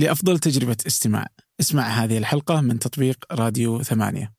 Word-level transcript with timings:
لأفضل 0.00 0.38
تجربة 0.38 0.76
استماع. 0.86 1.26
اسمع 1.60 1.82
هذه 1.82 2.18
الحلقة 2.18 2.60
من 2.60 2.78
تطبيق 2.78 3.24
راديو 3.32 3.82
ثمانية. 3.82 4.32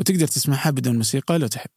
وتقدر 0.00 0.26
تسمعها 0.26 0.70
بدون 0.70 0.96
موسيقى 0.96 1.38
لو 1.38 1.46
تحب. 1.46 1.70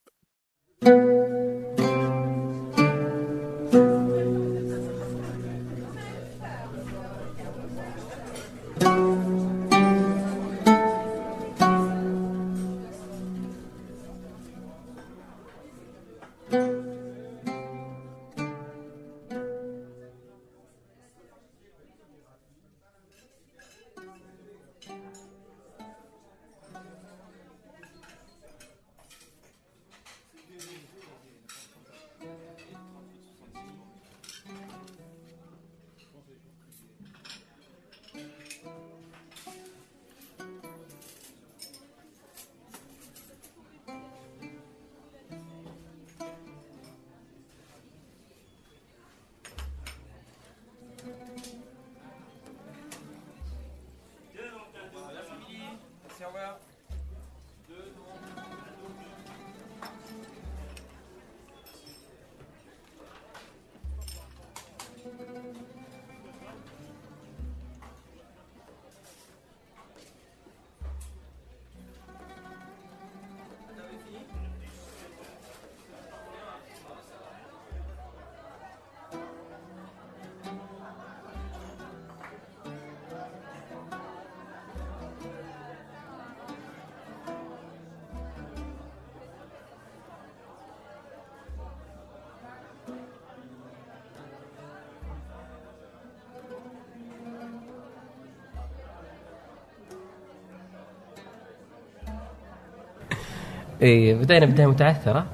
اي 103.82 104.14
بدينا 104.14 104.46
بداية 104.46 104.68
متعثرة 104.68 105.26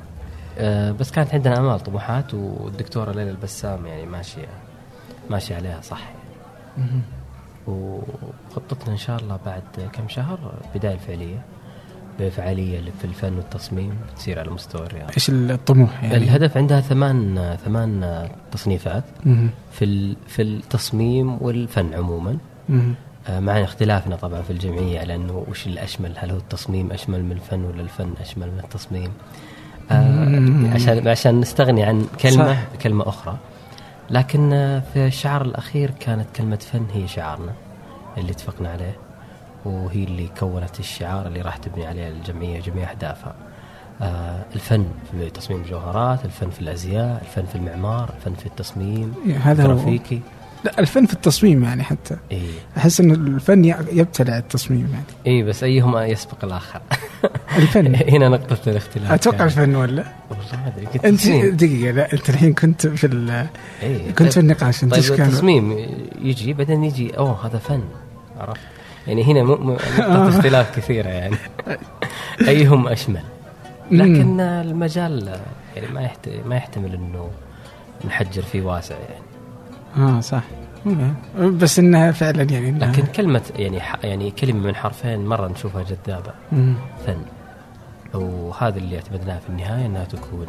آه، 0.60 0.92
بس 0.92 1.12
كانت 1.12 1.34
عندنا 1.34 1.60
أمال 1.60 1.80
طموحات 1.80 2.34
والدكتورة 2.34 3.12
ليلى 3.12 3.30
البسام 3.30 3.86
يعني 3.86 4.06
ماشية 4.06 4.48
ماشية 5.30 5.56
عليها 5.56 5.82
صح 5.82 6.00
يعني. 6.78 7.02
وخطتنا 7.68 8.92
إن 8.94 8.98
شاء 8.98 9.20
الله 9.20 9.40
بعد 9.46 9.90
كم 9.94 10.08
شهر 10.08 10.40
بداية 10.76 10.94
الفعلية 10.94 11.42
بفعاليه 12.20 12.80
في 13.00 13.06
الفن 13.06 13.34
والتصميم 13.38 13.94
تصير 14.16 14.40
على 14.40 14.50
مستوى 14.52 14.86
الرياض 14.86 15.10
إيش 15.10 15.30
الطموح 15.30 16.04
يعني؟ 16.04 16.18
الهدف 16.18 16.58
عندها 16.58 16.82
ثمان 16.82 17.58
ثمان 17.66 18.28
تصنيفات. 18.52 19.04
في 19.72 20.16
في 20.28 20.42
التصميم 20.42 21.38
والفن 21.42 21.94
عموما 21.94 22.38
مهم. 22.70 22.96
آه، 23.30 23.40
مع 23.40 23.64
اختلافنا 23.64 24.16
طبعا 24.16 24.42
في 24.42 24.50
الجمعية 24.50 25.00
على 25.00 25.16
أنه 25.16 25.46
وش 25.50 25.68
الأشمل؟ 25.68 26.14
هل 26.18 26.32
هو 26.32 26.38
التصميم 26.38 26.92
أشمل 26.92 27.24
من 27.26 27.32
الفن 27.32 27.64
ولا 27.64 27.82
الفن 27.82 28.14
أشمل 28.22 28.48
من 28.52 28.60
التصميم؟ 28.64 29.12
آه 29.92 30.74
عشان 30.74 31.08
عشان 31.08 31.40
نستغني 31.40 31.84
عن 31.84 32.08
كلمة 32.22 32.54
صح. 32.54 32.60
بكلمة 32.74 33.10
أخرى. 33.10 33.38
لكن 34.10 34.54
آه، 34.54 34.84
في 34.94 35.08
الشعار 35.08 35.42
الأخير 35.42 35.92
كانت 36.00 36.26
كلمة 36.36 36.56
فن 36.56 36.86
هي 36.94 37.08
شعارنا 37.08 37.54
اللي 38.18 38.32
اتفقنا 38.32 38.70
عليه 38.70 38.96
وهي 39.66 40.04
اللي 40.04 40.30
كونت 40.40 40.80
الشعار 40.80 41.28
اللي 41.28 41.42
راح 41.42 41.58
تبني 41.58 41.88
عليه 41.88 42.08
الجمعية 42.08 42.62
جميع 42.62 42.92
أهدافها. 42.92 43.36
آه 44.02 44.44
الفن 44.56 44.86
في 45.12 45.30
تصميم 45.30 45.62
الجوهرات 45.62 46.26
الفن 46.26 46.50
في 46.50 46.62
الأزياء 46.62 47.22
الفن 47.22 47.46
في 47.46 47.56
المعمار 47.56 48.10
الفن 48.18 48.34
في 48.34 48.46
التصميم 48.46 49.14
هذا 49.44 49.66
هو. 49.66 49.72
الجرافيكي. 49.72 50.22
لا 50.64 50.80
الفن 50.80 51.06
في 51.06 51.14
التصميم 51.14 51.64
يعني 51.64 51.84
حتى. 51.84 52.18
إيه. 52.32 52.48
أحس 52.78 53.00
إن 53.00 53.12
الفن 53.12 53.66
يبتلع 53.92 54.38
التصميم 54.38 54.90
يعني. 54.92 55.38
اي 55.38 55.44
بس 55.44 55.64
أيهما 55.64 56.06
يسبق 56.06 56.46
الآخر؟ 56.46 56.82
الفن. 57.58 57.96
هنا 58.16 58.30
نقطة 58.30 58.58
الاختلاف. 58.70 59.12
أتوقع 59.12 59.38
يعني. 59.38 59.48
الفن 59.52 59.76
ولا؟ 59.76 60.04
والله 60.30 60.46
ما 60.54 60.68
أدري 60.78 61.10
أنت. 61.10 61.28
دقيقة 61.64 61.92
لا 61.92 62.14
أنت 62.14 62.30
الحين 62.30 62.54
كنت 62.54 62.88
في 62.88 63.08
ال- 63.08 63.48
إيه. 63.84 64.12
كنت 64.12 64.34
في 64.34 64.40
النقاش 64.40 64.84
أنت 64.84 64.96
طيب 64.96 65.20
التصميم 65.22 65.78
يجي 66.22 66.54
بعدين 66.54 66.84
يجي 66.84 67.18
أوه 67.18 67.46
هذا 67.48 67.58
فن 67.58 67.84
عرفت؟ 68.40 68.60
يعني 69.08 69.24
هنا 69.24 69.44
م- 69.44 69.68
م- 69.68 69.72
نقطة 69.72 70.30
اختلاف 70.38 70.76
كثيرة 70.78 71.08
يعني. 71.10 71.36
أيهم 72.48 72.88
أشمل؟ 72.88 73.22
لكن 73.92 74.40
المجال 74.40 75.40
يعني 75.76 75.88
ما 75.94 76.02
يحت... 76.02 76.30
ما 76.46 76.56
يحتمل 76.56 76.94
إنه 76.94 77.30
نحجر 78.06 78.42
فيه 78.42 78.62
واسع 78.62 78.96
يعني. 78.96 79.24
آه 79.98 80.20
صح. 80.20 80.44
بس 81.40 81.80
إنها 81.80 82.12
فعلا 82.12 82.44
يعني 82.44 82.70
إنها 82.70 82.92
لكن 82.92 83.06
كلمة 83.06 83.42
يعني. 83.56 83.82
يعني 84.04 84.32
كلمة 84.32 84.60
من 84.68 84.76
حرفين 84.76 85.26
مرة 85.26 85.48
نشوفها 85.48 85.84
جذابة 85.84 86.32
مم. 86.52 86.76
فن 87.06 87.18
وهذا 88.14 88.78
اللي 88.78 88.96
اعتمدناه 88.96 89.40
في 89.40 89.50
النهاية 89.50 89.86
إنها 89.86 90.04
تكون 90.06 90.48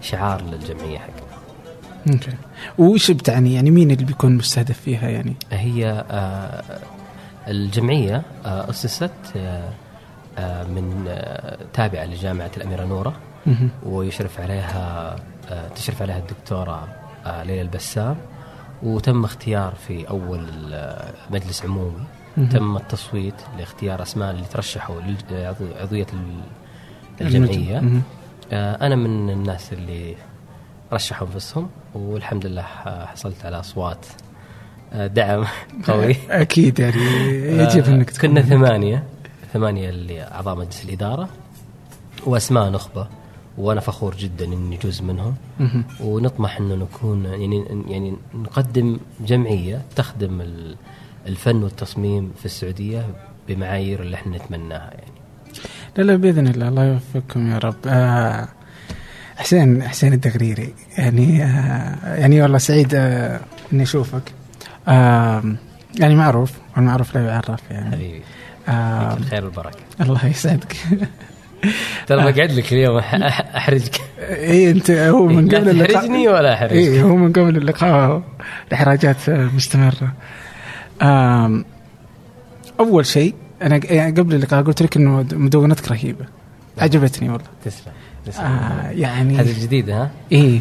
شعار 0.00 0.42
للجمعية 0.42 0.98
حقنا 0.98 1.30
أوكي 2.12 2.30
وش 2.78 3.10
بتعني 3.10 3.54
يعني 3.54 3.70
مين 3.70 3.90
اللي 3.90 4.04
بيكون 4.04 4.36
مستهدف 4.36 4.80
فيها 4.80 5.08
يعني 5.08 5.36
هي 5.52 6.04
آه، 6.10 6.62
الجمعية 7.48 8.22
آه، 8.46 8.70
أسست 8.70 9.10
آه، 9.36 9.68
آه، 10.38 10.64
من 10.64 11.04
آه، 11.08 11.58
تابعة 11.72 12.04
لجامعة 12.04 12.50
الأميرة 12.56 12.84
نورة 12.84 13.12
مهم. 13.46 13.70
ويشرف 13.86 14.40
عليها 14.40 15.16
آه، 15.50 15.68
تشرف 15.68 16.02
عليها 16.02 16.18
الدكتورة 16.18 16.88
آه، 17.26 17.42
ليلى 17.42 17.62
البسام 17.62 18.16
وتم 18.82 19.24
اختيار 19.24 19.74
في 19.88 20.08
أول 20.10 20.46
آه، 20.72 21.12
مجلس 21.30 21.64
عمومي. 21.64 22.04
تم 22.50 22.76
التصويت 22.76 23.34
لاختيار 23.58 24.02
أسماء 24.02 24.30
اللي 24.30 24.44
ترشحوا 24.44 25.00
لعضوية 25.30 26.06
الجمعية. 27.20 27.82
آه، 28.52 28.86
أنا 28.86 28.96
من 28.96 29.30
الناس 29.30 29.72
اللي 29.72 30.16
رشحوا 30.92 31.26
أنفسهم 31.26 31.70
والحمد 31.94 32.46
لله 32.46 32.62
حصلت 33.06 33.44
على 33.44 33.60
أصوات 33.60 34.06
آه، 34.92 35.06
دعم 35.06 35.44
قوي. 35.88 36.16
أكيد 36.30 36.78
يعني 36.78 36.96
يجب 37.62 37.84
أنك 37.84 38.10
تكون 38.10 38.30
كنا 38.30 38.42
ثمانية 38.42 39.04
ثمانية 39.52 39.88
اللي 39.90 40.22
أعضاء 40.22 40.56
مجلس 40.56 40.84
الإدارة 40.84 41.28
وأسماء 42.26 42.70
نخبة. 42.70 43.06
وأنا 43.60 43.80
فخور 43.80 44.16
جدا 44.16 44.44
إني 44.44 44.76
جزء 44.84 45.04
منهم. 45.04 45.34
ونطمح 46.00 46.56
إنه 46.56 46.74
نكون 46.74 47.24
يعني 47.24 47.64
يعني 47.88 48.14
نقدم 48.34 48.98
جمعية 49.26 49.82
تخدم 49.96 50.40
ال- 50.40 50.76
الفن 51.26 51.62
والتصميم 51.62 52.32
في 52.38 52.44
السعودية 52.46 53.06
بمعايير 53.48 54.02
اللي 54.02 54.16
إحنا 54.16 54.36
نتمناها 54.36 54.90
يعني. 54.90 55.12
لا 55.96 56.02
لا 56.02 56.16
بإذن 56.16 56.46
الله. 56.48 56.68
الله 56.68 56.84
يوفقكم 56.84 57.50
يا 57.50 57.58
رب. 57.58 57.74
آه 57.86 58.48
حسين 59.36 59.82
حسين 59.88 60.12
الدغريري 60.12 60.74
يعني 60.98 61.44
آه 61.44 62.14
يعني 62.14 62.42
والله 62.42 62.58
سعيد 62.58 62.94
آه 62.94 63.40
إني 63.72 63.82
أشوفك. 63.82 64.32
آه 64.88 65.42
يعني 66.00 66.14
معروف 66.14 66.52
والمعروف 66.76 67.14
لا 67.14 67.26
يعرف 67.26 67.60
يعني. 67.70 67.90
حبيبي. 67.96 68.22
آه 68.68 69.16
الخير 69.16 69.44
والبركة. 69.44 69.78
الله 70.00 70.26
يسعدك. 70.26 70.76
ترى 72.06 72.32
بقعد 72.32 72.52
لك 72.52 72.72
اليوم 72.72 72.98
أحرجك. 72.98 74.00
اي 74.20 74.70
أنت 74.70 74.90
هو 74.90 75.26
من 75.26 75.48
قبل 75.48 75.68
اللقاء. 75.68 75.92
تحرجني 75.92 76.28
ولا 76.28 76.54
أحرجك. 76.54 76.72
اي 76.72 77.02
هو 77.02 77.16
من 77.16 77.32
قبل 77.32 77.56
اللقاء. 77.56 78.22
الإحراجات 78.68 79.30
مستمرة. 79.30 80.12
أول 82.80 83.06
شيء 83.06 83.34
أنا 83.62 83.80
يعني 83.84 84.20
قبل 84.20 84.34
اللقاء 84.34 84.62
قلت 84.62 84.82
لك 84.82 84.96
إنه 84.96 85.26
مدونتك 85.32 85.90
رهيبه 85.90 86.24
عجبتني 86.78 87.30
والله. 87.30 87.46
تسلم 87.64 87.92
تسلم. 88.26 88.44
آه 88.44 88.90
يعني 88.90 89.36
هذه 89.36 89.50
الجديدة 89.50 90.02
ها؟ 90.02 90.10
إيه. 90.32 90.60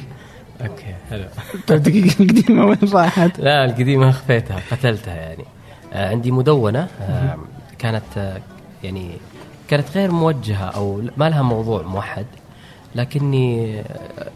أوكي 0.61 0.95
حلو. 1.09 1.25
طيب 1.67 1.83
دقيقة 1.83 2.23
القديمة 2.23 2.65
وين 2.65 2.77
راحت؟ 2.93 3.39
لا 3.39 3.65
القديمة 3.65 4.11
خفيتها 4.11 4.59
قتلتها 4.71 5.15
يعني. 5.15 5.43
آه 5.93 6.09
عندي 6.09 6.31
مدونة 6.31 6.87
آه 7.01 7.37
كانت 7.79 8.03
آه 8.17 8.37
يعني 8.83 9.11
كانت 9.69 9.91
غير 9.91 10.11
موجهة 10.11 10.65
أو 10.65 11.01
ما 11.17 11.29
لها 11.29 11.41
موضوع 11.41 11.81
موحد 11.81 12.25
لكني 12.95 13.79
آه 13.79 14.31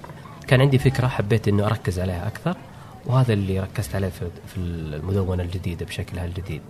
كان 0.47 0.61
عندي 0.61 0.77
فكرة 0.77 1.07
حبيت 1.07 1.47
انه 1.47 1.65
أركز 1.65 1.99
عليها 1.99 2.27
أكثر 2.27 2.57
وهذا 3.05 3.33
اللي 3.33 3.59
ركزت 3.59 3.95
عليه 3.95 4.09
في 4.47 4.57
المدونة 4.57 5.43
الجديدة 5.43 5.85
بشكلها 5.85 6.25
الجديد. 6.25 6.61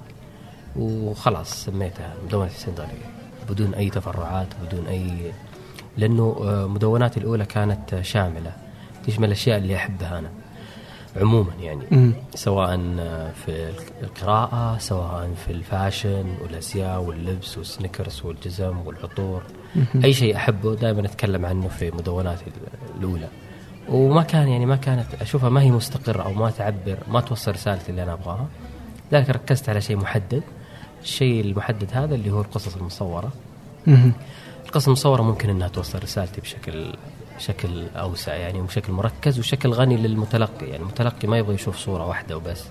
وخلاص 0.76 1.66
سميتها 1.66 2.14
مدونة 2.26 2.50
السندري 2.50 2.88
بدون 3.50 3.74
أي 3.74 3.90
تفرعات 3.90 4.48
بدون 4.66 4.88
أي 4.88 5.32
لأنه 5.98 6.36
آه، 6.42 6.68
مدوناتي 6.68 7.20
الأولى 7.20 7.46
كانت 7.46 8.00
شاملة 8.02 8.52
تشمل 9.08 9.26
الاشياء 9.26 9.58
اللي 9.58 9.76
أحبها 9.76 10.20
أنا. 10.20 10.30
عموما 11.22 11.52
يعني 11.60 11.84
مم. 11.92 12.14
سواء 12.36 12.78
في 13.46 13.74
القراءة 14.04 14.78
سواء 14.78 15.34
في 15.46 15.52
الفاشن 15.52 16.26
والأزياء 16.42 17.02
واللبس 17.02 17.58
والسنيكرز 17.58 18.22
والجزم 18.26 18.78
والعطور. 18.86 19.44
أي 20.04 20.14
شيء 20.14 20.36
أحبه 20.36 20.76
دائما 20.76 21.06
أتكلم 21.06 21.46
عنه 21.46 21.68
في 21.68 21.92
مدوناتي 21.92 22.46
الأولى. 23.00 23.28
وما 23.90 24.24
كان 24.24 24.48
يعني 24.48 24.66
ما 24.66 24.76
كانت 24.76 25.14
أشوفها 25.22 25.50
ما 25.50 25.62
هي 25.62 25.72
مستقرة 25.72 26.24
أو 26.24 26.34
ما 26.34 26.50
تعبر 26.52 26.98
ما 27.08 27.22
توصل 27.22 27.52
رسالتي 27.52 27.90
اللي 27.90 28.04
أنا 28.04 28.14
أبغاها. 28.14 28.48
لذلك 29.12 29.30
ركزت 29.30 29.70
على 29.70 29.82
شيء 29.82 29.98
محدد. 29.98 30.44
الشيء 31.02 31.42
المحدد 31.42 31.90
هذا 31.94 32.16
اللي 32.16 32.32
هو 32.32 32.42
القصص 32.42 32.76
المصورة. 32.76 33.32
مم. 33.88 34.14
القصص 34.66 34.88
المصورة 34.88 35.22
ممكن 35.22 35.50
أنها 35.50 35.68
توصل 35.68 36.04
رسالتي 36.04 36.42
بشكل 36.42 36.94
بشكل 37.38 37.88
أوسع 37.96 38.34
يعني 38.34 38.62
وبشكل 38.62 38.94
مركز 38.94 39.40
وشكل 39.40 39.70
غني 39.70 39.98
للمتلقي. 39.98 40.66
يعني 40.66 40.84
المتلقي 40.84 41.28
ما 41.28 41.38
يبغى 41.38 41.56
يشوف 41.56 41.78
صورة 41.78 42.08
واحدة 42.08 42.38
وبس. 42.38 42.64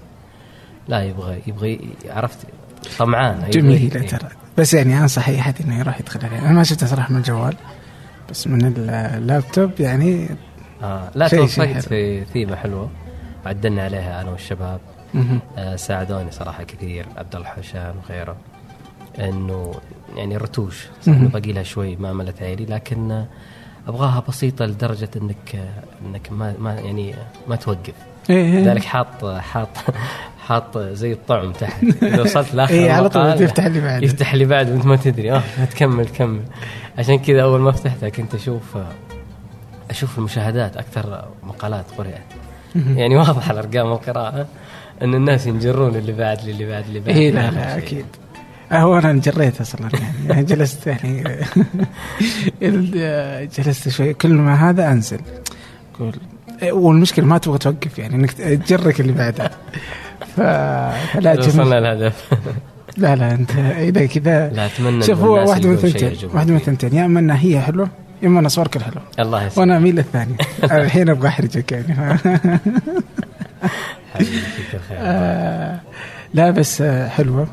لا 0.88 1.02
يبغى 1.02 1.42
يبغى 1.46 1.80
عرفت؟ 2.08 2.46
طمعان. 2.98 3.50
جميلة 3.50 4.00
إيه. 4.00 4.08
ترى. 4.08 4.28
بس 4.58 4.74
يعني 4.74 4.98
انصح 4.98 5.28
اي 5.28 5.40
احد 5.40 5.54
إنه 5.64 5.78
يروح 5.78 6.00
يدخل 6.00 6.26
عليها 6.26 6.38
أنا 6.38 6.52
ما 6.52 6.64
شفتها 6.64 6.86
صراحة 6.86 7.12
من 7.12 7.18
الجوال. 7.18 7.54
بس 8.30 8.46
من 8.46 8.72
اللابتوب 8.76 9.70
يعني 9.80 10.28
آه 10.82 11.10
لا 11.14 11.28
توفيت. 11.28 11.78
في 11.78 12.24
ثيمة 12.24 12.56
حلوة. 12.56 12.90
عدلنا 13.46 13.84
عليها 13.84 14.20
أنا 14.20 14.30
والشباب. 14.30 14.80
آه 15.58 15.76
ساعدوني 15.76 16.30
صراحة 16.30 16.62
كثير. 16.62 17.06
عبد 17.16 17.36
الله 17.36 17.48
حشام 17.48 17.94
وغيره 18.04 18.36
إنه 19.18 19.74
يعني 20.16 20.36
إنه 21.08 21.28
باقي 21.28 21.52
لها 21.52 21.62
شوي 21.62 21.96
ما 21.96 22.12
ملت 22.12 22.42
عيني 22.42 22.66
لكن 22.66 23.10
آه، 23.10 23.26
أبغاها 23.88 24.24
بسيطة 24.28 24.64
لدرجة 24.64 25.10
إنك 25.16 25.58
إنك 26.06 26.32
ما 26.32 26.54
ما 26.58 26.74
يعني 26.74 27.14
ما 27.48 27.56
توقف. 27.56 27.94
إيه 28.30 28.36
إيه. 28.36 28.60
لذلك 28.60 28.84
حاط 28.84 29.24
حاط 29.24 29.68
حاط 30.46 30.78
زي 30.78 31.12
الطعم 31.12 31.52
تحت. 31.52 31.84
إذا 32.02 32.22
وصلت 32.22 32.54
لآخر 32.54 32.74
إيه، 32.74 32.92
على 32.92 33.08
طول 33.08 33.42
يفتح 33.42 33.64
اللي 33.64 33.80
بعده. 33.80 34.04
يفتح 34.06 34.32
اللي 34.32 34.44
بعده 34.44 34.72
وأنت 34.72 34.86
ما 34.86 34.96
تدري. 34.96 35.32
آه 35.32 35.42
تكمل 35.70 36.08
كمل. 36.08 36.42
عشان 36.98 37.18
كذا 37.18 37.42
أول 37.42 37.60
ما 37.60 37.72
فتحتها 37.72 38.08
كنت 38.08 38.34
أشوف 38.34 38.78
أشوف 39.90 40.18
المشاهدات 40.18 40.76
أكثر 40.76 41.24
مقالات 41.42 41.84
قرات 41.98 42.24
يعني 42.96 43.16
واضح 43.16 43.48
على 43.48 43.58
ارقام 43.58 43.92
القراءه 43.92 44.46
إن 45.02 45.14
الناس 45.14 45.46
ينجرون 45.46 45.96
اللي 45.96 46.12
بعد 46.12 46.38
اللي 46.38 46.66
بعد 46.66 46.84
اللي 46.84 47.00
بعد. 47.00 47.16
اي 47.16 47.30
لا. 47.30 47.78
أكيد. 47.78 48.06
هو 48.80 48.98
أنا 48.98 49.10
انجريت 49.10 49.60
أصلا. 49.60 49.88
يعني, 50.28 50.44
جلست 50.44 50.86
يعني 50.86 51.24
جلست 53.58 53.88
شوي. 53.88 54.14
كل 54.14 54.32
ما 54.32 54.70
هذا 54.70 54.88
أنزل. 54.92 55.18
أقول 55.94 56.14
والمشكلة 56.62 57.24
ما 57.24 57.38
تبغى 57.38 57.58
توقف 57.58 57.98
يعني 57.98 58.14
إنك 58.14 58.32
تجرك 58.32 59.00
اللي 59.00 59.12
بعدها 59.12 59.50
ف... 60.36 60.40
فلا 61.16 61.38
وصلنا 61.38 61.78
الهدف. 61.78 62.30
لا 62.96 63.16
لا 63.16 63.34
أنت 63.34 63.50
إذا 63.78 64.06
كذا. 64.06 64.48
لا 64.48 64.66
أتمنى 64.66 65.02
شوف 65.02 65.20
هو 65.20 65.48
واحدة 65.48 65.68
من 65.68 65.76
ثنتين 65.76 66.30
واحدة 66.34 66.52
من. 66.52 66.58
ثنتين 66.58 66.94
يا 66.94 67.04
إما 67.04 67.20
إنها 67.20 67.38
هي 67.40 67.60
حلوة 67.60 67.88
يا 68.22 68.28
إما 68.28 68.40
أنا 68.40 68.48
صورك 68.48 68.76
الحلو 68.76 69.00
الله 69.18 69.38
يسلمك. 69.42 69.58
وأنا 69.58 69.76
أميل 69.76 69.94
للثاني 69.96 70.34
الحين 70.64 71.08
أبغى 71.08 71.28
أحرجك 71.28 71.72
يعني. 71.72 72.18
حبيبي 74.14 74.40
آه، 74.92 75.80
لا 76.34 76.50
بس 76.50 76.82
حلوة. 76.82 77.46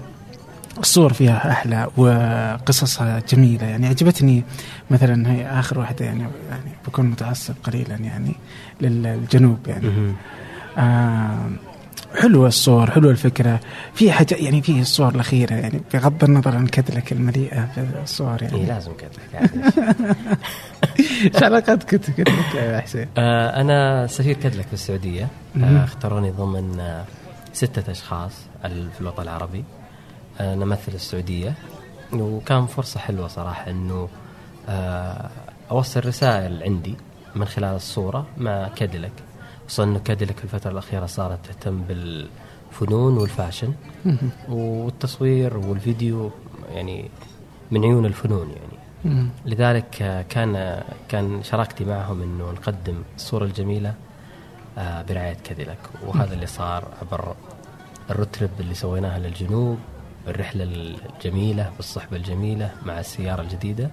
الصور 0.80 1.14
فيها 1.14 1.52
أحلى 1.52 1.88
وقصصها 1.98 3.22
جميلة 3.30 3.66
يعني 3.66 3.88
عجبتني 3.88 4.44
مثلا 4.92 5.32
هي 5.32 5.60
آخر 5.60 5.80
واحدة 5.80 6.06
يعني 6.06 6.22
يعني 6.50 6.72
بكون 6.88 7.06
متعصب 7.06 7.54
قليلا 7.64 7.96
يعني 7.96 8.36
للجنوب 8.82 9.68
يعني. 9.68 10.14
آه 10.78 11.50
حلوة 12.16 12.48
الصور 12.48 12.92
حلوة 12.92 13.12
الفكرة 13.12 13.60
في 13.94 14.12
حاجة 14.12 14.36
يعني 14.36 14.62
في 14.62 14.82
الصور 14.82 15.16
الأخيرة 15.16 15.54
يعني 15.54 15.82
بغض 15.94 16.24
النظر 16.24 16.56
عن 16.56 16.68
كدلك 16.68 17.12
المليئة 17.12 17.66
في 17.76 17.86
الصور 18.04 18.42
اي 18.42 18.46
يعني 18.46 18.66
لازم 18.66 18.92
كذا 18.94 19.40
عاد. 19.40 19.74
إيش 21.36 21.44
علاقات 21.44 21.84
كنت 21.84 22.12
كدلك 22.12 22.56
يا 22.56 22.80
حسين؟ 22.80 23.08
آه، 23.18 23.62
أنا 23.62 24.08
سفير 24.08 24.36
كدلك 24.36 24.68
في 24.68 24.74
السعودية. 24.74 25.28
آه، 25.64 25.84
اختاروني 25.84 26.32
ضمن 26.32 26.80
آه، 26.80 27.06
ستة 27.54 27.92
أشخاص 27.92 28.32
في 28.64 29.02
الوطن 29.02 29.24
العربي 29.24 29.64
نمثل 30.42 30.94
السعودية 30.94 31.54
وكان 32.14 32.66
فرصة 32.66 33.00
حلوة 33.00 33.28
صراحة 33.28 33.72
أنه 33.72 34.10
آه، 34.70 35.30
أوصل 35.72 36.06
رسائل 36.06 36.64
عندي 36.64 36.96
من 37.36 37.46
خلال 37.46 37.76
الصورة 37.76 38.26
مع 38.38 38.68
كاديلك 38.68 39.12
خصوصا 39.68 39.84
أنه 39.84 40.00
كاديلك 40.00 40.38
في 40.38 40.44
الفترة 40.44 40.72
الأخيرة 40.72 41.06
صارت 41.06 41.46
تهتم 41.46 41.82
بالفنون 41.82 43.18
والفاشن 43.18 43.74
والتصوير 44.50 45.58
والفيديو 45.58 46.32
يعني 46.72 47.10
من 47.72 47.84
عيون 47.84 48.06
الفنون 48.06 48.50
يعني. 48.50 48.80
لذلك 49.46 50.02
آه، 50.02 50.22
كان 50.22 50.84
كان 51.10 51.44
شراكتي 51.44 51.86
معهم 51.86 52.22
إنه 52.22 52.52
نقدم 52.52 53.04
الصورة 53.16 53.46
الجميلة 53.46 53.94
آه، 54.78 55.02
برعاية 55.02 55.38
كاديلاك 55.44 55.80
وهذا 56.08 56.34
اللي 56.34 56.46
صار 56.48 56.84
عبر 57.02 57.36
الرود 58.10 58.28
تريب 58.32 58.50
اللي 58.60 58.74
سويناها 58.74 59.20
للجنوب. 59.20 59.78
الرحلة 60.28 60.64
الجميلة 60.64 61.70
بالصحبة 61.78 62.18
الجميلة 62.18 62.72
مع 62.86 63.00
السيارة 63.00 63.42
الجديدة 63.42 63.90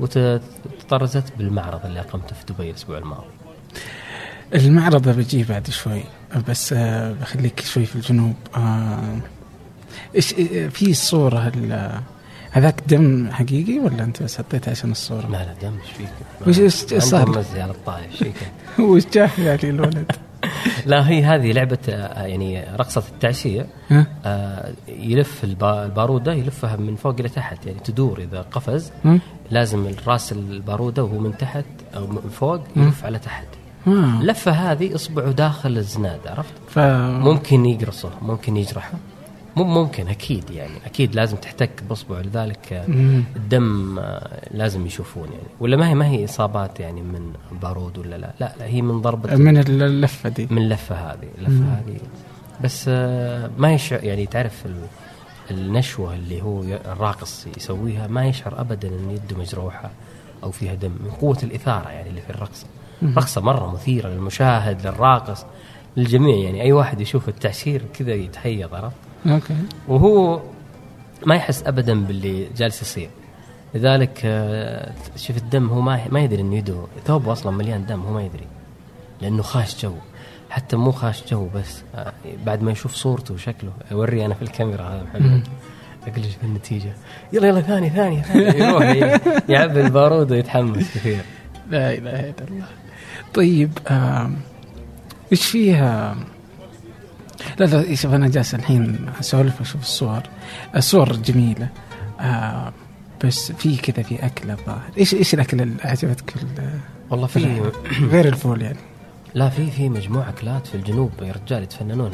وتطرزت 0.00 1.32
بالمعرض 1.38 1.86
اللي 1.86 2.00
أقمته 2.00 2.34
في 2.34 2.52
دبي 2.52 2.70
الأسبوع 2.70 2.98
الماضي 2.98 3.26
المعرض 4.54 5.08
بجيه 5.08 5.44
بعد 5.44 5.70
شوي 5.70 6.02
بس 6.48 6.72
آه، 6.72 7.12
بخليك 7.12 7.60
شوي 7.60 7.86
في 7.86 7.96
الجنوب 7.96 8.34
آه، 8.56 9.18
إيش 10.14 10.34
آه، 10.34 10.68
في 10.68 10.90
الصورة 10.90 11.52
ال- 11.56 12.00
هذاك 12.50 12.80
دم 12.88 13.30
حقيقي 13.32 13.78
ولا 13.78 14.04
أنت 14.04 14.22
بس 14.22 14.38
حطيته 14.38 14.70
عشان 14.70 14.90
الصورة؟ 14.90 15.26
لا 15.26 15.36
لا 15.44 15.54
دم 15.62 15.76
إيش 15.82 15.90
فيك؟ 15.92 16.08
وش- 16.48 16.58
وش 16.92 17.02
صار؟ 17.02 17.28
على 17.88 18.04
إيش؟ 18.04 18.24
وش 18.78 19.02
جاه 19.12 19.30
يعني 19.38 19.70
الولد؟ 19.70 20.12
لا 20.86 21.08
هي 21.08 21.24
هذه 21.24 21.52
لعبة 21.52 21.78
آه، 21.88 22.22
يعني 22.26 22.64
رقصة 22.76 23.02
التعشية؟ 23.12 23.66
آه، 24.24 24.72
يلف 24.88 25.44
البا- 25.44 25.84
البارودة 25.84 26.32
يلفها 26.32 26.76
من 26.76 26.96
فوق 26.96 27.14
إلى 27.20 27.28
تحت 27.28 27.66
يعني 27.66 27.78
تدور 27.80 28.18
إذا 28.18 28.40
قفز؟ 28.42 28.92
لازم 29.50 29.86
الراس 29.86 30.32
البارودة 30.32 31.04
وهو 31.04 31.18
من 31.18 31.36
تحت 31.36 31.64
أو 31.96 32.06
من 32.06 32.30
فوق 32.30 32.60
يلف 32.76 33.04
على 33.04 33.18
تحت. 33.18 33.46
اللفة 33.86 34.50
هذه 34.52 34.94
إصبعه 34.94 35.30
داخل 35.30 35.76
الزناد 35.78 36.20
عرفت 36.26 36.52
ف 36.68 36.78
ممكن 36.78 37.66
يقرصه 37.66 38.10
ممكن 38.22 38.56
يجرحه 38.56 38.92
مو 39.56 39.64
ممكن 39.64 40.08
أكيد 40.08 40.50
يعني 40.50 40.72
أكيد 40.86 41.14
لازم 41.14 41.36
تحتك 41.36 41.82
بإصبعه 41.88 42.20
لذلك. 42.20 42.84
الدم 43.36 43.98
آه، 43.98 44.48
لازم 44.50 44.86
يشوفون 44.86 45.24
يعني. 45.28 45.46
ولا 45.60 45.76
ما 45.76 45.88
هي 45.88 45.94
ما 45.94 46.06
هي 46.08 46.24
إصابات 46.24 46.80
يعني 46.80 47.02
من 47.02 47.32
بارود 47.62 47.98
ولا 47.98 48.16
لا؟ 48.18 48.34
لا, 48.40 48.52
لا 48.58 48.66
هي 48.66 48.82
من 48.82 49.00
ضربة 49.00 49.36
من 49.36 49.56
اللفة 49.58 50.28
دي. 50.28 50.46
من 50.50 50.58
اللفة 50.58 50.94
هذه 50.94 51.28
اللفة 51.38 51.64
هذه. 51.74 51.96
بس 52.64 52.84
آه، 52.88 53.50
ما 53.58 53.72
يشعر 53.72 54.04
يعني 54.04 54.26
تعرف 54.26 54.66
ال- 54.66 54.86
النشوة 55.50 56.14
اللي 56.14 56.42
هو 56.42 56.62
الراقص 56.62 57.46
يسويها 57.56 58.06
ما 58.06 58.26
يشعر 58.26 58.60
ابدا 58.60 58.88
إن 58.88 59.10
يده 59.10 59.40
مجروحه 59.40 59.90
أو 60.42 60.50
فيها 60.50 60.74
دم 60.74 60.90
من 61.04 61.10
قوة 61.10 61.38
الإثارة 61.42 61.88
يعني 61.90 62.10
اللي 62.10 62.20
في 62.20 62.30
الرقصة. 62.30 62.66
رقصه 63.02 63.40
مرة 63.40 63.72
مثيرة 63.72 64.08
للمشاهد 64.08 64.86
للراقص 64.86 65.44
للجميع 65.96 66.36
يعني. 66.36 66.62
أي 66.62 66.72
واحد 66.72 67.00
يشوف 67.00 67.28
التعشير 67.28 67.82
كذا 67.94 68.14
يتحيض 68.14 68.74
عرفت؟ 68.74 68.96
okay. 69.26 69.56
وهو 69.88 70.40
ما 71.26 71.34
يحس 71.34 71.62
ابدا 71.66 72.04
باللي 72.04 72.48
جالس 72.56 72.82
يصير. 72.82 73.10
لذلك 73.74 74.20
آه، 74.24 74.92
شوف 75.16 75.36
الدم 75.36 75.68
هو 75.68 75.80
ما 75.80 76.00
ما 76.10 76.20
يدري 76.20 76.42
إنه 76.42 76.56
يده 76.56 76.86
ثوبه 77.06 77.32
أصلا 77.32 77.52
مليان 77.52 77.86
دم 77.86 78.00
هو 78.00 78.12
ما 78.12 78.22
يدري. 78.22 78.46
لأنه 79.20 79.42
خاش 79.42 79.82
جو. 79.82 79.94
حتى 80.50 80.76
مو 80.76 80.92
خاش 80.92 81.22
جو 81.30 81.48
بس 81.54 81.82
آه، 81.94 82.12
بعد 82.46 82.62
ما 82.62 82.72
يشوف 82.72 82.94
صورته 82.94 83.34
وشكله 83.34 83.72
اوري 83.92 84.26
أنا 84.26 84.34
في 84.34 84.42
الكاميرا 84.42 84.82
هذا 84.82 85.02
محمد. 85.02 85.48
أقول 86.06 86.22
له 86.22 86.28
النتيجة؟ 86.44 86.92
يلا 87.32 87.48
يلا 87.48 87.60
ثاني 87.60 87.90
ثاني 87.90 88.22
ثاني. 88.22 88.58
يروح 88.64 88.82
يعبي 89.48 89.80
البارود 89.80 90.32
ويتحمس 90.32 90.94
كثير. 90.94 91.22
لا 91.70 91.94
إله 91.94 92.20
إلا 92.20 92.34
الله. 92.50 92.66
طيب 93.34 93.78
إيش 95.32 95.46
فيها؟ 95.46 96.16
لا 97.58 97.64
لا 97.64 97.94
شوف 97.94 98.14
أنا 98.14 98.28
جالس 98.28 98.54
الحين 98.54 99.06
أسولف 99.20 99.60
أشوف 99.60 99.82
الصور. 99.82 100.22
الصور 100.76 101.12
جميلة. 101.16 101.68
آه 102.20 102.72
بس 103.24 103.52
في 103.52 103.76
كذا 103.76 104.02
في 104.02 104.26
اكله 104.26 104.52
الظاهر. 104.52 104.90
إيش 104.98 105.14
إيش 105.14 105.34
الاكله 105.34 105.62
اللي 105.62 105.82
عجبتك 105.84 106.34
ال- 106.36 106.78
والله 107.10 107.26
في 107.26 107.62
غير 108.10 108.28
الفول 108.28 108.62
يعني. 108.62 108.78
لا 109.34 109.48
في 109.48 109.70
في 109.70 109.88
مجموعة 109.88 110.28
أكلات 110.28 110.66
في 110.66 110.74
الجنوب 110.74 111.10
يا 111.22 111.32
رجال 111.32 111.62
يتفننون. 111.62 112.10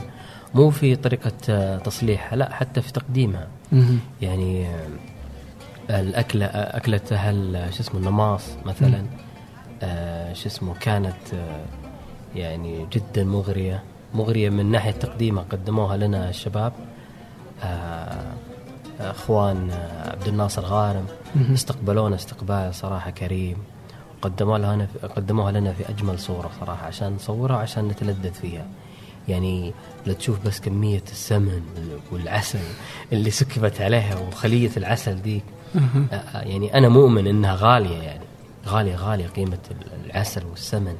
مو 0.54 0.70
في 0.70 0.96
طريقة 0.96 1.32
آه، 1.50 1.78
تصليحها 1.78 2.36
لا 2.36 2.54
حتى 2.54 2.82
في 2.82 2.92
تقديمها. 2.92 3.46
يعني 4.22 4.66
آه، 5.90 6.00
الأكلة 6.00 6.46
آه، 6.46 6.76
أهل 7.12 7.56
آه، 7.56 7.70
شو 7.70 7.80
اسمه 7.80 8.00
النماص 8.00 8.42
مثلا. 8.66 9.04
آه، 9.82 10.32
شو 10.32 10.46
اسمه 10.48 10.74
كانت 10.74 11.34
آه، 11.34 11.64
يعني 12.34 12.86
جدا 12.92 13.24
مغرية. 13.24 13.82
مغرية 14.14 14.50
من 14.50 14.70
ناحية 14.70 14.90
تقديمها 14.90 15.44
قدموها 15.50 15.96
لنا 15.96 16.28
الشباب 16.30 16.72
آه، 17.62 18.32
أخوان 19.00 19.70
آه، 19.70 20.10
عبد 20.12 20.28
الناصر 20.28 20.62
مهم. 21.36 21.52
استقبلونا 21.52 22.14
استقبال 22.14 22.74
صراحة 22.74 23.10
كريم. 23.10 23.56
قدموا 24.22 24.58
لها 24.58 24.88
قدموها 25.16 25.52
لنا 25.52 25.72
في 25.72 25.88
أجمل 25.88 26.18
صورة 26.18 26.50
صراحة 26.60 26.86
عشان 26.86 27.12
نصورها 27.12 27.56
وعشان 27.56 27.88
نتلذذ 27.88 28.32
فيها. 28.32 28.66
يعني 29.28 29.72
لا 30.06 30.12
تشوف 30.12 30.46
بس 30.46 30.60
كمية 30.60 31.02
السمن 31.12 31.62
والعسل 32.12 32.58
اللي 33.12 33.30
سكبت 33.30 33.80
عليها 33.80 34.18
وخلية 34.18 34.70
العسل 34.76 35.22
دي. 35.22 35.42
آه، 36.12 36.40
يعني 36.40 36.74
أنا 36.78 36.88
مؤمن 36.88 37.26
إنها 37.26 37.54
غالية 37.60 37.98
يعني. 38.02 38.24
غالية 38.66 38.96
غالية 38.96 39.26
قيمة 39.26 39.58
ال- 39.70 40.06
العسل 40.10 40.42
والسمن 40.46 40.96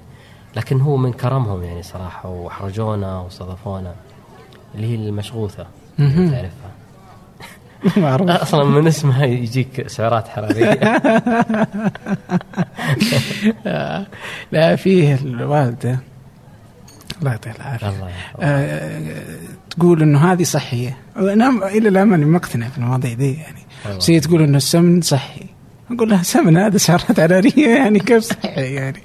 لكن 0.59 0.81
هو 0.81 0.97
من 0.97 1.13
كرمهم 1.13 1.63
يعني 1.63 1.83
صراحة 1.83 2.29
واحرجونا 2.29 3.19
واستضافونا 3.19 3.95
اللي 4.75 4.87
هي 4.87 4.95
المشغوثة 4.95 5.67
مهم. 5.99 6.31
تعرفها. 6.31 6.71
معروف 8.03 8.31
أصلا 8.31 8.65
من 8.65 8.87
اسمها 8.87 9.25
يجيك 9.25 9.89
سعرات 9.89 10.29
حرارية. 10.29 10.71
آه، 13.67 14.07
لا 14.53 14.77
فيه 14.77 15.15
الوالدة. 15.15 15.99
الله 17.19 17.31
يعطيها 17.31 17.55
العافية. 17.57 17.89
الله 17.89 18.09
يحفظك 18.09 18.41
آه، 18.43 19.15
تقول 19.71 20.03
إنه 20.03 20.33
هذه 20.33 20.43
صحية. 20.43 20.97
أنا 21.17 21.69
إلى 21.69 21.89
الآن 21.89 22.09
ماني 22.09 22.25
مقتنع 22.25 22.69
في 22.69 22.79
المواضيع 22.79 23.15
دي 23.15 23.35
يعني. 23.35 23.97
بس 23.97 24.11
هي 24.11 24.21
تقول 24.21 24.43
إنه 24.43 24.57
السمن 24.57 25.01
صحي. 25.01 25.47
أقول 25.91 26.11
لها 26.11 26.23
سمن 26.23 26.57
هذا 26.57 26.79
سعرات 26.79 27.21
حرارية 27.21 27.69
يعني 27.69 27.99
كيف 27.99 28.23
صحي 28.23 28.75
يعني؟ 28.75 29.03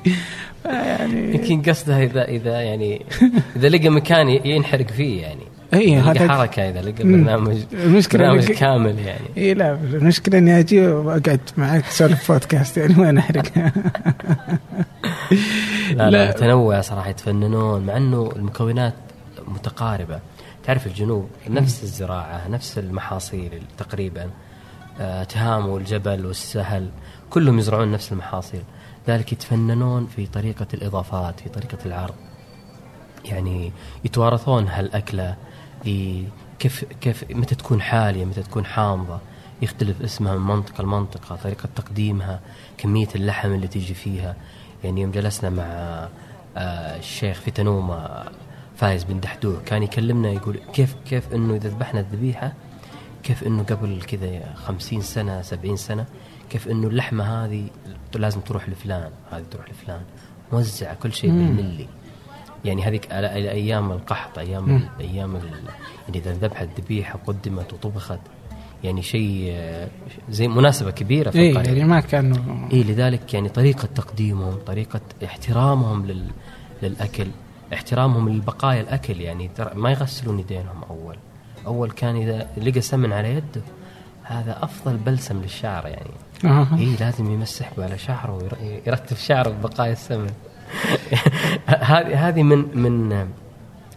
يعني 0.65 1.36
يمكن 1.36 1.62
قصدها 1.72 2.03
اذا 2.03 2.24
إذا 2.24 2.62
يعني 2.62 3.05
إذا 3.55 3.70
لقى 3.70 3.89
مكان 3.89 4.27
ينحرق 4.29 4.88
فيه 4.88 5.22
يعني. 5.22 5.41
اي 5.74 5.96
هذا 5.96 6.27
حركة 6.32 6.70
إذا 6.70 6.82
لقى. 6.82 7.03
برنامج 7.03 7.58
المشكلة 7.74 8.22
برنامج 8.22 8.51
كامل 8.51 9.00
يعني. 9.00 9.27
اي 9.38 9.53
لا 9.53 9.74
المشكلة 9.74 10.38
إني 10.38 10.60
أجي 10.60 10.88
وأقعد 10.88 11.39
معك 11.58 11.86
اسولف 11.86 12.32
بودكاست 12.32 12.77
يعني 12.77 13.00
وين 13.00 13.17
احرق 13.17 13.43
لا 15.96 16.10
لا. 16.10 16.29
متنوع 16.29 16.82
صراحة 16.82 17.10
يتفننون 17.10 17.86
مع 17.86 17.98
إنه 17.98 18.29
المكونات 18.36 18.93
متقاربة. 19.48 20.20
تعرف 20.63 20.88
الجنوب 20.88 21.27
نفس 21.50 21.84
الزراعة 21.84 22.48
نفس 22.48 22.77
المحاصيل 22.77 23.62
تقريبا 23.77 24.29
آه، 25.00 25.24
تهام 25.24 25.67
والجبل 25.70 26.25
والسهل 26.25 26.89
كلهم 27.29 27.60
يزرعون 27.60 27.91
نفس 27.91 28.12
المحاصيل. 28.12 28.62
ذلك 29.07 29.33
يتفننون 29.33 30.07
في 30.07 30.25
طريقة 30.25 30.67
الإضافات 30.74 31.39
في 31.39 31.50
طريقة 31.50 31.77
العرض. 31.86 32.15
يعني 33.25 33.72
يتوارثون 34.05 34.67
هالأكلة 34.67 35.36
كيف 36.60 36.86
كيف 37.01 37.25
متى 37.31 37.55
تكون 37.55 37.81
حالية 37.81 38.25
متى 38.25 38.43
تكون 38.43 38.65
حامضة. 38.65 39.19
يختلف 39.62 40.01
اسمها 40.01 40.36
من 40.36 40.41
منطقة 40.41 40.83
لمنطقة 40.83 41.36
طريقة 41.36 41.69
تقديمها 41.75 42.39
كمية 42.77 43.07
اللحم 43.15 43.53
اللي 43.53 43.67
تيجي 43.67 43.93
فيها. 43.93 44.36
يعني 44.83 45.01
يوم 45.01 45.12
جلسنا 45.12 45.50
مع 45.50 45.63
آه، 46.57 46.98
الشيخ 46.98 47.39
في 47.39 47.51
تنومة 47.51 48.24
فايز 48.75 49.03
بن 49.03 49.19
دحدوح 49.19 49.62
كان 49.63 49.83
يكلمنا 49.83 50.31
يقول 50.31 50.60
كيف 50.74 50.95
كيف 51.05 51.33
إنه 51.33 51.55
إذا 51.55 51.69
ذبحنا 51.69 52.00
الذبيحة 52.00 52.53
كيف 53.24 53.43
إنه 53.43 53.63
قبل 53.63 54.01
كذا 54.01 54.53
خمسين 54.55 55.01
سنة 55.01 55.41
سبعين 55.41 55.77
سنة 55.77 56.05
كيف 56.50 56.67
إنه 56.67 56.88
اللحمة 56.88 57.45
هذه 57.45 57.67
لازم 58.15 58.41
تروح 58.41 58.69
لفلان 58.69 59.12
هذه 59.31 59.43
تروح 59.51 59.69
لفلان. 59.69 60.01
موزعة 60.51 60.93
كل 60.93 61.13
شيء 61.13 61.29
بالملي. 61.29 61.88
يعني 62.65 62.83
هذيك 62.83 63.12
أيام 63.12 63.91
القحط 63.91 64.39
أيام 64.39 64.69
مم. 64.69 64.89
أيام 65.00 65.35
يعني 65.35 66.17
إذا 66.19 66.33
ذبحت 66.33 66.67
ذبيحة 66.79 67.19
قدمت 67.27 67.73
وطبخت 67.73 68.19
يعني 68.83 69.01
شيء 69.01 69.47
آه، 69.51 69.88
زي 70.29 70.47
مناسبة 70.47 70.91
كبيرة 70.91 71.29
في 71.29 71.50
القرية. 71.50 71.67
يعني 71.67 71.83
ما 71.83 72.00
كانوا 72.00 72.38
اي 72.73 72.83
لذلك 72.83 73.33
يعني 73.33 73.50
طريقة 73.50 73.85
تقديمهم 73.95 74.55
طريقة 74.55 75.01
احترامهم 75.25 76.05
لل 76.05 76.27
للأكل 76.83 77.27
احترامهم 77.73 78.29
لبقايا 78.29 78.81
الأكل. 78.81 79.21
يعني 79.21 79.50
ترى 79.55 79.71
ما 79.75 79.91
يغسلون 79.91 80.39
يدينهم 80.39 80.83
أول. 80.89 81.15
أول 81.65 81.91
كان 81.91 82.15
إذا 82.15 82.47
لقى 82.57 82.81
سمن 82.81 83.13
على 83.13 83.29
يده 83.29 83.62
هذا 84.23 84.63
أفضل 84.63 84.97
بلسم 84.97 85.41
للشعر 85.41 85.88
يعني. 85.88 86.12
اي 86.77 86.95
لازم 87.00 87.31
يمسح 87.31 87.71
على 87.77 87.97
شعره 87.97 88.31
وير- 88.38 88.81
يرتب 88.88 89.17
شعره 89.17 89.50
ببقايا 89.50 89.91
السمن. 89.91 90.29
هذه 91.67 92.27
هذه 92.29 92.43
من 92.43 92.65
من 92.77 93.27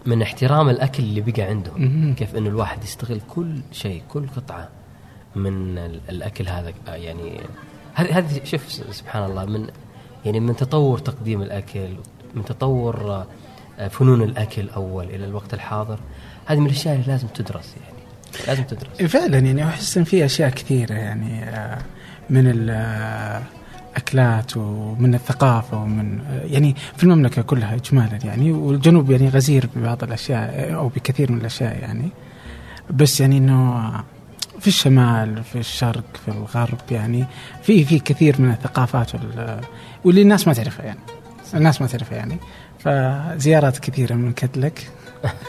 من 0.07 0.23
احترام 0.23 0.69
الأكل 0.69 1.03
اللي 1.03 1.21
بقى 1.21 1.43
عندهم. 1.43 2.15
كيف 2.15 2.37
إنه 2.37 2.49
الواحد 2.49 2.85
يستغل 2.85 3.21
كل 3.35 3.61
شيء 3.73 4.03
كل 4.09 4.27
قطعة 4.37 4.69
من 5.37 5.79
ال- 5.79 6.01
الأكل 6.09 6.49
هذا 6.49 6.73
يعني 6.89 7.41
هذه 7.95 8.41
شوف 8.45 8.73
سبحان 8.73 9.25
الله 9.31 9.45
من 9.45 9.67
يعني 10.25 10.41
من 10.41 10.57
تطور 10.57 10.99
تقديم 10.99 11.43
الأكل 11.43 11.89
من 12.35 12.45
تطور 12.45 13.25
آه، 13.79 13.89
فنون 13.89 14.23
الأكل 14.23 14.69
أول 14.71 15.05
إلى 15.05 15.25
الوقت 15.25 15.55
الحاضر 15.55 15.99
هذه 16.47 16.59
من 16.59 16.67
الأشياء 16.67 16.95
اللي 16.95 17.07
لازم 17.07 17.29
تدرس 17.29 17.75
يعني 17.77 17.97
لازم 18.47 18.63
تدرس. 18.65 19.03
فعلا 19.13 19.39
يعني 19.39 19.65
أحس 19.65 19.99
إن 19.99 20.05
في 20.05 20.25
أشياء 20.25 20.51
كثيرة 20.51 20.93
يعني 20.95 21.45
آه، 21.45 21.79
من 22.31 22.47
الأكلات 23.97 24.57
ومن 24.57 25.15
الثقافة 25.15 25.83
ومن 25.83 26.19
يعني 26.51 26.75
في 26.97 27.05
المملكة 27.05 27.43
كلها 27.43 27.75
اجمالا 27.75 28.19
يعني 28.25 28.53
والجنوب 28.53 29.11
يعني 29.11 29.29
غزير 29.29 29.69
ببعض 29.77 30.03
الأشياء 30.05 30.75
أو 30.75 30.89
بكثير 30.89 31.33
من 31.33 31.39
الأشياء 31.39 31.79
يعني. 31.81 32.09
بس 32.91 33.21
يعني 33.21 33.39
إنه 33.39 33.91
في 34.61 34.67
الشمال 34.69 35.45
في 35.45 35.59
الشرق 35.59 36.05
في 36.25 36.29
الغرب 36.29 36.79
يعني 36.91 37.25
في 37.63 37.85
في 37.85 37.99
كثير 37.99 38.41
من 38.41 38.51
الثقافات 38.51 39.15
وال- 39.15 39.61
واللي 40.05 40.23
الناس 40.23 40.49
ما 40.49 40.55
تعرفها 40.55 40.87
يعني. 40.87 41.01
الناس 41.55 41.81
ما 41.81 41.87
تعرفها 41.87 42.19
يعني. 42.19 42.37
فزيارات 42.79 43.79
كثيرة 43.79 44.15
من 44.15 44.33
كدلك. 44.33 44.89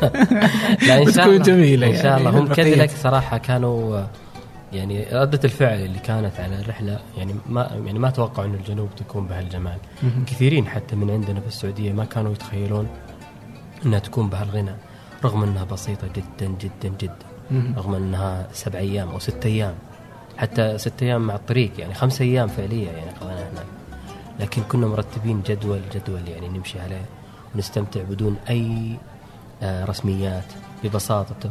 لا 0.87 1.01
إن 1.03 1.11
شاء 1.15 1.25
الله. 1.25 1.37
جميلة 1.37 1.87
إن 1.87 1.93
شاء 1.95 2.05
يعني 2.05 2.17
الله. 2.29 2.39
هم 2.39 2.47
البقية- 2.47 2.55
كذلك 2.55 2.89
صراحة 2.89 3.37
كانوا 3.37 4.03
يعني 4.73 5.03
ردة 5.11 5.39
الفعل 5.43 5.79
اللي 5.79 5.99
كانت 5.99 6.39
على 6.39 6.59
الرحلة 6.59 6.99
يعني 7.17 7.35
ما 7.49 7.81
يعني 7.85 7.99
ما 7.99 8.09
توقعوا 8.09 8.47
أن 8.47 8.53
الجنوب 8.53 8.89
تكون 8.97 9.27
بهالجمال. 9.27 9.77
كثيرين 10.27 10.67
حتى 10.67 10.95
من 10.95 11.11
عندنا 11.11 11.39
في 11.39 11.47
السعودية 11.47 11.93
ما 11.93 12.05
كانوا 12.05 12.31
يتخيلون 12.31 12.87
أنها 13.85 13.99
تكون 13.99 14.29
بهالغنى 14.29 14.75
رغم 15.23 15.43
أنها 15.43 15.63
بسيطة 15.63 16.07
جدا 16.07 16.53
جدا 16.61 16.95
جدا. 16.99 17.25
رغم 17.77 17.93
أنها 17.95 18.47
سبع 18.53 18.79
أيام 18.79 19.09
أو 19.09 19.19
ست 19.19 19.45
أيام. 19.45 19.73
حتى 20.37 20.77
ست 20.77 21.03
أيام 21.03 21.21
مع 21.27 21.35
الطريق 21.35 21.71
يعني 21.79 21.93
خمس 21.93 22.21
أيام 22.21 22.47
فعلية 22.47 22.87
يعني 22.89 23.11
قضيناها 23.11 23.49
هناك. 23.51 23.65
لكن 24.39 24.61
كنا 24.63 24.87
مرتبين 24.87 25.41
جدول 25.41 25.81
جدول 25.95 26.27
يعني 26.27 26.47
نمشي 26.49 26.79
عليه 26.79 27.05
ونستمتع 27.55 28.01
بدون 28.01 28.35
أي 28.49 28.97
آه، 29.63 29.85
رسميات 29.85 30.43
ببساطته 30.83 31.49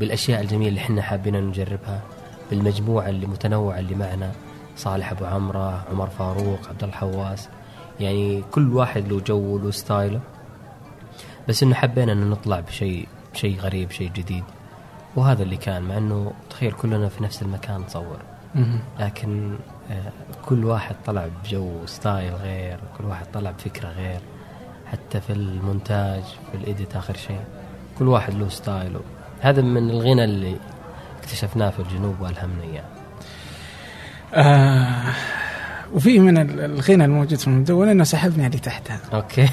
بالأشياء 0.00 0.40
الجميلة 0.40 0.68
اللي 0.68 0.80
إحنا 0.80 1.02
حابين 1.02 1.36
نجربها. 1.48 2.02
بالمجموعة 2.50 3.08
اللي 3.08 3.26
متنوعة 3.26 3.78
اللي 3.78 3.94
معنا 3.94 4.32
صالح 4.76 5.10
أبو 5.10 5.24
عمرة 5.24 5.84
عمر 5.90 6.06
فاروق 6.06 6.68
عبد 6.68 6.84
الحواس. 6.84 7.48
يعني 8.00 8.42
كل 8.50 8.74
واحد 8.74 9.08
له 9.08 9.20
جو 9.20 9.58
له 9.58 9.70
style 9.70 10.06
ه. 10.06 10.20
بس 11.48 11.62
إنه 11.62 11.74
حبينا 11.74 12.12
إنه 12.12 12.26
نطلع 12.26 12.60
بشيء 12.60 13.08
شيء 13.34 13.58
غريب 13.60 13.90
شيء 13.90 14.10
جديد. 14.10 14.44
وهذا 15.16 15.42
اللي 15.42 15.56
كان 15.56 15.82
مع 15.82 15.96
إنه 15.96 16.32
تخيل 16.50 16.72
كلنا 16.72 17.08
في 17.08 17.22
نفس 17.22 17.42
المكان 17.42 17.80
نصور. 17.80 18.18
لكن 19.00 19.56
آه، 19.90 20.12
كل 20.46 20.64
واحد 20.64 20.96
طلع 21.06 21.28
بجو 21.44 21.86
style 21.86 22.34
غير 22.34 22.78
كل 22.98 23.04
واحد 23.04 23.26
طلع 23.34 23.50
بفكرة 23.50 23.88
غير. 23.88 24.20
حتى 24.86 25.20
في 25.20 25.32
المونتاج 25.32 26.22
في 26.22 26.56
ال 26.56 26.64
edit 26.64 26.96
آخر 26.96 27.16
شيء. 27.16 27.40
كل 27.98 28.08
واحد 28.08 28.34
له 28.34 28.48
style 28.48 28.85
ه. 28.85 29.00
هذا 29.40 29.62
من 29.62 29.90
الغنى 29.90 30.24
اللي 30.24 30.56
اكتشفناه 31.18 31.70
في 31.70 31.78
الجنوب 31.80 32.20
وألهمنا 32.20 32.62
إياه. 32.62 32.84
آه 34.34 35.14
وفي 35.94 36.18
من 36.18 36.38
ال- 36.38 36.60
الغنى 36.60 37.04
الموجود 37.04 37.38
في 37.38 37.46
المدونة 37.46 37.92
انه 37.92 38.04
سحبني 38.04 38.44
على 38.44 38.58
تحتها. 38.58 39.00
okay. 39.12 39.48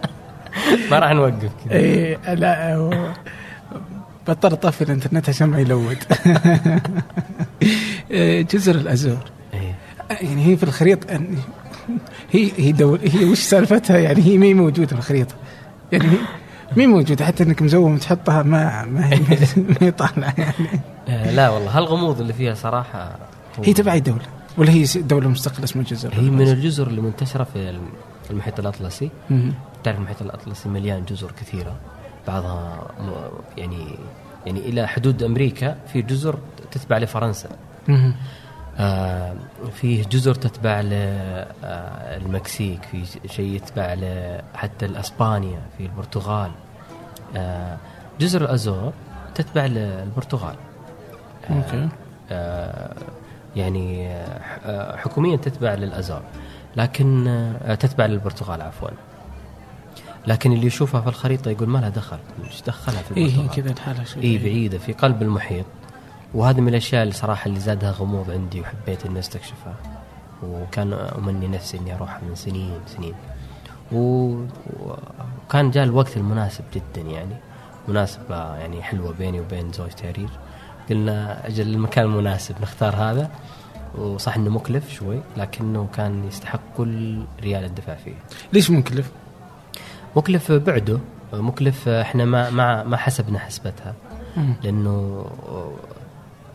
ما 0.90 0.98
راح 0.98 1.10
نوقف 1.12 1.50
كذا. 1.64 1.72
إيه 1.72 2.34
لا 2.34 2.74
هو- 2.74 3.12
بضطر 4.28 4.52
اطفي 4.52 4.84
الإنترنت 4.84 5.28
عشان 5.28 5.48
ما 5.48 5.58
يلود. 5.60 5.96
إيه، 8.10 8.42
جزر 8.42 8.74
الأزور. 8.74 9.18
إيه. 9.54 9.74
يعني 10.10 10.46
هي 10.46 10.56
في 10.56 10.62
الخريطة 10.62 11.20
هي 12.32 12.50
هي 12.56 12.72
دول 12.72 13.00
هي 13.04 13.24
وش 13.24 13.38
سالفتها؟ 13.40 13.98
يعني 13.98 14.22
هي 14.22 14.38
مي 14.38 14.54
موجودة 14.54 14.86
في 14.86 14.92
الخريطة. 14.92 15.34
يعني 15.92 16.08
هي 16.70 16.76
مي 16.76 16.86
موجوده 16.86 17.24
حتى 17.24 17.42
إنك 17.42 17.62
مزوم 17.62 17.96
تحطها 17.96 18.42
ما 18.42 18.84
ما 18.84 19.12
هي 19.12 19.20
ما 19.56 19.76
هي 19.80 19.90
طالعه 19.90 20.34
يعني. 20.38 20.80
آه، 21.08 21.30
لا 21.30 21.50
والله 21.50 21.78
هالغموض 21.78 22.20
اللي 22.20 22.32
فيها 22.32 22.54
صراحة 22.54 23.16
هي 23.64 23.72
تبع 23.72 23.92
أي 23.92 24.00
دوله 24.00 24.26
ولا 24.58 24.70
هي 24.70 24.84
دولة 24.96 25.28
مستقلة 25.28 25.64
اسمها 25.64 25.84
جزر 25.84 26.14
هي 26.14 26.30
من 26.30 26.48
الجزر 26.48 26.86
اللي 26.86 27.00
منتشرة 27.00 27.44
في 27.44 27.78
المحيط 28.30 28.58
الأطلسي. 28.60 29.10
تعرف 29.84 29.98
المحيط 29.98 30.22
الأطلسي 30.22 30.68
مليان 30.68 31.04
جزر 31.04 31.32
كثيرة 31.40 31.76
بعضها 32.28 32.86
يعني 33.56 33.86
يعني 34.46 34.60
إلى 34.60 34.88
حدود 34.88 35.22
أمريكا 35.22 35.76
في 35.92 36.02
جزر 36.02 36.38
تتبع 36.70 36.98
لفرنسا. 36.98 37.48
فيه 39.74 40.04
جزر 40.04 40.34
تتبع 40.34 40.80
للمكسيك 42.20 42.82
في 42.82 43.04
شيء 43.28 43.54
يتبع 43.54 43.96
حتى 44.54 44.86
لاسبانيا 44.86 45.60
في 45.78 45.84
البرتغال. 45.84 46.50
آه 47.36 47.76
جزر 48.20 48.42
الازور 48.42 48.92
تتبع 49.34 49.66
للبرتغال 49.66 50.54
okay. 51.50 51.88
آه، 52.30 52.94
يعني 53.56 54.08
آه، 54.08 54.96
حكوميا 54.96 55.36
تتبع 55.36 55.74
للازار 55.74 56.22
لكن 56.76 57.28
آه، 57.28 57.74
تتبع 57.74 58.06
للبرتغال 58.06 58.62
عفوا. 58.62 58.88
لكن 60.26 60.52
اللي 60.52 60.66
يشوفها 60.66 61.00
في 61.00 61.08
الخريطة 61.08 61.50
يقول 61.50 61.68
ما 61.68 61.78
لها 61.78 61.88
دخل. 61.88 62.18
إيش 62.44 62.62
دخلها 62.62 63.02
في 63.02 63.20
هي 63.20 63.24
البرتغال. 63.26 63.56
كذا 63.56 63.70
الحاله 63.70 64.04
شوي. 64.04 64.22
اي 64.22 64.38
بعيدة 64.38 64.78
في 64.78 64.92
قلب 64.92 65.22
المحيط. 65.22 65.66
وهذه 66.34 66.60
من 66.60 66.68
الأشياء 66.68 67.02
اللي 67.02 67.14
صراحة 67.14 67.46
اللي 67.46 67.60
زادها 67.60 67.90
غموض 67.90 68.30
عندي 68.30 68.60
وحبيت 68.60 69.06
إني 69.06 69.18
أستكشفها. 69.18 69.74
وكان 70.42 70.92
أمني 70.92 71.48
نفسي 71.48 71.78
إني 71.78 71.94
اروحها 71.94 72.20
من 72.28 72.34
سنين 72.34 72.80
سنين. 72.86 73.14
و- 73.92 74.44
وكان 75.46 75.70
جاء 75.70 75.84
الوقت 75.84 76.16
المناسب 76.16 76.64
جدا 76.74 77.00
يعني. 77.10 77.34
مناسبة 77.88 78.56
يعني 78.56 78.82
حلوة 78.82 79.12
بيني 79.18 79.40
وبين 79.40 79.72
زوجتي 79.72 80.10
هرير 80.10 80.28
قلنا 80.90 81.46
أجل 81.46 81.68
المكان 81.74 82.04
المناسب 82.04 82.54
نختار 82.62 82.96
هذا. 82.96 83.30
وصح 83.98 84.36
إنه 84.36 84.50
مكلف 84.50 84.90
شوي 84.92 85.20
لكنه 85.36 85.88
كان 85.94 86.24
يستحق 86.28 86.60
كل 86.76 87.22
ريال 87.40 87.64
الدفع 87.64 87.94
فيه. 87.94 88.14
ليش 88.52 88.70
مكلف؟ 88.70 89.10
مكلف 90.16 90.52
بعده. 90.52 90.98
مكلف 91.32 91.88
إحنا 91.88 92.24
ما 92.24 92.50
ما 92.50 92.82
ما 92.84 92.96
حسبنا 92.96 93.38
حسبتها. 93.38 93.94
لأنه 94.62 95.24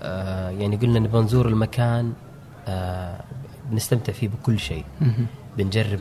آه 0.04 0.50
يعني 0.50 0.76
قلنا 0.76 1.00
نبغى 1.00 1.22
نزور 1.22 1.48
المكان 1.48 2.14
آه 2.68 3.20
بنستمتع 3.72 4.14
فيه 4.14 4.28
بكل 4.28 4.60
شيء. 4.60 4.86
بنجرب 5.58 6.00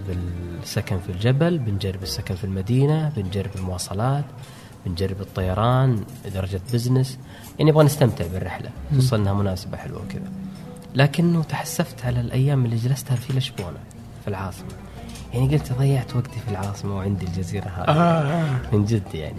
السكن 0.63 0.99
في 0.99 1.13
الجبل 1.13 1.59
بنجرب 1.59 2.03
السكن 2.03 2.35
في 2.35 2.45
المدينة 2.45 3.13
بنجرب 3.17 3.51
المواصلات 3.57 4.25
بنجرب 4.87 5.21
الطيران 5.21 6.05
درجة 6.35 6.61
بزنس 6.73 7.19
يعني 7.59 7.71
نبغى 7.71 7.85
نستمتع 7.85 8.27
بالرحلة 8.27 8.71
خصوصا 8.93 9.17
إنها 9.17 9.33
مناسبة 9.33 9.77
حلوة 9.77 10.03
وكذا 10.03 10.33
لكنه 10.95 11.43
تحسفت 11.43 12.05
على 12.05 12.21
الأيام 12.21 12.65
اللي 12.65 12.77
جلستها 12.77 13.17
في 13.17 13.33
لشبونة 13.39 13.79
في 14.23 14.29
العاصمة 14.29 14.69
يعني 15.35 15.57
قلت 15.57 15.73
ضيعت 15.73 16.17
وقتي 16.17 16.41
في 16.47 16.51
العاصمة 16.51 16.97
وعندي 16.97 17.27
الجزيرة 17.27 17.65
هذه 17.65 17.89
آه, 17.89 18.23
آه. 18.23 18.61
من 18.73 18.85
جد 18.85 19.15
يعني 19.15 19.37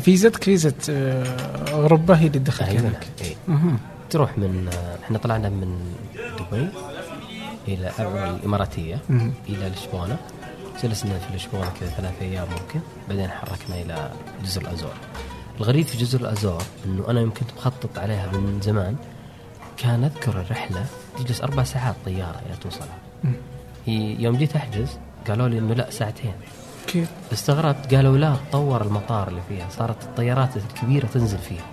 فيزتك 0.00 0.44
فيزة 0.44 0.74
آه، 0.90 1.72
أوروبا 1.72 2.18
هي 2.18 2.26
اللي 2.26 2.42
أيوة. 2.60 2.80
هناك. 2.80 3.06
أها. 3.48 3.76
تروح 4.10 4.38
من 4.38 4.68
إحنا 5.04 5.18
طلعنا 5.18 5.48
من 5.48 5.94
دبي 6.38 6.68
إلى 7.68 7.92
الإماراتية 8.00 8.98
مم. 9.08 9.32
إلى 9.48 9.68
لشبونة. 9.68 10.16
جلسنا 10.82 11.18
في 11.18 11.36
لشبونة 11.36 11.70
كذا 11.80 11.88
ثلاث 11.88 12.22
أيام 12.22 12.46
ممكن 12.50 12.80
بعدين 13.08 13.30
حركنا 13.30 13.82
إلى 13.82 14.10
جزر 14.44 14.62
الأزور. 14.62 14.92
الغريب 15.60 15.86
في 15.86 15.98
جزر 15.98 16.20
الأزور 16.20 16.62
إنه 16.86 17.04
أنا 17.08 17.20
يمكن 17.20 17.40
كنت 17.40 17.58
مخطط 17.58 17.98
عليها 17.98 18.26
من 18.26 18.60
زمان 18.62 18.96
كان 19.76 20.04
أذكر 20.04 20.40
الرحلة 20.40 20.86
تجلس 21.18 21.40
أربع 21.40 21.64
ساعات 21.64 21.94
طيارة 22.04 22.40
إلى 22.46 22.56
توصلها. 22.56 22.98
يوم 24.18 24.36
جيت 24.36 24.56
أحجز 24.56 24.98
قالوا 25.28 25.48
لي 25.48 25.58
إنه 25.58 25.74
لا 25.74 25.90
ساعتين. 25.90 26.32
كيف؟ 26.86 27.10
استغربت 27.32 27.94
قالوا 27.94 28.18
لا 28.18 28.36
تطور 28.50 28.82
المطار 28.82 29.28
اللي 29.28 29.40
فيها 29.48 29.68
صارت 29.70 30.02
الطيارات 30.02 30.56
الكبيرة 30.56 31.06
تنزل 31.06 31.38
فيها. 31.38 31.64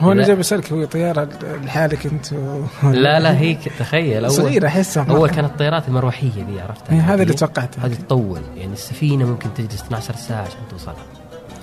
هو 0.00 0.12
أنا. 0.12 0.22
جاي 0.24 0.36
بسألك 0.36 0.72
هو 0.72 0.84
طيارة 0.84 1.28
لحالك 1.64 2.06
أنت 2.06 2.32
و... 2.32 2.64
لا 2.82 3.20
لا 3.20 3.38
هي 3.38 3.54
تخيل 3.54 4.24
أول 4.24 4.34
صغيرة 4.34 4.66
أحسها. 4.66 5.04
اول 5.10 5.28
كانت 5.30 5.50
الطيارات 5.50 5.88
المروحية 5.88 6.44
ذي 6.48 6.60
عرفتها 6.60 6.94
إيه، 6.94 7.00
هذا 7.14 7.22
اللي 7.22 7.34
توقعته. 7.34 7.86
هذه 7.86 7.94
تطول 7.94 8.40
يعني 8.56 8.72
السفينة 8.72 9.24
ممكن 9.24 9.54
تجلس 9.54 9.82
12 9.82 10.14
ساعة 10.14 10.40
عشان 10.42 10.58
توصلها 10.70 11.06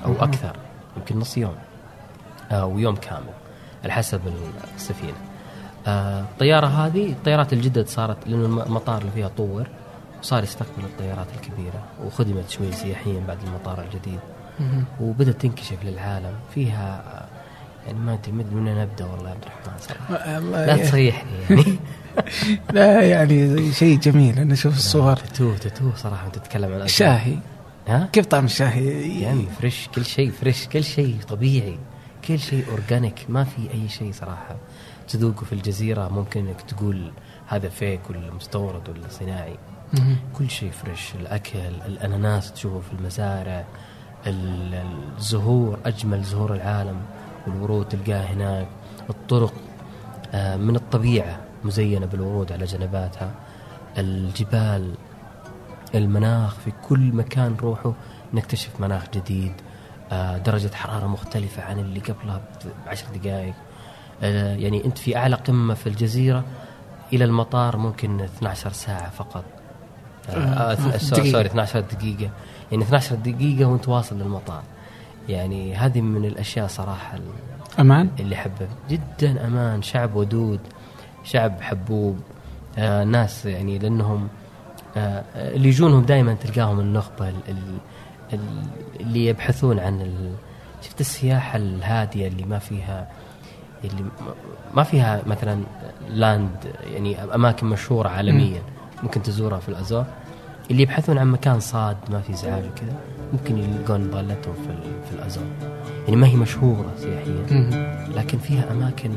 أو 0.05 0.13
أكثر 0.13 0.55
يمكن 0.97 1.19
نص 1.19 1.37
يوم 1.37 1.55
أو 2.51 2.79
يوم 2.79 2.95
كامل 2.95 3.23
على 3.83 3.93
حسب 3.93 4.21
السفينة 4.75 5.13
آه، 5.87 6.19
الطيارة 6.21 6.67
هذه 6.67 7.09
الطيارات 7.11 7.53
الجدد 7.53 7.87
صارت 7.87 8.17
لأنه 8.27 8.45
الم- 8.45 8.59
المطار 8.59 9.01
اللي 9.01 9.11
فيها 9.11 9.27
طور 9.27 9.67
وصار 10.19 10.43
يستقبل 10.43 10.83
الطيارات 10.83 11.27
الكبيرة 11.35 11.83
وخدمت 12.05 12.49
شوي 12.49 12.71
سياحيا 12.71 13.21
بعد 13.27 13.37
المطار 13.47 13.81
الجديد. 13.83 14.19
وبدأت 15.01 15.41
تنكشف 15.41 15.77
للعالم 15.83 16.33
فيها 16.55 17.03
آه، 17.07 17.25
يعني 17.87 17.99
ما 17.99 18.13
ادري 18.13 18.31
ما 18.31 18.43
من 18.51 18.67
وين 18.67 18.77
ابدا 18.77 19.05
والله 19.05 19.29
يا 19.29 19.33
عبد 19.33 19.43
الرحمن 19.43 19.79
صراحة. 19.79 20.37
الله 20.37 20.65
لا 20.65 20.77
تصيحني 20.77 21.31
يعني. 21.49 21.79
لا 22.73 23.01
يعني 23.01 23.71
شيء 23.71 23.99
جميل 23.99 24.39
أنا 24.39 24.53
أشوف 24.53 24.77
الصور. 24.77 25.15
تتوه 25.15 25.57
تتوه 25.57 25.95
صراحة 25.95 26.23
وانت 26.23 26.35
تتكلم 26.35 26.73
عن. 26.73 26.81
الشاهي 26.81 27.35
ها؟ 27.87 28.09
كيف 28.13 28.25
طعم 28.25 28.45
الشاهي؟ 28.45 29.21
يا 29.21 29.29
عمي 29.29 29.47
fresh 29.59 29.87
كل 29.95 30.05
شيء 30.05 30.31
fresh 30.31 30.67
كل 30.67 30.83
شيء 30.83 31.17
طبيعي. 31.29 31.77
كل 32.27 32.39
شيء 32.39 32.65
organic 32.71 33.25
ما 33.29 33.43
في 33.43 33.73
أي 33.73 33.89
شيء 33.89 34.11
صراحة. 34.11 34.55
تذوقه 35.07 35.43
في 35.45 35.53
الجزيرة 35.53 36.07
ممكن 36.07 36.47
إنك 36.47 36.61
تقول 36.61 37.11
هذا 37.47 37.69
فيك 37.69 38.09
ولا 38.09 38.33
مستورد 38.33 38.89
ولا 38.89 39.07
صناعي. 39.09 39.55
كل 40.33 40.49
شيء 40.49 40.71
فريش 40.71 41.13
الأكل 41.21 41.59
الأناناس 41.85 42.51
تشوفه 42.53 42.79
في 42.79 42.93
المزارع 42.99 43.63
ال- 44.27 44.83
الزهور 45.17 45.79
أجمل 45.85 46.23
زهور 46.23 46.53
العالم. 46.55 46.95
والورود 47.47 47.87
تلقاها 47.87 48.33
هناك. 48.33 48.67
الطرق 49.09 49.53
آه، 50.33 50.57
من 50.57 50.75
الطبيعة 50.75 51.39
مزينة 51.63 52.05
بالورود 52.05 52.51
على 52.51 52.65
جنباتها. 52.65 53.31
الجبال 53.97 54.93
المناخ 55.95 56.55
في 56.55 56.71
كل 56.89 56.99
مكان 56.99 57.51
نروحه 57.51 57.93
نكتشف 58.33 58.79
مناخ 58.79 59.03
جديد 59.13 59.53
آه، 60.11 60.37
درجة 60.37 60.75
حرارة 60.75 61.07
مختلفة 61.07 61.63
عن 61.63 61.79
اللي 61.79 61.99
قبلها 61.99 62.41
بعشر 62.85 63.05
دقائق. 63.15 63.53
آه، 64.23 64.55
يعني 64.55 64.85
أنت 64.85 64.97
في 64.97 65.17
أعلى 65.17 65.35
قمة 65.35 65.73
في 65.73 65.87
الجزيرة 65.87 66.43
إلى 67.13 67.25
المطار 67.25 67.77
ممكن 67.77 68.21
12 68.21 68.71
ساعة 68.71 69.09
فقط. 69.09 69.43
آه،. 70.29 70.97
سوري 70.97 71.45
12 71.45 71.79
دقيقة. 71.79 72.29
يعني 72.71 72.83
12 72.83 73.15
دقيقة 73.15 73.65
وأنت 73.65 73.87
واصل 73.87 74.19
للمطار. 74.19 74.63
يعني 75.29 75.75
هذه 75.75 76.01
من 76.01 76.25
الأشياء 76.25 76.67
صراحة 76.67 77.17
ال- 77.17 77.79
أمان؟ 77.79 78.09
اللي 78.19 78.35
حبه 78.35 78.67
جدا 78.89 79.47
أمان. 79.47 79.81
شعب 79.81 80.15
ودود 80.15 80.59
شعب 81.23 81.61
حبوب. 81.61 82.19
آه 82.77 83.03
ناس 83.03 83.45
يعني 83.45 83.79
لأنهم 83.79 84.27
آه 84.97 85.23
اللي 85.35 85.69
يجونهم 85.69 86.01
دائما 86.01 86.33
تلقاهم 86.33 86.79
النخبة 86.79 87.29
ال- 87.29 87.35
ال- 87.49 87.77
ال- 88.33 88.63
اللي 88.99 89.25
يبحثون 89.25 89.79
عن 89.79 90.01
ال- 90.01 90.33
شفت 90.81 91.01
السياحة 91.01 91.57
الهادية 91.57 92.27
اللي 92.27 92.43
ما 92.45 92.59
فيها 92.59 93.07
اللي 93.83 94.03
ما 94.73 94.83
فيها 94.83 95.21
مثلا 95.25 95.63
لاند 96.09 96.49
يعني 96.93 97.23
أماكن 97.23 97.67
مشهورة 97.67 98.09
عالميا 98.09 98.61
ممكن 99.03 99.21
تزورها 99.21 99.59
في 99.59 99.69
الأزور. 99.69 100.05
اللي 100.71 100.81
يبحثون 100.81 101.17
عن 101.17 101.27
مكان 101.31 101.59
صاد 101.59 101.97
ما 102.11 102.21
في 102.21 102.33
ازعاج 102.33 102.63
وكذا 102.63 102.95
ممكن 103.33 103.57
يلقون 103.57 104.09
ضالتهم 104.11 104.53
في 104.53 104.75
في 105.09 105.15
الازور 105.15 105.45
يعني 106.05 106.15
ما 106.15 106.27
هي 106.27 106.35
مشهورة 106.35 106.93
سياحيا. 106.97 107.45
لكن 108.15 108.37
فيها 108.37 108.71
أماكن 108.71 109.11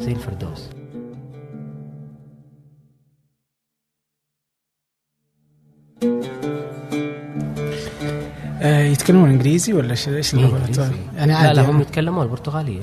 زي 0.00 0.12
الفردوس 0.12 0.68
آه 8.62 8.80
يتكلمون 8.82 9.30
إنجليزي 9.30 9.72
ولا 9.72 9.90
إيش 9.90 10.08
إيش 10.08 10.34
إيه، 10.34 10.40
اللغة؟ 10.40 10.58
إنجليزي. 10.58 10.92
يعني 11.16 11.32
لا 11.32 11.38
عادي 11.38 11.52
لا 11.56 11.62
هم 11.62 11.70
يعني, 11.70 11.80
يتكلمون 11.82 12.22
البرتغالية. 12.24 12.80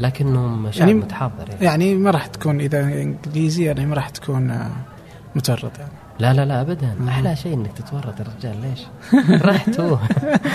لكنهم 0.00 0.70
شعب 0.70 0.88
يعني- 0.88 1.00
متحضر 1.00 1.48
يعني. 1.50 1.64
يعني 1.64 1.94
ما 1.94 2.10
راح 2.10 2.26
تكون 2.26 2.60
إذا 2.60 2.80
إنجليزي 2.82 3.64
يعني 3.64 3.86
ما 3.86 3.94
راح 3.94 4.08
تكون 4.08 4.50
آه، 4.50 4.70
متورط 5.36 5.78
يعني 5.78 5.92
لا 6.20 6.32
لا 6.34 6.44
لا 6.44 6.60
ابدا. 6.60 6.96
أحلى 7.08 7.36
شيء 7.36 7.54
إنك 7.54 7.72
تتورط 7.72 8.20
يا 8.20 8.24
رجال 8.38 8.60
ليش؟ 8.60 8.80
رحت 9.42 9.80
هو. 9.80 9.98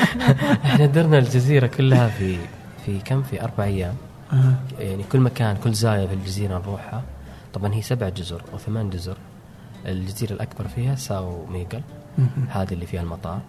إحنا 0.65 0.86
درنا 0.86 1.17
الجزيرة 1.17 1.67
كلها 1.67 2.08
في 2.10 2.38
في 2.86 2.99
كم؟ 2.99 3.23
في 3.23 3.43
أربع 3.43 3.63
أيام. 3.63 3.95
يعني 4.80 5.04
كل 5.12 5.19
مكان 5.19 5.58
كل 5.63 5.73
زاوية 5.73 6.08
في 6.08 6.13
الجزيرة 6.13 6.58
نروحها. 6.58 7.01
طبعا 7.54 7.73
هي 7.73 7.82
سبع 7.82 8.10
جزر 8.10 8.41
أو 8.54 8.58
ثمان 8.58 8.89
جزر. 8.89 9.17
الجزيرة 9.86 10.34
الأكبر 10.34 10.67
فيها 10.67 10.95
ساو 10.95 11.45
ميغل. 11.45 11.82
هذه 12.49 12.73
اللي 12.73 12.86
فيها 12.86 13.01
المطار 13.01 13.39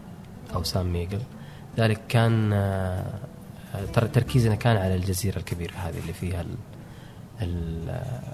أو 0.55 0.63
سام 0.63 0.93
ميغل. 0.93 1.21
ذلك 1.79 2.01
كان 2.09 2.53
آه، 2.53 3.05
تر- 3.93 4.07
تركيزنا 4.07 4.55
كان 4.55 4.77
على 4.77 4.95
الجزيرة 4.97 5.37
الكبيرة 5.39 5.73
هذه 5.85 5.99
اللي 6.03 6.13
فيها 6.13 6.41
ال- 6.41 6.57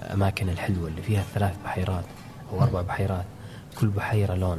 الأماكن 0.05 0.49
الحلوة 0.49 0.87
اللي 0.87 1.01
فيها 1.01 1.23
ثلاث 1.35 1.53
بحيرات 1.65 2.03
أو 2.51 2.63
أربع 2.63 2.81
بحيرات. 2.81 3.25
كل 3.79 3.87
بحيرة 3.87 4.33
لون. 4.35 4.57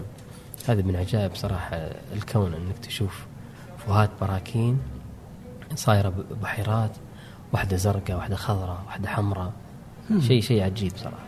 هذا 0.68 0.82
من 0.82 0.96
عجائب 0.96 1.30
صراحة 1.34 1.76
الكون 2.16 2.46
إنك 2.54 2.78
تشوف 2.82 3.24
فوهات 3.86 4.10
براكين 4.20 4.78
صايرة 5.74 6.08
ب- 6.08 6.40
بحيرات 6.42 6.90
واحدة 7.52 7.76
زرقاء 7.76 8.16
واحدة 8.16 8.36
خضراء 8.36 8.82
واحدة 8.86 9.08
حمراء. 9.08 9.52
شيء 10.20 10.40
شيء 10.42 10.62
عجيب 10.62 10.92
صراحة. 10.96 11.24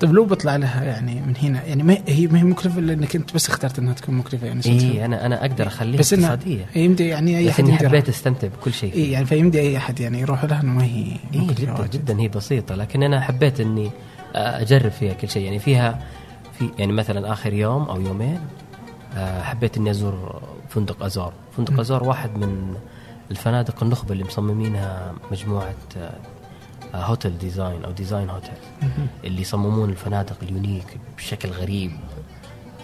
طيب 0.00 0.12
لو 0.12 0.24
بطلع 0.24 0.56
لها 0.56 0.84
يعني 0.84 1.14
من 1.20 1.34
هنا 1.42 1.64
يعني 1.64 1.82
ما 1.82 1.98
هي 2.06 2.26
ما 2.26 2.38
هي 2.38 2.44
مكلفة 2.44 2.78
إلا 2.78 2.92
إنك 2.92 3.16
أنت 3.16 3.34
بس 3.34 3.48
اخترت 3.48 3.78
إنها 3.78 3.92
تكون 3.94 4.14
مكلفة 4.14 4.46
يعني 4.46 4.60
اي 4.66 5.04
أنا 5.04 5.26
أنا 5.26 5.40
أقدر 5.40 5.66
أخليها 5.66 5.98
بس 6.00 6.12
اقتصادية. 6.12 6.66
يمدي 6.76 7.08
يعني 7.08 7.38
أي 7.38 7.50
أحد 7.50 7.70
حبيت 7.70 8.08
أستمتع 8.08 8.48
بكل 8.48 8.72
شيء 8.72 8.94
اي 8.94 9.10
يعني 9.10 9.26
فيمدي 9.26 9.60
أي 9.60 9.76
أحد 9.76 10.00
يعني 10.00 10.20
يروح 10.20 10.44
لها 10.44 10.60
إنه 10.60 10.72
ما 10.72 10.84
هي 10.84 11.06
مكلفة 11.34 11.54
جدا 11.62 11.72
واجد. 11.72 11.90
جدا 11.90 12.20
هي 12.20 12.28
بسيطة 12.28 12.74
لكن 12.74 13.02
أنا 13.02 13.20
حبيت 13.20 13.60
إني 13.60 13.90
أجرب 14.34 14.90
فيها 14.90 15.12
كل 15.12 15.28
شيء. 15.28 15.44
يعني 15.44 15.58
فيها 15.58 16.02
في 16.58 16.70
يعني 16.78 16.92
مثلا 16.92 17.32
آخر 17.32 17.52
يوم 17.52 17.82
أو 17.82 18.00
يومين 18.00 18.40
آه، 19.16 19.42
حبيت 19.42 19.76
إني 19.76 19.90
أزور 19.90 20.42
فندق 20.68 21.02
ازور 21.02 21.32
فندق 21.56 21.80
ازور 21.80 22.04
واحد 22.04 22.38
من 22.38 22.74
الفنادق 23.30 23.82
النخبة 23.82 24.12
اللي 24.12 24.24
مصممينها 24.24 25.14
مجموعة 25.32 25.74
آه، 25.96 26.12
آه، 26.94 27.04
hotel 27.04 27.38
design 27.38 27.84
أو 27.84 27.90
design 27.90 28.30
hotel. 28.30 28.54
اللي 29.24 29.40
يصممون 29.40 29.90
الفنادق 29.90 30.36
ال 30.42 30.50
unique 30.50 30.98
بشكل 31.16 31.48
غريب 31.48 31.90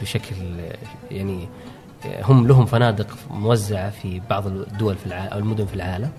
بشكل 0.02 0.34
يعني 1.10 1.48
هم 2.22 2.46
لهم 2.46 2.66
فنادق 2.66 3.06
موزعة 3.30 3.90
في 3.90 4.20
بعض 4.30 4.46
الدول 4.46 4.96
في 4.96 5.06
العالم 5.06 5.32
أو 5.32 5.38
المدن 5.38 5.66
في 5.66 5.74
العالم. 5.74 6.10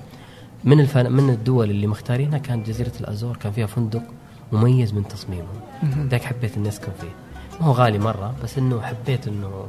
من 0.64 0.80
الفن... 0.80 1.12
من 1.12 1.30
الدول 1.30 1.70
اللي 1.70 1.88
مختارينها 1.88 2.38
كانت 2.38 2.68
جزيرة 2.68 2.92
الأزور 3.00 3.38
كان 3.38 3.52
فيها 3.52 3.66
فندق 3.66 4.04
مميز 4.52 4.94
من 4.94 5.08
تصميمه. 5.08 5.48
ذاك 5.84 6.24
حبيت 6.24 6.58
إني 6.58 6.70
أسكن 6.70 6.92
فيه. 7.02 7.31
ما 7.60 7.68
هو 7.68 7.72
غالي 7.72 8.00
مرة 8.00 8.34
بس 8.44 8.58
إنه 8.58 8.82
حبيت 8.82 9.28
إنه 9.28 9.66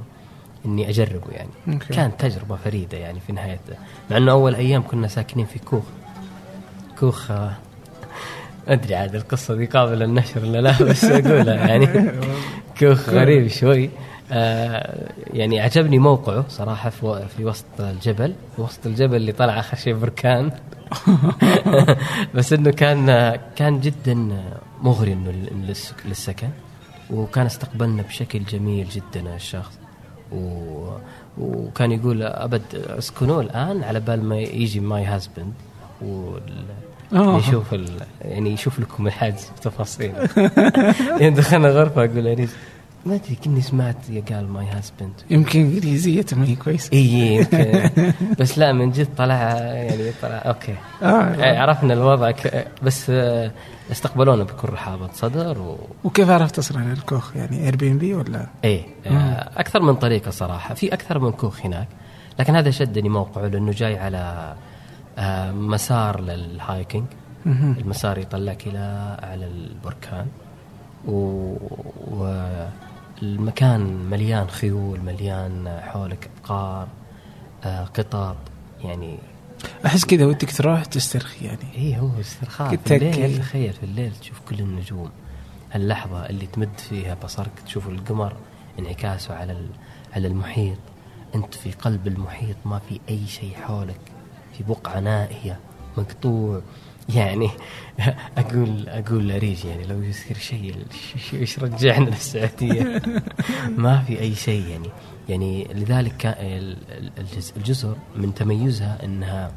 إني 0.66 0.88
أجربه 0.90 1.31
يعني. 1.33 1.49
okay. 1.68 1.94
كانت 1.95 2.21
تجربة 2.21 2.57
فريدة 2.57 2.99
يعني 2.99 3.21
في 3.27 3.33
نهاية 3.33 3.59
مع 4.11 4.16
إنه 4.16 4.33
أول 4.33 4.55
أيام 4.55 4.83
كنا 4.83 5.09
ساكنين 5.09 5.47
في 5.47 5.59
كوخ. 5.59 5.85
كوخ 7.01 7.31
آه، 7.31 7.53
أدري 8.68 8.95
عاد 8.95 9.14
القصة 9.14 9.55
دي 9.55 9.66
قابلة 9.66 9.95
للنشر 10.07 10.40
ولا 10.45 10.59
لا 10.61 10.83
بس 10.90 11.05
أقولها 11.05 11.55
يعني. 11.55 12.11
كوخ 12.81 13.09
غريب 13.09 13.49
شوي. 13.49 13.90
آه 14.33 15.09
يعني 15.27 15.61
عجبني 15.61 15.99
موقعه 15.99 16.45
صراحة 16.49 16.90
في, 16.90 17.27
في 17.37 17.45
وسط 17.45 17.64
الجبل. 17.81 18.35
في 18.57 18.62
وسط 18.62 18.87
الجبل 18.87 19.16
اللي 19.16 19.33
طلع 19.33 19.59
آخر 19.61 19.77
شيء 19.77 19.95
بركان. 19.95 20.51
بس 22.35 22.53
إنه 22.53 22.71
كان 22.71 23.37
كان 23.57 23.81
جدا 23.81 24.29
مغري 24.83 25.12
إنه 25.12 25.31
لل- 25.31 25.66
للسك- 25.75 26.07
للسكن. 26.07 26.49
وكان 27.12 27.46
استقبلنا 27.46 28.03
بشكل 28.03 28.44
جميل 28.44 28.88
جدا 28.88 29.35
الشخص 29.37 29.79
و 30.33 30.88
وكان 31.38 31.92
يقول 31.92 32.22
أبد 32.22 32.62
اسكنوا 32.75 33.42
الآن 33.42 33.85
على 33.85 34.01
بال 34.01 34.25
ما 34.25 34.38
يجي 34.38 34.81
my 34.81 35.05
husband 35.05 35.53
وال... 36.03 36.64
آه. 37.12 37.38
يشوف 37.38 37.75
ال... 37.75 37.88
يعني 38.22 38.51
يشوف 38.51 38.81
لكم 38.81 39.07
الحجز 39.07 39.51
بتفاصيل. 39.57 40.12
يعني 41.20 41.31
دخلنا 41.31 41.68
غرفة 41.68 42.05
أقول 42.05 42.27
انيس 42.27 42.55
ما 43.07 43.15
أدري 43.15 43.35
كني 43.45 43.61
سمعت 43.61 43.97
قال 44.33 44.49
my 44.48 44.66
husband 44.66 45.12
يمكن 45.31 45.61
انجليزيته 45.61 46.37
ما 46.37 46.47
هي 46.47 46.57
كويسه 46.57 46.91
إي 46.93 47.37
يمكن. 47.37 47.91
بس 48.38 48.59
لا 48.59 48.73
من 48.73 48.91
جد 48.91 49.09
طلع 49.17 49.35
يعني 49.35 50.12
طلع 50.23 50.35
okay. 50.37 50.75
آه 51.03 51.59
عرفنا 51.61 51.95
الوضع 51.95 52.31
ك... 52.31 52.69
بس 52.83 53.11
آه، 53.11 53.51
استقبلونا 53.93 54.45
بكل 54.45 54.69
رحابة 54.69 55.09
صدر 55.15 55.59
و... 55.59 55.79
وكيف 56.05 56.31
عرفت 56.31 56.77
على 56.77 56.93
الكوخ؟ 56.93 57.37
يعني 57.37 57.65
Airbnb 57.64 58.14
ولا؟ 58.15 58.47
إيه 58.65 58.85
آه، 59.07 59.51
أكثر 59.57 59.83
من 59.83 59.95
طريقة 59.95 60.31
صراحة. 60.31 60.75
في 60.75 60.95
أكثر 60.95 61.19
من 61.19 61.33
كوخ 61.33 61.67
هناك. 61.67 61.88
لكن 62.38 62.57
هذا 62.57 62.71
شدني 62.71 63.09
موقعه 63.09 63.47
لأنه 63.47 63.73
جاي 63.73 63.99
على 63.99 64.55
آه، 65.19 65.53
مسار 65.53 66.21
لل 66.20 66.40
hiking. 66.40 67.07
المسار 67.47 68.19
يطلعك 68.19 68.67
إلى 68.67 69.17
اعلى 69.25 69.47
البركان. 69.47 70.27
و... 71.09 71.57
والمكان 73.22 74.11
مليان 74.11 74.48
خيول 74.48 75.00
مليان 75.00 75.80
حولك 75.80 76.30
أبقار 76.37 76.88
آه، 77.64 77.85
قطط 77.85 78.37
يعني 78.85 79.18
أحس 79.87 80.04
كذا 80.04 80.26
ودك 80.26 80.50
تروح 80.52 80.85
تسترخي 80.85 81.46
يعني. 81.46 81.74
إيه 81.74 81.98
هو 81.98 82.20
استرخاء 82.20 82.76
في 82.76 82.96
الليل. 82.96 83.38
تخيل 83.38 83.72
في 83.72 83.82
الليل 83.82 84.12
تشوف 84.20 84.40
كل 84.48 84.61
النجوم. 84.61 85.11
اللحظة 85.74 86.26
اللي 86.26 86.46
تمد 86.46 86.78
فيها 86.78 87.14
بصرك 87.24 87.52
تشوف 87.66 87.88
القمر 87.88 88.37
انعكاسه 88.78 89.35
على 89.35 89.66
على 90.12 90.28
المحيط. 90.28 90.78
أنت 91.35 91.54
في 91.54 91.72
قلب 91.72 92.06
المحيط 92.06 92.56
ما 92.64 92.78
في 92.78 93.00
أي 93.08 93.26
شيء 93.26 93.54
حولك. 93.54 94.00
في 94.58 94.64
بقعة 94.64 95.00
نائية 95.00 95.58
مقطوع. 95.96 96.62
يعني 97.09 97.51
أقول 98.38 98.88
أقول 98.88 99.29
لريج 99.29 99.65
يعني 99.65 99.85
لو 99.87 100.03
يصير 100.03 100.37
شيء 100.38 100.75
إيش 101.35 101.59
رجعنا 101.59 102.05
للسعودية؟ 102.11 103.03
ما 103.79 103.99
في 104.03 104.21
أي 104.21 104.35
شيء 104.35 104.67
يعني. 104.69 104.88
يعني 105.29 105.65
لذلك 105.75 106.27
الجزر 107.57 107.97
من 108.17 108.35
تميزها 108.35 109.05
إنها 109.05 109.53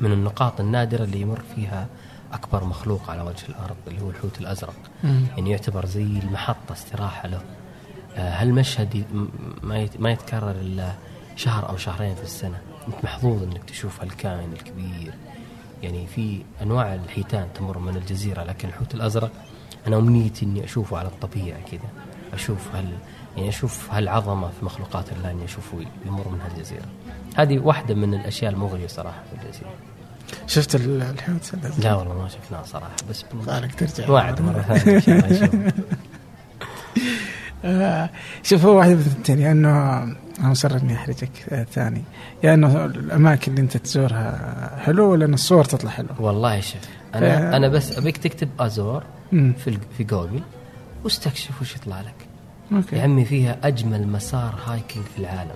من 0.00 0.12
النقاط 0.12 0.60
النادرة 0.60 1.04
اللي 1.04 1.20
يمر 1.20 1.40
فيها 1.54 1.86
أكبر 2.32 2.64
مخلوق 2.64 3.10
على 3.10 3.22
وجه 3.22 3.48
الأرض 3.48 3.76
اللي 3.88 4.00
هو 4.02 4.10
الحوت 4.10 4.40
الأزرق. 4.40 4.74
مم. 5.04 5.20
يعني 5.36 5.50
يعتبر 5.50 5.86
زي 5.86 6.02
المحطة 6.02 6.72
استراحة 6.72 7.28
له. 7.28 7.40
آه، 8.16 8.42
هالمشهد 8.42 9.04
ما 9.62 9.78
يت- 9.78 10.00
ما 10.00 10.10
يتكرر 10.10 10.50
إلا 10.50 10.92
شهر 11.36 11.68
أو 11.68 11.76
شهرين 11.76 12.14
في 12.14 12.22
السنة. 12.22 12.58
أنت 12.88 13.04
محظوظ 13.04 13.42
أنك 13.42 13.64
تشوف 13.64 14.00
هالكائن 14.00 14.52
الكبير. 14.52 15.14
يعني 15.82 16.06
في 16.06 16.42
أنواع 16.62 16.94
الحيتان 16.94 17.46
تمر 17.54 17.78
من 17.78 17.96
الجزيرة 17.96 18.42
لكن 18.42 18.68
الحوت 18.68 18.94
الأزرق 18.94 19.30
أنا 19.86 19.96
أمنيتي 19.96 20.44
أني 20.44 20.64
أشوفه 20.64 20.98
على 20.98 21.08
الطبيعة 21.08 21.58
كذا 21.70 21.88
أشوف 22.32 22.74
هال 22.74 22.88
يعني 23.36 23.48
أشوف 23.48 23.90
هالعظمة 23.92 24.48
في 24.48 24.64
مخلوقات 24.64 25.12
الله 25.12 25.30
أني 25.30 25.44
أشوفه 25.44 25.78
يمر 26.06 26.28
من 26.28 26.40
هالجزيرة 26.40 26.86
هذه 27.36 27.58
واحدة 27.58 27.94
من 27.94 28.14
الأشياء 28.14 28.52
المغرية 28.52 28.86
صراحة 28.86 29.22
في 29.30 29.44
الجزيرة 29.46 29.70
شفت 30.46 30.74
ال- 30.74 31.02
الحوت 31.02 31.54
الأزرق؟ 31.54 31.84
لا 31.84 31.94
والله 31.94 32.22
ما 32.22 32.28
شفناه 32.28 32.62
صراحة 32.62 32.96
بس 33.10 33.24
فالك 33.46 33.74
ترجع 33.74 34.06
شاء 35.00 35.14
الله 35.14 35.28
نشوف. 35.32 35.74
آه، 37.64 38.10
شوف 38.42 38.64
هو 38.64 38.76
واحد 38.78 38.90
من 38.90 38.98
الثاني 39.18 39.42
يا 39.42 39.52
إنه 39.52 40.02
أنا 40.40 40.48
مصر 40.48 40.76
اني 40.76 40.94
احرجك 40.94 41.30
آه، 41.48 41.64
ثاني. 41.64 42.02
يا 42.44 42.54
إنه 42.54 42.84
الأماكن 42.84 43.52
اللي 43.52 43.62
أنت 43.62 43.76
تزورها 43.76 44.80
حلو 44.84 45.10
ولا 45.10 45.24
إن 45.24 45.34
الصور 45.34 45.64
تطلع 45.64 45.90
حلوة؟ 45.90 46.22
والله 46.22 46.60
شوف 46.60 46.80
ف- 47.12 47.16
أنا 47.16 47.56
أنا 47.56 47.68
بس 47.68 47.98
أبيك 47.98 48.16
تكتب 48.16 48.48
أزور 48.60 49.02
مم. 49.32 49.54
في 49.64 49.78
في 49.98 50.04
جوجل 50.04 50.40
واستكشف 51.04 51.60
وش 51.62 51.76
يطلع 51.76 52.00
لك. 52.00 52.14
يا 52.72 52.76
okay 52.76 53.00
عمي 53.00 53.24
فيها 53.24 53.56
أجمل 53.64 54.08
مسار 54.08 54.54
hiking 54.66 55.04
في 55.14 55.18
العالم. 55.18 55.54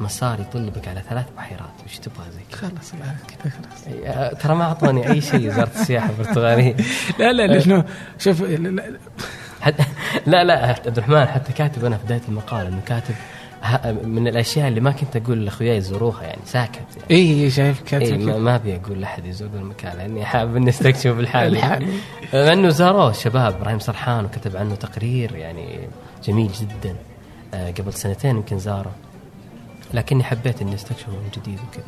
مسار 0.00 0.40
يطلبك 0.40 0.88
على 0.88 1.02
ثلاث 1.10 1.26
بحيرات 1.36 1.70
وش 1.86 1.98
تبغى 1.98 2.30
زي 2.30 2.40
كذا؟ 2.50 2.70
خلاص 2.70 2.92
كذا 2.92 3.50
خلاص. 3.50 3.94
آه، 4.04 4.32
ترى 4.34 4.54
ما 4.54 4.64
أعطوني 4.64 5.10
أي 5.10 5.20
شيء 5.20 5.48
وزارة 5.48 5.70
السياحة 5.74 6.10
البرتغالية 6.10 6.76
لا 7.18 7.32
لا 7.32 7.46
لأنه 7.46 7.84
شوف 8.18 8.40
لا- 8.42 8.56
لا- 8.68 8.98
لا 10.26 10.44
لا 10.44 10.66
عبد 10.66 10.86
الرحمن 10.98 11.24
حتى 11.26 11.52
كاتب 11.52 11.84
أنا 11.84 11.96
في 11.96 12.04
بداية 12.04 12.20
المقال 12.28 12.66
إنه 12.66 12.80
كاتب 12.86 13.14
من 14.04 14.28
الأشياء 14.28 14.68
اللي 14.68 14.80
ما 14.80 14.92
كنت 14.92 15.16
أقول 15.16 15.44
لأخوياي 15.44 15.76
يزوروها 15.76 16.22
يعني 16.22 16.40
ساكت 16.44 16.80
يعني. 16.96 17.10
اي 17.10 17.44
إي، 17.44 17.50
شايف 17.50 17.80
اي 17.80 17.84
كاتب 17.84 18.20
ما, 18.20 18.32
كذا. 18.32 18.38
ما 18.38 18.54
أبي 18.54 18.76
أقول 18.76 19.00
لأحد 19.00 19.24
يزور 19.24 19.48
المكان 19.54 19.96
لأني 19.96 20.24
حابب 20.24 20.56
إني 20.56 20.70
أستكشف 20.70 21.06
الحالي. 21.06 21.58
مع 21.60 21.78
انه 22.52 22.68
زاروه 22.68 23.10
الشباب 23.10 23.54
إبراهيم 23.54 23.78
سرحان 23.78 24.24
وكتب 24.24 24.56
عنه 24.56 24.74
تقرير 24.74 25.36
يعني 25.36 25.88
جميل 26.24 26.50
جدا 26.52 26.96
آه، 27.54 27.70
قبل 27.70 27.92
سنتين 27.92 28.36
يمكن 28.36 28.58
زاره 28.58 28.92
لكني 29.94 30.24
حبيت 30.24 30.62
إني 30.62 30.74
أستكشفه 30.74 31.12
من 31.12 31.28
جديد 31.36 31.58
وكذا. 31.68 31.84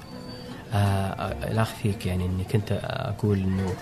آه، 0.75 1.53
لا 1.53 1.63
اخفيك 1.63 2.07
يعني 2.07 2.27
إني 2.27 2.45
كنت 2.45 2.81
أقول 2.83 3.39
إنه 3.39 3.73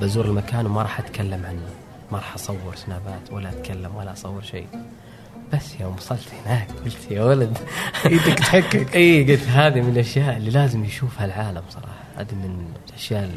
بزور 0.00 0.24
المكان 0.24 0.66
وما 0.66 0.82
راح 0.82 0.98
أتكلم 0.98 1.46
عنه 1.46 1.68
ما 2.12 2.18
راح 2.18 2.34
أصور 2.34 2.74
سنابات 2.74 3.32
ولا 3.32 3.48
أتكلم 3.48 3.96
ولا 3.96 4.12
أصور 4.12 4.42
شيء. 4.42 4.66
بس 5.52 5.80
يوم 5.80 5.94
وصلت 5.94 6.28
هناك 6.44 6.68
قلت 6.84 7.10
يا 7.10 7.24
ولد. 7.24 7.58
إيدك 8.06 8.38
تحكك 8.38 8.96
اي 8.96 9.32
قلت 9.32 9.48
هذه 9.48 9.80
من 9.80 9.92
الأشياء 9.92 10.36
اللي 10.36 10.50
لازم 10.50 10.84
يشوفها 10.84 11.24
العالم 11.24 11.62
صراحة. 11.70 12.04
هذه 12.16 12.34
من 12.34 12.66
الأشياء 12.88 13.30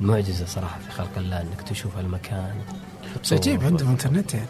المعجزة 0.00 0.46
صراحة 0.46 0.78
في 0.78 0.90
خلق 0.90 1.18
الله 1.18 1.40
إنك 1.40 1.62
تشوف 1.62 1.98
المكان. 1.98 2.54
بس 3.22 3.32
عجيب 3.32 3.64
عندهم 3.64 3.88
إنترنت 3.90 4.34
يعني. 4.34 4.46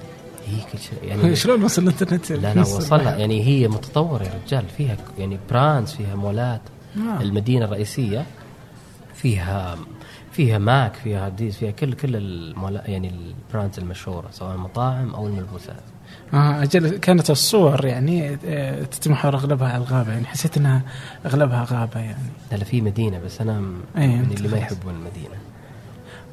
هي 0.47 0.61
كل 0.73 0.79
شيء 0.79 0.99
يعني 1.05 1.37
شلون 1.43 1.63
وصل 1.65 1.83
الإنترنت؟ 1.83 2.33
لا 2.33 2.55
لا 2.55 2.61
وصلنا 2.61 3.17
يعني 3.17 3.45
هي 3.47 3.69
متطورة 3.69 4.23
يا 4.23 4.41
رجال. 4.47 4.65
فيها 4.77 4.97
يعني 5.19 5.39
brands 5.51 5.93
فيها 5.93 6.15
مولات. 6.15 6.61
آه. 6.97 7.23
المدينة 7.23 7.65
الرئيسية 7.65 8.27
فيها 9.15 9.79
فيها 10.33 10.59
ماك 10.59 10.95
فيها 10.95 11.29
ديز 11.29 11.57
فيها 11.57 11.71
كل 11.71 11.93
كل 11.93 12.17
المولا 12.17 12.91
يعني 12.91 13.09
ال 13.09 13.19
brands 13.19 13.79
المشهورة 13.79 14.29
سواء 14.31 14.55
المطاعم 14.55 15.15
أو 15.15 15.27
الملبوسات. 15.27 15.83
آه 16.35 16.63
أجل 16.63 16.97
كانت 16.99 17.31
الصور 17.31 17.85
يعني 17.85 18.39
آه، 18.47 18.83
تتمحور 18.85 19.35
أغلبها 19.35 19.69
على 19.69 19.77
الغابة 19.83 20.13
يعني 20.13 20.27
حسيت 20.27 20.57
إنها 20.57 20.83
أغلبها 21.27 21.65
غابة 21.71 22.01
يعني. 22.01 22.23
لا 22.53 22.57
لا 22.57 22.65
في 22.65 22.81
مدينة 22.81 23.19
بس 23.19 23.41
أنا 23.41 23.61
من 23.61 23.81
أنت 23.97 24.37
اللي 24.39 24.49
ما. 24.49 24.59
يحبون 24.59 24.95
المدينة. 24.95 25.35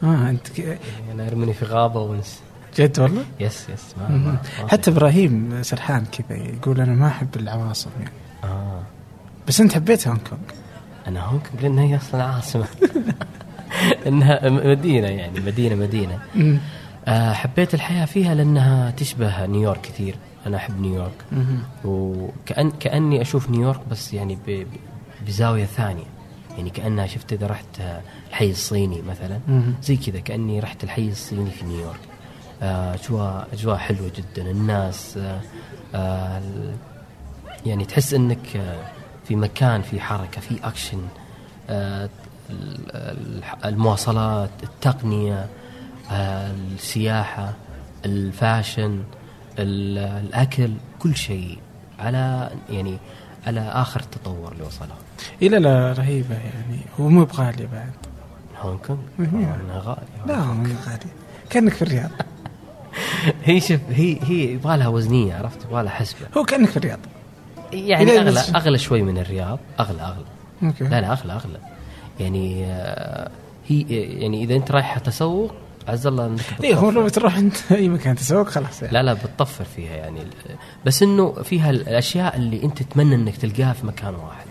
آه 0.04 0.30
أنت 0.30 0.48
ك- 0.50 0.60
يعني 0.60 0.80
أنا 1.14 1.28
أرمني 1.28 1.54
في 1.54 1.66
غابة 1.66 2.00
وانس 2.02 2.40
جد 2.78 3.00
والله؟ 3.00 3.24
yes 3.40 3.70
yes 3.70 3.96
ما. 3.98 4.08
ما 4.18 4.38
حتى. 4.70 4.92
إبراهيم 4.92 5.64
سرحان 5.64 6.06
كذا 6.06 6.38
يقول 6.38 6.82
أنا 6.82 6.94
ما 6.94 7.08
أحب 7.08 7.36
العواصم 7.36 7.90
يعني. 8.00 8.12
آه. 8.44 8.82
بس 9.48 9.62
أنت 9.62 9.74
حبيت 9.76 10.08
هونغ 10.08 10.20
كونغ. 10.30 10.42
أنا 11.08 11.22
هونغ 11.22 11.40
كونغ 11.52 11.62
لأنها 11.64 11.84
هي 11.84 11.96
أصلا 11.98 12.24
عاصمة. 12.24 12.66
انها 14.08 14.50
مدينة 14.50 15.08
يعني 15.08 15.40
مدينة 15.40 15.76
مدينة. 15.76 16.20
آه 16.38 16.58
حبيت 17.08 17.74
الحياة 17.74 18.06
فيها 18.06 18.36
لأنها 18.36 18.92
تشبه 18.92 19.46
نيويورك 19.46 19.82
كثير. 19.82 20.16
أنا 20.46 20.58
أحب 20.58 20.82
نيويورك. 20.82 21.26
وكأن 21.86 22.72
كأني 22.72 23.22
أشوف 23.22 23.50
نيويورك 23.50 23.80
بس 23.92 24.14
يعني 24.14 24.38
ب- 24.48 24.68
بزاوية 25.28 25.66
ثانية. 25.66 26.04
يعني 26.58 26.70
كأنها 26.70 27.08
شفت 27.08 27.34
إذا 27.34 27.48
رحت 27.48 27.82
آه، 27.82 28.02
الحي 28.30 28.52
الصيني 28.52 29.02
مثلا. 29.02 29.40
زي 29.84 29.98
كذا 29.98 30.20
كأني 30.20 30.60
رحت 30.60 30.84
الحي 30.84 31.10
الصيني 31.10 31.50
في 31.52 31.66
نيويورك. 31.66 32.00
آه، 32.62 32.94
أجواء 32.96 33.48
أجواء 33.54 33.78
حلوة 33.78 34.12
جدا. 34.18 34.52
الناس 34.52 35.18
آه، 35.18 35.40
آه، 35.96 36.42
يعني 37.66 37.86
تحس 37.86 38.14
آه، 38.56 38.80
في 39.26 39.36
مكان 39.36 39.82
في 39.82 40.02
حركة 40.02 40.42
في 40.42 40.56
أكشن. 40.64 41.02
آه، 41.70 42.10
ال- 42.50 42.92
ال- 42.96 43.44
المواصلات 43.66 44.50
التقنية. 44.64 45.34
آه، 45.40 45.48
السياحة 46.12 47.54
ال 48.06 48.18
fashion 48.18 49.04
ال- 49.60 49.98
الأكل 49.98 50.70
كل 51.00 51.16
شيء 51.16 51.58
على 52.00 52.50
يعني 52.70 52.98
على 53.48 53.60
آخر 53.62 54.00
تطور 54.00 54.52
اللي 54.52 54.64
وصله. 54.64 54.96
إيه 55.42 55.50
لا 55.50 55.58
لا 55.58 55.94
رهيبة 55.94 56.36
يعني 56.36 56.80
ومو 57.00 57.26
بغاليه 57.26 57.68
بعد. 57.74 57.92
هونغ 58.62 58.78
كونغ؟ 58.78 59.00
إنها 59.20 59.80
غالية. 59.80 60.26
لا 60.28 60.46
مو 60.46 60.64
غاليه 60.64 61.14
كأنك 61.50 61.74
في 61.74 61.82
الرياض. 61.82 62.10
هي 63.46 63.62
شوف 63.62 63.80
هي 63.90 64.18
هي 64.24 64.54
يبغى 64.54 64.78
لها 64.78 64.88
وزنية 64.88 65.36
عرفت؟ 65.36 65.66
يبغى 65.66 65.84
لها 65.84 65.92
حسبة. 65.92 66.28
هو 66.38 66.44
كأنك 66.44 66.70
في 66.70 66.78
الرياض. 66.78 67.00
يعني 67.74 68.20
بس- 68.24 68.56
أغلى 68.56 68.78
شوي 68.78 69.02
من 69.02 69.18
الرياض 69.18 69.60
أغلى 69.80 70.02
أغلى. 70.02 70.26
أوكي. 70.64 70.84
لا 70.84 71.02
لا 71.02 71.12
أغلى 71.12 71.34
أغلى. 71.34 71.60
يعني 72.20 72.66
آه، 72.66 73.30
هي 73.68 73.82
يعني 74.22 74.44
إذا 74.44 74.56
أنت 74.56 74.72
رايح 74.72 74.98
تسوق 75.00 75.54
عز 75.90 76.08
الله 76.08 76.26
إنك 76.26 76.64
إيه 76.64 76.76
هو. 76.76 76.90
لو 76.90 77.08
تروح 77.08 77.38
أنت 77.38 77.58
أي 77.72 77.90
مكان 77.90 78.16
تسوق 78.16 78.48
خلاص 78.48 78.82
يعني. 78.82 78.94
لا 78.94 79.04
لا 79.04 79.14
بتطفر 79.14 79.64
فيها 79.64 79.96
يعني 79.96 80.20
بس 80.86 81.04
إنه 81.04 81.32
فيها 81.32 81.70
الأشياء 81.70 82.36
اللي 82.36 82.64
أنت 82.64 82.84
تتمنى 82.84 83.16
إنك 83.16 83.38
تلقاها 83.38 83.74
في 83.74 83.86
مكان 83.86 84.16
واحد. 84.16 84.46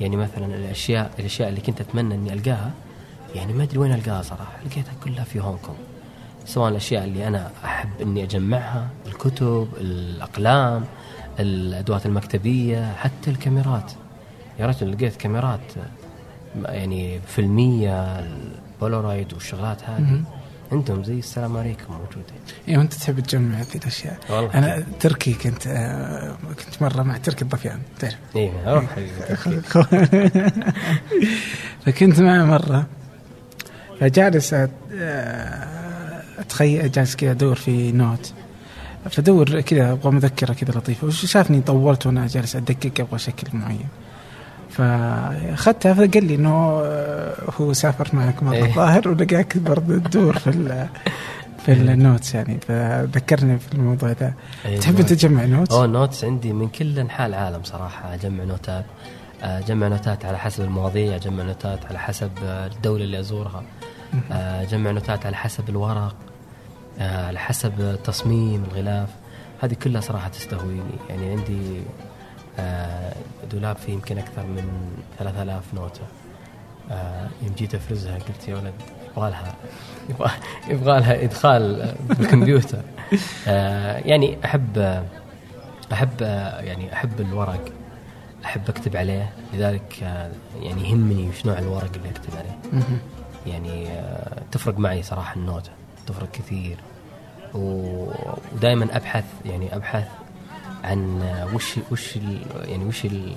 يعني 0.00 0.16
مثلا 0.16 0.46
الأشياء 0.46 1.10
الأشياء 1.18 1.48
اللي 1.48 1.60
كنت 1.60 1.80
أتمنى 1.80 2.14
إني 2.14 2.32
ألقاها 2.32 2.70
يعني 3.34 3.52
ما 3.52 3.62
أدري 3.62 3.78
وين 3.78 3.92
ألقاها 3.92 4.22
صراحة 4.22 4.58
لقيتها 4.66 4.92
كلها 5.04 5.24
في 5.24 5.40
هونغ 5.40 5.56
كونغ 5.56 5.78
سواء 6.46 6.68
الأشياء 6.70 7.04
اللي 7.04 7.28
أنا 7.28 7.50
أحب 7.64 7.88
إني 8.02 8.22
أجمعها 8.24 8.88
الكتب 9.06 9.68
الأقلام 9.80 10.84
الأدوات 11.40 12.06
المكتبية 12.06 12.92
حتى 12.92 13.30
الكاميرات 13.30 13.92
يا 14.58 14.66
رجل 14.66 14.92
لقيت 14.92 15.16
كاميرات 15.16 15.60
يعني 16.64 17.20
فيلمية 17.26 18.20
البولارويد 18.20 19.32
والشغلات 19.34 19.84
هذه. 19.84 20.22
عندهم 20.72 21.04
زي 21.04 21.18
السلام 21.18 21.56
عليكم 21.56 21.92
موجودة. 21.92 22.34
إيه 22.68 22.78
وأنت 22.78 22.94
تحب 22.94 23.20
تجمع 23.20 23.54
هذه 23.58 23.66
الأشياء. 23.74 24.18
والله. 24.30 24.54
أنا 24.54 24.84
تركي 25.00 25.32
كنت 25.32 25.66
آه 25.66 26.36
كنت 26.48 26.82
مرة 26.82 27.02
مع 27.02 27.16
تركي 27.16 27.42
الضفيان 27.42 27.80
تعرف. 27.98 28.16
إيه 28.36 28.50
أوه 28.66 28.86
حبيبي 28.86 29.62
فكنت 31.86 32.20
معه 32.20 32.44
مرة 32.44 32.86
فجالس 34.00 34.54
آه، 34.54 34.68
أتخيل 36.38 36.90
جالس 36.90 37.16
كذا 37.16 37.30
أدور 37.30 37.54
في 37.54 37.92
نوت. 37.92 38.32
فدور 39.10 39.60
كذا 39.60 39.92
أبغى 39.92 40.12
مذكرة 40.12 40.52
كذا 40.52 40.70
لطيفة. 40.78 41.06
وش 41.06 41.26
شافني 41.26 41.60
طولت 41.60 42.06
وأنا 42.06 42.26
جالس 42.26 42.56
أدقق 42.56 42.92
أبغى 43.00 43.18
شكل 43.18 43.58
معين. 43.58 43.88
فأخذتها 44.70 45.94
فقال 45.94 46.24
لي 46.24 46.34
إنه 46.34 46.80
آه، 46.84 47.34
هو 47.60 47.72
سافر 47.72 48.08
معك 48.12 48.42
مرة 48.42 48.54
إيه. 48.54 48.64
الظاهر 48.64 49.08
ولقاك 49.08 49.58
برضه 49.58 49.98
تدور 49.98 50.38
في 50.38 50.86
في 51.66 51.72
النوتس 51.72 52.34
يعني. 52.34 52.58
فذكرني 52.60 53.58
في 53.58 53.72
الموضوع 53.74 54.10
ذا 54.10 54.34
إيه، 54.64 54.78
تحب 54.78 54.98
أنت. 54.98 55.12
تجمع 55.12 55.44
نوتس؟ 55.44 55.72
أوه 55.74 55.86
نوتس 55.86 56.24
عندي 56.24 56.52
من 56.52 56.68
كل 56.68 56.98
أنحاء 56.98 57.26
العالم 57.26 57.60
صراحة. 57.64 58.14
أجمع 58.14 58.44
نوتات 58.44 58.84
أجمع 59.42 59.88
نوتات 59.88 60.24
على 60.24 60.38
حسب 60.38 60.64
المواضيع 60.64 61.16
أجمع 61.16 61.42
نوتات 61.42 61.86
على 61.86 61.98
حسب 61.98 62.30
آه، 62.44 62.66
الدولة 62.66 63.04
اللي 63.04 63.20
أزورها 63.20 63.62
آه، 64.32 64.62
أجمع 64.62 64.90
نوتات 64.90 65.26
على 65.26 65.36
حسب 65.36 65.68
الورق 65.68 66.14
آه، 66.98 67.26
على 67.26 67.38
حسب 67.38 67.80
التصميم 67.80 68.64
الغلاف. 68.64 69.08
هذه 69.62 69.74
كلها 69.74 70.00
صراحة 70.00 70.28
تستهويني. 70.28 70.98
يعني 71.08 71.30
عندي 71.30 71.80
آه، 73.50 73.54
دولاب 73.54 73.76
فيه 73.76 73.92
يمكن 73.92 74.18
أكثر 74.18 74.42
من 74.42 74.92
3000 75.18 75.74
نوتة. 75.74 76.02
آه، 76.90 77.28
يوم 77.42 77.54
جيت 77.54 77.74
أفرزها 77.74 78.14
قلت 78.14 78.48
يا 78.48 78.56
ولد 78.56 78.74
يبغى 79.16 79.30
لها 79.30 79.54
يبغى 80.68 81.00
لها 81.00 81.24
إدخال 81.24 81.80
آه، 81.82 81.94
بالكمبيوتر. 82.08 82.82
آه، 83.48 83.98
يعني 83.98 84.36
أحب 84.44 85.02
أحب 85.92 86.22
آه، 86.22 86.60
يعني 86.60 86.92
أحب 86.92 87.20
الورق 87.20 87.64
أحب 88.44 88.62
أكتب 88.68 88.96
عليه. 88.96 89.32
لذلك 89.54 90.02
يعني 90.62 90.90
يهمني 90.90 91.28
وش 91.28 91.46
نوع 91.46 91.58
الورق 91.58 91.90
اللي 91.96 92.08
أكتب 92.10 92.30
عليه. 92.36 92.82
يعني 93.46 93.88
تفرق 94.52 94.78
معي 94.78 95.02
صراحة 95.02 95.36
النوتة 95.36 95.70
تفرق 96.06 96.30
كثير. 96.30 96.76
ودائما 97.54 98.96
أبحث 98.96 99.24
يعني 99.44 99.76
أبحث 99.76 100.08
عن 100.84 101.22
وش 101.54 101.74
وش 101.92 102.16
يعني 102.64 102.84
وش 102.84 103.04
ال 103.04 103.32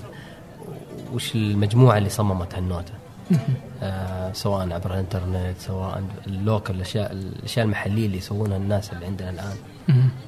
وش 1.13 1.35
المجموعة 1.35 1.97
اللي 1.97 2.09
صممت 2.09 2.55
هالنوتة؟ 2.55 2.93
آه 3.83 4.33
سواء 4.33 4.73
عبر 4.73 4.93
الإنترنت 4.93 5.55
سواء 5.59 6.03
اللوكل 6.27 6.75
الاشياء 6.75 7.11
الأشياء 7.11 7.65
المحلية 7.65 8.05
اللي 8.05 8.17
يسوونها 8.17 8.57
الناس 8.57 8.93
اللي 8.93 9.05
عندنا 9.05 9.29
الآن. 9.29 9.55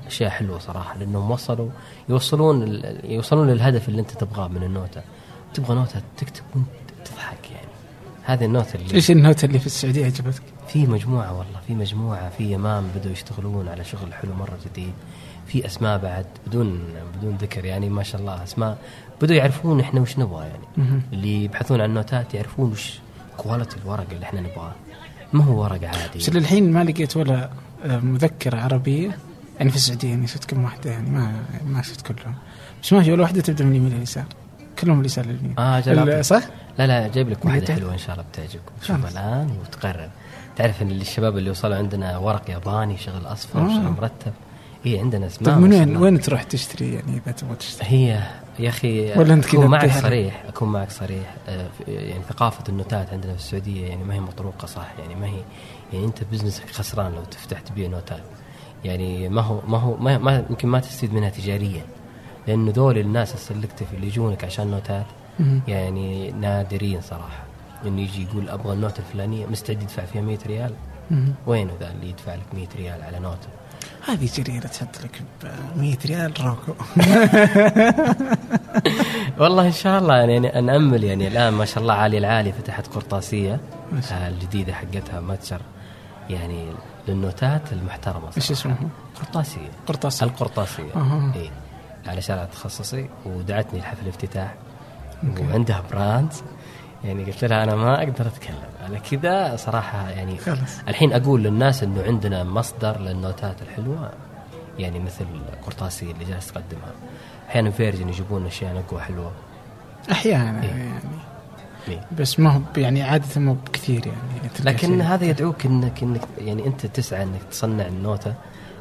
أشياء 0.08 0.30
حلوة 0.30 0.60
صراحة 0.60 0.98
لأنهم 0.98 1.32
وصلوا 1.32 1.70
يوصلون 2.10 2.82
يوصلون 3.04 3.50
للهدف 3.50 3.90
اللي 3.90 4.02
أنت 4.02 4.12
تبغاه 4.12 4.48
من 4.48 4.64
النوتة. 4.64 5.02
تبغى 5.54 5.76
نوتة 5.76 6.02
تكتب 6.18 6.44
وأنت 6.56 7.10
تضحك 7.10 7.52
يعني. 7.52 7.68
هذه 8.24 8.46
النوتة 8.46 8.76
اللي 8.76 8.94
إيش 8.94 9.12
النوت 9.12 9.44
اللي 9.44 9.60
في 9.60 9.66
السعودية 9.66 10.06
عجبتك؟ 10.06 10.44
في 10.68 10.88
مجموعة 10.88 11.38
والله 11.38 11.60
في 11.68 11.76
مجموعة 11.76 12.30
في 12.30 12.52
يمام 12.52 12.88
بدوا 12.96 13.12
يشتغلون 13.12 13.68
على 13.68 13.84
شغل 13.84 14.14
حلو 14.14 14.34
مرة 14.34 14.58
جديد. 14.66 14.94
في 15.48 15.66
أسماء 15.66 15.98
بعد 15.98 16.26
بدون 16.48 16.80
بدون 17.18 17.36
ذكر 17.36 17.66
يعني 17.66 17.90
ما 17.90 18.04
شاء 18.04 18.22
الله 18.22 18.44
أسماء 18.44 18.78
بدوا 19.22 19.36
يعرفون 19.36 19.80
إحنا 19.80 20.02
وش 20.02 20.20
نبغى 20.20 20.46
يعني. 20.46 21.02
اللي 21.14 21.44
يبحثون 21.44 21.82
عن 21.82 21.94
نوتات 21.94 22.34
يعرفون 22.34 22.72
وش 22.72 23.00
quality 23.38 23.76
الورق 23.86 24.06
اللي 24.12 24.26
إحنا 24.26 24.42
نبغاه 24.42 24.72
ما 25.34 25.44
هو 25.44 25.62
ورق 25.64 25.88
عادي 25.88 26.20
بس 26.20 26.30
للحين 26.30 26.72
ما 26.72 26.84
لقيت 26.84 27.18
ولا 27.18 27.50
آه، 27.86 27.98
مذكرة 28.00 28.58
عربية 28.60 29.18
يعني 29.58 29.70
في 29.70 29.76
السعودية 29.76 30.10
يعني 30.10 30.28
شفت 30.28 30.46
كم 30.46 30.64
واحدة 30.64 30.92
يعني 30.92 31.10
ما 31.10 31.32
ما 31.68 31.82
شفت 31.82 32.02
كلهم 32.08 32.36
بس 32.84 32.94
ما 32.94 33.04
في 33.04 33.12
ولا 33.12 33.22
واحدة 33.22 33.42
تبدأ 33.42 33.64
من 33.66 33.72
اليمين 33.72 33.94
لليسار 33.94 34.26
كلهم 34.80 35.00
اليسار 35.02 35.26
لليمين 35.26 35.56
جل 35.58 35.92
ال- 35.94 36.00
أعطيك. 36.00 36.22
صح؟ 36.22 36.44
لا 36.78 36.88
لا 36.88 37.08
جايب 37.08 37.30
لك 37.30 37.46
واحدة 37.46 37.58
لقيتها؟ 37.60 37.76
حلوة 37.76 37.94
إن 37.94 37.98
شاء 37.98 38.12
الله 38.12 38.26
بتعجبكم 38.32 38.72
شوف. 38.82 39.12
الآن 39.12 39.50
وتقرر 39.62 40.10
تعرف 40.56 40.82
إن 40.82 40.92
الشباب 40.92 41.38
اللي 41.38 41.50
وصلوا 41.50 41.76
عندنا 41.76 42.18
ورق 42.18 42.50
ياباني 42.50 42.98
شغل 42.98 43.26
أصفر 43.26 43.60
آه. 43.66 43.68
شغل 43.68 43.82
مرتب 43.84 44.32
إيه 44.86 45.00
عندنا 45.00 45.28
أسماء 45.28 45.56
طيب 45.56 45.64
من 45.64 45.74
وين. 45.74 45.98
وين 45.98 46.20
تروح 46.22 46.44
تشتري 46.44 46.94
يعني 46.94 47.22
إذا 47.26 47.32
تبغى 47.32 47.56
تشتري؟ 47.56 47.88
هي 47.90 48.20
يا 48.60 48.70
أخي 48.70 49.20
ولا 49.20 49.34
أنت 49.34 49.46
كذا 49.46 49.60
أكون 49.60 49.72
معك؟ 49.72 49.92
صريح 49.92 50.44
أكون 50.48 50.72
معك 50.72 50.92
صريح 50.92 51.36
آه، 51.48 51.68
يعني 51.88 52.24
ثقافة 52.30 52.64
النوتات 52.70 53.14
عندنا 53.14 53.34
في 53.34 53.40
السعودية 53.40 53.88
يعني 53.88 54.04
ما 54.04 54.14
هي 54.14 54.20
مطروقة 54.20 54.66
صح 54.66 54.88
يعني 55.00 55.16
ما 55.16 55.26
هي 55.28 55.40
يعني 55.94 56.06
أنت 56.06 56.24
business 56.32 56.65
ك 56.65 56.70
خسران 56.72 57.12
لو 57.12 57.22
تفتح 57.24 57.60
تبيع 57.60 57.88
نوتات 57.90 58.24
يعني 58.86 59.30
ما 59.30 59.42
هو 59.42 59.60
ما 59.68 59.78
هو 59.78 59.98
ما 59.98 60.18
ما- 60.18 60.46
يمكن 60.50 60.68
ما 60.68 60.80
تستفيد 60.80 61.14
منها 61.14 61.30
تجاريا 61.30 61.82
لأنه 62.48 62.72
ذول 62.76 62.98
الناس 62.98 63.34
ال 63.34 63.40
selective 63.40 63.94
اللي 63.94 64.08
يجونك 64.08 64.44
عشان 64.44 64.68
نوتات. 64.68 65.06
يعني 65.68 66.32
نادرين 66.32 67.02
صراحة 67.02 67.44
إنه 67.86 68.02
يجي 68.02 68.24
يقول 68.24 68.50
أبغى 68.50 68.74
النوتة 68.74 69.00
الفلانية 69.00 69.46
مستعد 69.46 69.82
يدفع 69.82 70.06
فيها 70.06 70.22
100 70.22 70.38
ريال. 70.48 70.74
وينه 71.48 71.72
ذا 71.80 71.92
اللي 71.92 72.10
يدفع 72.10 72.36
لك 72.36 72.46
100 72.54 72.68
ريال 72.78 73.02
على 73.04 73.20
نوتة 73.20 73.48
هذه 74.08 74.30
جريرة 74.36 74.68
تحط 74.68 75.02
لك 75.04 75.22
ب 75.44 75.48
100 75.80 75.98
ريال 76.06 76.34
روكو 76.46 76.74
والله 79.40 79.68
إن 79.68 79.72
شاء 79.72 80.00
الله 80.00 80.16
يعني 80.18 80.40
نامل 80.40 81.04
يعني 81.04 81.28
الآن 81.28 81.54
ما 81.54 81.66
شاء 81.66 81.84
الله 81.84 81.94
عالي 81.94 82.18
العالي 82.18 82.52
فتحت 82.52 82.88
شاء 84.10 84.22
آه، 84.22 84.28
الجديدة 84.28 84.74
حقتها 84.74 85.20
متجر 85.20 85.62
يعني 86.30 86.68
للنوتات 87.08 87.74
المحترمة 87.74 88.28
إيش 88.38 88.52
صراحة. 88.52 88.52
اسمه؟ 88.52 88.90
قرطاسية. 89.16 89.70
قرطاس 89.88 90.24
القرطاسية. 90.24 90.96
أها. 90.96 91.32
إي. 91.36 91.52
على 92.08 92.22
شارع 92.22 92.46
تخصصي 92.46 93.10
ودعتني 93.26 93.80
لحفل 93.80 94.04
الافتتاح 94.04 94.56
وعندها 95.40 95.84
brand. 95.92 96.34
يعني 97.04 97.24
قلت 97.24 97.46
لها 97.46 97.64
أنا 97.64 97.76
ما 97.76 98.04
أقدر 98.04 98.28
أتكلم. 98.28 98.75
على 98.86 99.00
كذا 99.12 99.56
صراحة 99.56 100.10
يعني 100.10 100.38
خلاص. 100.38 100.80
الحين 100.88 101.14
أقول 101.14 101.44
للناس 101.44 101.84
إنه 101.84 102.04
عندنا 102.04 102.44
مصدر 102.44 103.00
للنوتات 103.00 103.62
الحلوة 103.62 104.12
يعني 104.80 105.00
مثل 105.00 105.26
قرطاسيه 105.66 106.12
اللي 106.12 106.26
جالس 106.26 106.48
تقدمها 106.48 106.92
أحيانا 107.50 107.72
فيرجن 107.72 108.10
يجيبون 108.10 108.46
أشياء 108.46 108.76
نقوه 108.76 109.02
حلوة 109.02 109.32
أحيانا 110.12 110.64
إيه. 110.64 110.70
يعني 110.70 111.00
إيه. 111.88 112.02
بس 112.20 112.40
ما 112.40 112.52
هو 112.52 112.62
يعني 112.78 113.04
عادة 113.04 113.42
مو 113.42 113.54
بكثير 113.54 114.08
يعني 114.08 114.50
لكن. 114.64 115.02
هذا 115.02 115.26
يدعوك 115.26 115.66
انك 115.66 116.04
انك 116.04 116.22
يعني 116.38 116.68
أنت 116.68 116.86
تسعى 116.86 117.24
إنك 117.24 117.44
تصنع 117.52 117.88
النوتة 117.88 118.34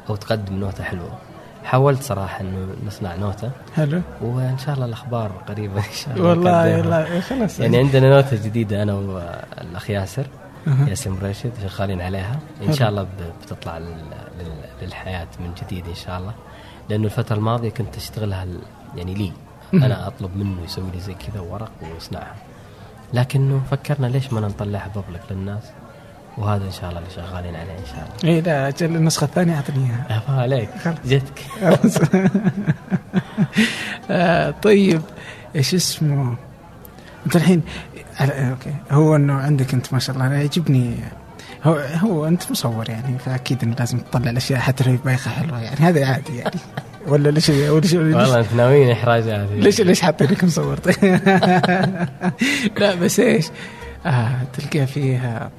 أو 0.09 0.15
تقدم 0.15 0.55
نوتة 0.55 0.83
حلوة 0.83 1.17
حاولت 1.65 2.01
صراحة 2.03 2.41
إنه 2.41 2.67
نصنع 2.87 3.15
نوتة. 3.15 3.51
حلو 3.75 4.01
وإن 4.21 4.57
شاء 4.65 4.75
الله 4.75 4.85
الأخبار 4.85 5.31
قريبة 5.47 5.77
إن 5.77 5.93
شاء 5.93 6.15
الله 6.15 6.29
والله 6.29 7.19
خلاص. 7.19 7.59
يعني 7.59 7.77
عندنا 7.77 8.09
نوتة 8.09 8.43
جديدة 8.45 8.83
أنا 8.83 8.93
والأخ 8.93 9.89
ياسر 9.89 10.25
أها. 10.67 10.89
ياسر 10.89 11.09
مرشد 11.11 11.51
شغالين 11.67 12.01
عليها. 12.01 12.39
حلو. 12.65 12.73
شاء 12.73 12.89
الله 12.89 13.07
بتطلع 13.43 13.77
لل- 13.77 13.85
لل- 14.39 14.85
للحياة 14.85 15.27
من 15.39 15.51
جديد 15.63 15.87
إن 15.87 15.95
شاء 15.95 16.19
الله. 16.19 16.33
لأنه 16.89 17.05
الفترة 17.05 17.35
الماضية 17.35 17.69
كنت 17.69 17.95
أشتغلها 17.95 18.43
ال- 18.43 18.59
يعني 18.95 19.13
لي. 19.13 19.31
أنا 19.73 20.07
أطلب 20.07 20.37
منه 20.37 20.63
يسوي 20.63 20.91
لي 20.93 20.99
زي 20.99 21.13
كذا 21.13 21.39
ورق 21.39 21.71
ويصنعها. 21.81 22.35
لكنه 23.13 23.61
فكرنا 23.71 24.07
ليش 24.07 24.33
ما 24.33 24.41
نطلعها 24.41 24.87
بابليك 24.95 25.21
للناس؟ 25.31 25.63
وهذا 26.37 26.65
إن 26.65 26.71
شاء 26.71 26.89
الله 26.89 26.99
اللي 26.99 27.09
شغالين 27.15 27.55
عليه 27.55 27.71
إن 27.71 27.85
شاء 27.95 28.09
الله. 28.23 28.35
اي 28.35 28.41
لا 28.41 28.67
أجل 28.67 28.95
النسخة 28.95 29.25
الثانية 29.25 29.55
أعطني 29.55 29.85
إياها. 29.85 30.17
أفا 30.17 30.33
عليك. 30.41 30.69
جتك. 31.05 31.41
آه، 34.11 34.51
طيب 34.63 35.01
إيش 35.55 35.73
اسمه؟ 35.75 36.35
أنت 37.25 37.35
الحين 37.35 37.61
على- 38.17 38.21
أوكي. 38.31 38.73
هو 38.91 39.15
إنه 39.15 39.33
عندك 39.33 39.73
أنت 39.73 39.93
ما 39.93 39.99
شاء 39.99 40.15
الله 40.15 40.27
أنا 40.27 40.37
يعجبني. 40.41 40.95
هو 41.63 41.73
هو 41.75 42.27
أنت 42.27 42.51
مصور 42.51 42.89
يعني 42.89 43.19
فأكيد 43.19 43.63
إنه 43.63 43.75
لازم 43.79 43.97
تطلع 43.99 44.29
الأشياء 44.29 44.59
حتى 44.59 44.83
لو 44.83 44.91
هي 44.91 44.97
بايخة 45.05 45.31
حلوة 45.31 45.61
يعني. 45.61 45.75
هذا 45.79 46.05
عادي 46.05 46.37
يعني. 46.37 46.59
ولا 47.07 47.29
ليش 47.29 47.49
ولا 47.49 47.79
ليش 47.79 47.93
والله 47.93 48.39
أنت 48.39 48.53
ناويين 48.53 48.91
إحراجات 48.91 49.49
ليش 49.51 49.81
ليش 49.81 50.01
حاطين 50.01 50.27
لك 50.27 50.43
مصور 50.43 50.79
لا 52.79 52.95
بس 52.95 53.19
إيش؟ 53.19 53.47
آه 54.05 54.31
تلقى 54.53 54.87
فيها 54.87 55.43
آه 55.45 55.49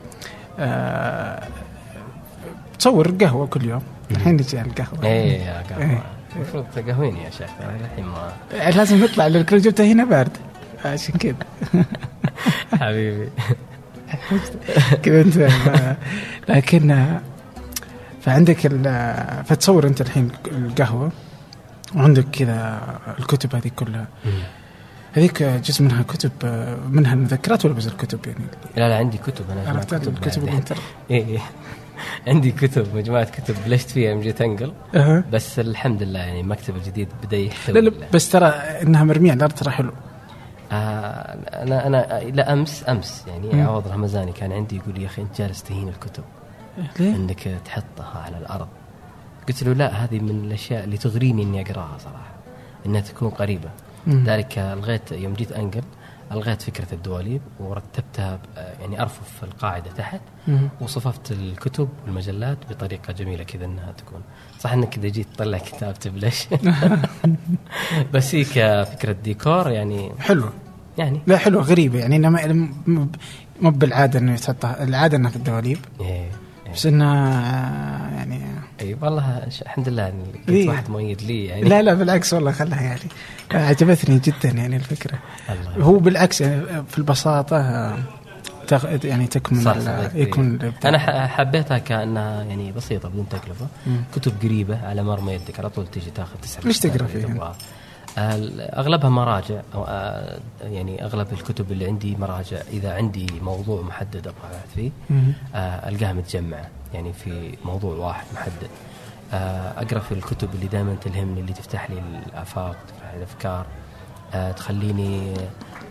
تصور 2.78 3.10
قهوة 3.20 3.46
كل 3.46 3.64
يوم. 3.64 3.82
الحين 4.10 4.34
نجي 4.34 4.58
على 4.58 4.68
القهوة. 4.68 5.04
إيه 5.04 5.40
يا 5.40 5.58
إيه. 5.58 5.86
قهوة 5.86 6.02
المفروض 6.36 6.64
تقهويني 6.76 7.24
يا 7.24 7.30
شيخ 7.30 7.50
الحين 7.60 8.04
ما 8.04 8.32
لازم 8.70 9.04
نطلع 9.04 9.26
لأن 9.26 9.44
كل 9.44 9.58
جبتها 9.58 9.86
هنا 9.86 10.04
بارد 10.04 10.36
عشان 10.84 11.14
كذا. 11.14 11.34
حبيبي. 12.80 13.28
كذا 15.02 15.20
أنت 15.20 15.36
آه، 15.36 15.96
لكن 16.48 16.90
آه، 16.90 17.20
فعندك 18.22 18.56
فتصور 19.44 19.86
أنت 19.86 20.00
الحين 20.00 20.30
القهوة 20.46 21.12
وعندك 21.94 22.24
كذا 22.32 22.80
الكتب 23.18 23.54
هذه 23.54 23.70
كلها. 23.76 24.06
هذيك 25.16 25.42
جزء 25.42 25.84
منها 25.84 26.02
كتب 26.02 26.30
منها 26.90 27.14
المذكرات 27.14 27.64
ولا 27.64 27.74
بس 27.74 27.86
الكتب 27.86 28.26
يعني 28.26 28.44
لا 28.76 28.88
لا 28.88 28.96
عندي 28.96 29.18
كتب 29.18 29.44
أنا 29.50 29.68
عرفت 29.68 29.92
الكتب 29.92 30.42
بعد. 30.42 30.48
الانتر 30.48 30.76
إيه. 31.10 31.38
عندي 32.26 32.50
كتب 32.52 32.96
مجموعة 32.96 33.24
كتب 33.24 33.54
بلشت 33.66 33.90
فيها 33.90 34.10
يوم 34.10 34.20
جيت 34.20 34.40
انقل 34.40 34.72
أها. 34.94 35.24
بس 35.32 35.58
الحمد 35.58 36.02
لله 36.02 36.18
يعني 36.18 36.40
المكتب 36.40 36.76
الجديد 36.76 37.08
بدأ 37.24 37.36
يحتوي 37.36 37.80
لا 37.80 37.88
لا 37.88 38.06
بس 38.14 38.28
ترى 38.30 38.46
إنها 38.46 39.04
مرمية 39.04 39.30
على 39.30 39.38
الأرض 39.38 39.52
ترى 39.52 39.70
حلو 39.70 39.92
آه 40.72 40.74
أنا 41.62 41.86
أنا 41.86 42.20
لا 42.30 42.52
أمس 42.52 42.84
أمس 42.88 43.24
يعني. 43.28 43.62
عوض 43.62 43.88
رمزاني 43.88 44.32
كان 44.32 44.52
عندي 44.52 44.76
يقول 44.76 45.02
يا 45.02 45.06
أخي 45.06 45.22
أنت 45.22 45.38
جالس 45.38 45.62
تهين 45.62 45.88
الكتب 45.88 46.24
ليه؟ 47.00 47.16
إنك 47.16 47.60
تحطها 47.64 48.22
على 48.24 48.38
الأرض 48.38 48.68
قلت 49.48 49.62
له 49.62 49.72
لا 49.72 50.04
هذه 50.04 50.18
من 50.18 50.44
الأشياء 50.44 50.84
اللي 50.84 50.96
تغريني 50.96 51.42
إني 51.42 51.60
أقراها 51.60 51.98
صراحة 51.98 52.34
إنها 52.86 53.00
تكون 53.00 53.30
قريبة. 53.30 53.68
ذلك 54.08 54.58
ألغيت 54.58 55.12
يوم 55.12 55.34
جيت 55.34 55.52
أنقل 55.52 55.82
ألغيت 56.32 56.62
فكرة 56.62 56.94
الدواليب 56.94 57.40
ورتبتها 57.60 58.38
يعني 58.80 59.02
أرفف 59.02 59.44
القاعدة 59.44 59.90
تحت. 59.90 60.20
وصففت 60.80 61.32
الكتب 61.32 61.88
والمجلات 62.04 62.58
بطريقة 62.70 63.12
جميلة 63.12 63.44
كذا 63.44 63.64
إنها 63.64 63.92
تكون. 63.92 64.20
صح 64.60 64.72
إنك 64.72 64.98
إذا 64.98 65.08
جيت 65.08 65.26
تطلع 65.34 65.58
كتاب 65.58 65.94
تبلش 65.98 66.48
بس 68.14 68.34
هي 68.34 68.44
كفكرة 68.44 69.12
ديكور 69.12 69.70
يعني 69.70 70.12
حلو 70.18 70.44
يعني 70.98 71.20
لا 71.26 71.36
حلوة 71.38 71.62
غريبة 71.62 71.98
يعني. 71.98 72.18
م- 72.86 73.08
مو 73.60 73.70
بالعادة 73.70 74.18
إنه 74.18 74.34
يتحطها 74.34 74.82
العادة 74.84 75.16
إنها 75.16 75.30
في 75.30 75.36
الدواليب. 75.36 75.78
إيه 76.00 76.06
إيه. 76.06 76.72
بس 76.72 76.86
إنها 76.86 78.10
يعني 78.16 78.40
اي 78.86 78.96
والله 79.02 79.38
الحمد 79.62 79.88
لله 79.88 80.08
اني 80.08 80.24
لقيت 80.34 80.48
إيه. 80.48 80.68
واحد 80.68 80.90
مؤيد 80.90 81.22
لي 81.22 81.44
يعني. 81.44 81.62
لا 81.68 81.82
لا 81.82 81.94
بالعكس 81.94 82.32
والله 82.34 82.52
خلها 82.52 82.82
يعني. 82.82 83.00
عجبتني 83.54 84.18
جدا 84.18 84.48
يعني 84.48 84.76
الفكرة. 84.76 85.18
الله 85.50 85.84
هو 85.86 85.98
بالعكس 85.98 86.40
يعني 86.40 86.62
في 86.88 86.98
البساطة 86.98 87.90
تغ- 88.68 89.04
يعني 89.04 89.26
تكمن 89.26 89.60
صح. 89.60 89.76
أنا 90.84 91.26
حبيتها 91.26 91.78
كأنها 91.78 92.42
يعني 92.42 92.72
بسيطة 92.72 93.08
بدون 93.08 93.28
تكلفة. 93.28 93.66
مم. 93.86 93.96
كتب 94.14 94.32
قريبة 94.42 94.86
على 94.86 95.02
مرمى 95.02 95.32
يدك 95.32 95.58
على 95.58 95.70
طول 95.70 95.86
تيجي 95.86 96.10
تاخذ 96.10 96.36
تسحب 96.42 96.66
ليش 96.66 96.78
تقرأ 96.78 97.06
فيها؟ 97.06 97.54
أغلبها 98.18 99.10
مراجع 99.10 99.60
أو 99.74 99.84
يعني 100.62 101.04
أغلب 101.04 101.32
الكتب 101.32 101.72
اللي 101.72 101.86
عندي 101.86 102.16
مراجع. 102.16 102.56
إذا 102.72 102.94
عندي 102.94 103.26
موضوع 103.42 103.82
محدد 103.82 104.16
أبغى 104.26 104.32
أبحث 104.50 104.74
فيه 104.74 104.90
ألقاها 105.88 106.12
متجمعة. 106.12 106.68
يعني 106.96 107.12
في 107.12 107.54
موضوع 107.64 107.96
واحد 107.96 108.26
محدد. 108.34 108.70
آه، 109.32 109.80
أقرأ 109.82 109.98
في 109.98 110.12
الكتب 110.12 110.54
اللي 110.54 110.66
دائما 110.66 110.94
تلهمني 110.94 111.40
اللي 111.40 111.52
تفتح 111.52 111.90
لي 111.90 111.98
الآفاق 112.26 112.76
تفتح 112.88 113.10
لي 113.12 113.16
الأفكار. 113.16 113.66
آه، 114.34 114.52
تخليني 114.52 115.34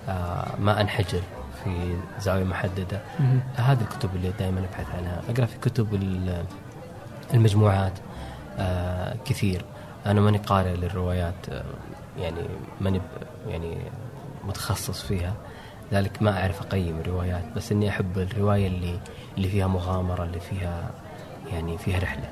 آه، 0.10 0.48
ما 0.60 0.82
أنحجر 0.82 1.22
في 1.63 1.96
زاوية 2.20 2.44
محددة. 2.44 3.02
هذه 3.56 3.82
الكتب 3.82 4.10
اللي 4.15 4.32
دائما 4.39 4.60
أبحث 4.60 4.96
عنها. 4.98 5.22
أقرأ 5.30 5.46
في 5.46 5.58
كتب 5.62 5.94
ال- 5.96 6.46
المجموعات 7.34 7.94
كثير. 9.26 9.62
أنا 10.06 10.22
ماني 10.22 10.38
قارئ 10.38 10.76
للروايات 10.76 11.36
يعني 12.20 12.41
ماني 12.82 13.02
يعني 13.48 13.78
متخصص 14.48 15.02
فيها. 15.04 15.34
ذلك 15.94 16.22
ما 16.22 16.41
أعرف 16.41 16.62
أقيم 16.62 17.00
الروايات 17.00 17.44
بس 17.56 17.72
إني 17.72 17.89
أحب 17.89 18.18
الرواية 18.18 18.68
اللي 18.68 19.00
اللي 19.38 19.48
فيها 19.50 19.67
مغامرة 19.67 20.24
اللي 20.24 20.39
فيها 20.39 20.89
يعني 21.52 21.78
فيها 21.78 22.00
رحلة. 22.00 22.30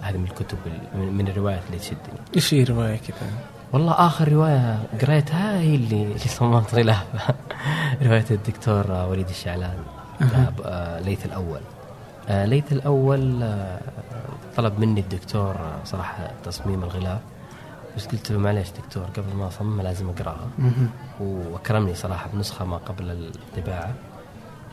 هذه 0.00 0.16
من 0.16 0.24
الكتب 0.24 0.58
ال- 0.66 0.98
من- 1.14 1.28
الروايات 1.28 1.62
اللي 1.66 1.78
تشدني. 1.78 2.18
إيش 2.36 2.54
هي 2.54 2.64
رواية 2.64 2.96
كذا؟ 2.96 3.30
والله 3.72 3.92
آخر 3.92 4.32
رواية 4.32 4.78
قريتها 5.02 5.60
هي 5.60 5.74
اللي 5.74 6.02
اللي 6.06 6.18
صممت 6.18 6.74
غلافها 6.74 7.34
رواية 8.02 8.24
الدكتور 8.30 8.90
وليد 8.90 9.28
الشعلان. 9.28 9.78
آه، 10.64 11.00
ليث 11.00 11.26
الأول. 11.26 11.60
آه، 12.28 12.44
ليث 12.44 12.72
الأول 12.72 13.42
آه، 13.42 13.80
طلب 14.56 14.78
مني 14.78 15.00
الدكتور 15.00 15.54
آه، 15.54 15.84
صراحة 15.84 16.30
تصميم 16.44 16.82
الغلاف. 16.82 17.20
بس 17.96 18.06
قلت 18.06 18.32
له 18.32 18.38
معليش 18.38 18.68
دكتور 18.70 19.04
قبل 19.04 19.34
ما 19.36 19.48
اصممها 19.48 19.84
لازم 19.84 20.08
أقرأها. 20.08 20.48
وأكرمني 21.20 21.94
صراحة 21.94 22.28
بنسخة 22.34 22.64
ما 22.64 22.76
قبل 22.76 23.10
الطباعة. 23.10 23.94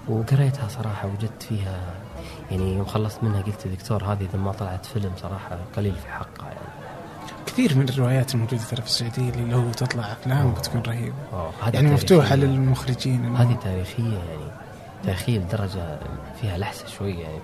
وقريتها 0.10 0.68
صراحة 0.68 1.08
وجدت 1.08 1.44
فيها 1.44 1.80
يعني 2.52 2.74
يوم 2.74 2.86
خلصت 2.86 3.24
منها 3.24 3.42
قلت 3.42 3.68
دكتور 3.68 4.04
هذه 4.04 4.22
إذا 4.22 4.40
ما 4.40 4.52
طلعت 4.52 4.86
فيلم 4.86 5.12
صراحة 5.22 5.58
قليل 5.78 5.96
في 5.96 6.12
حقها 6.12 6.48
يعني. 6.48 6.80
كثير 7.46 7.78
من 7.78 7.90
الروايات 7.90 8.34
الموجودة 8.36 8.64
ترى 8.64 8.82
في 8.82 8.88
السعودية 8.88 9.30
اللي 9.30 9.52
لو 9.52 9.72
تطلع 9.72 10.12
أفلام 10.12 10.54
بتكون 10.54 10.84
هذه 11.62 11.74
يعني 11.74 11.92
مفتوحة 11.92 12.30
تاريخية. 12.30 12.48
للمخرجين. 12.48 13.36
هذه 13.36 13.58
تاريخية 13.64 14.04
يعني 14.04 14.52
تاريخية 15.04 15.40
لدرجة 15.40 16.00
فيها 16.42 16.58
لحسة 16.58 16.88
شوية 16.88 17.24
يعني. 17.24 17.40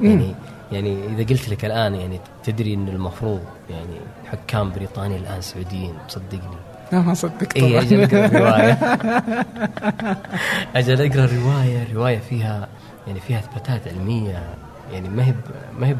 يعني 0.00 0.34
يعني 0.72 1.06
إذا 1.06 1.24
قلت 1.30 1.48
لك 1.48 1.64
الآن 1.64 1.94
يعني 1.94 2.20
تدري 2.44 2.74
إن 2.74 2.88
المفروض 2.88 3.40
يعني 3.70 4.00
حكام 4.30 4.72
بريطانيا 4.72 5.16
الآن 5.16 5.40
سعوديين 5.40 5.94
صدقني 6.08 6.56
لا 6.92 7.00
ما 7.00 7.14
صدقت 7.14 7.56
اي 7.56 7.80
أجل 7.80 8.02
أقرأ 8.02 8.26
الرواية. 8.26 8.72
أجل 10.76 11.06
أقرأ 11.10 11.24
الرواية. 11.24 11.82
الرواية 11.82 12.18
فيها 12.18 12.68
يعني 13.06 13.20
فيها 13.20 13.38
إثباتات 13.38 13.88
علمية. 13.88 14.42
يعني 14.92 15.08
ما 15.08 15.24
هي 15.26 15.34
ما 15.78 15.86
هي 15.86 15.96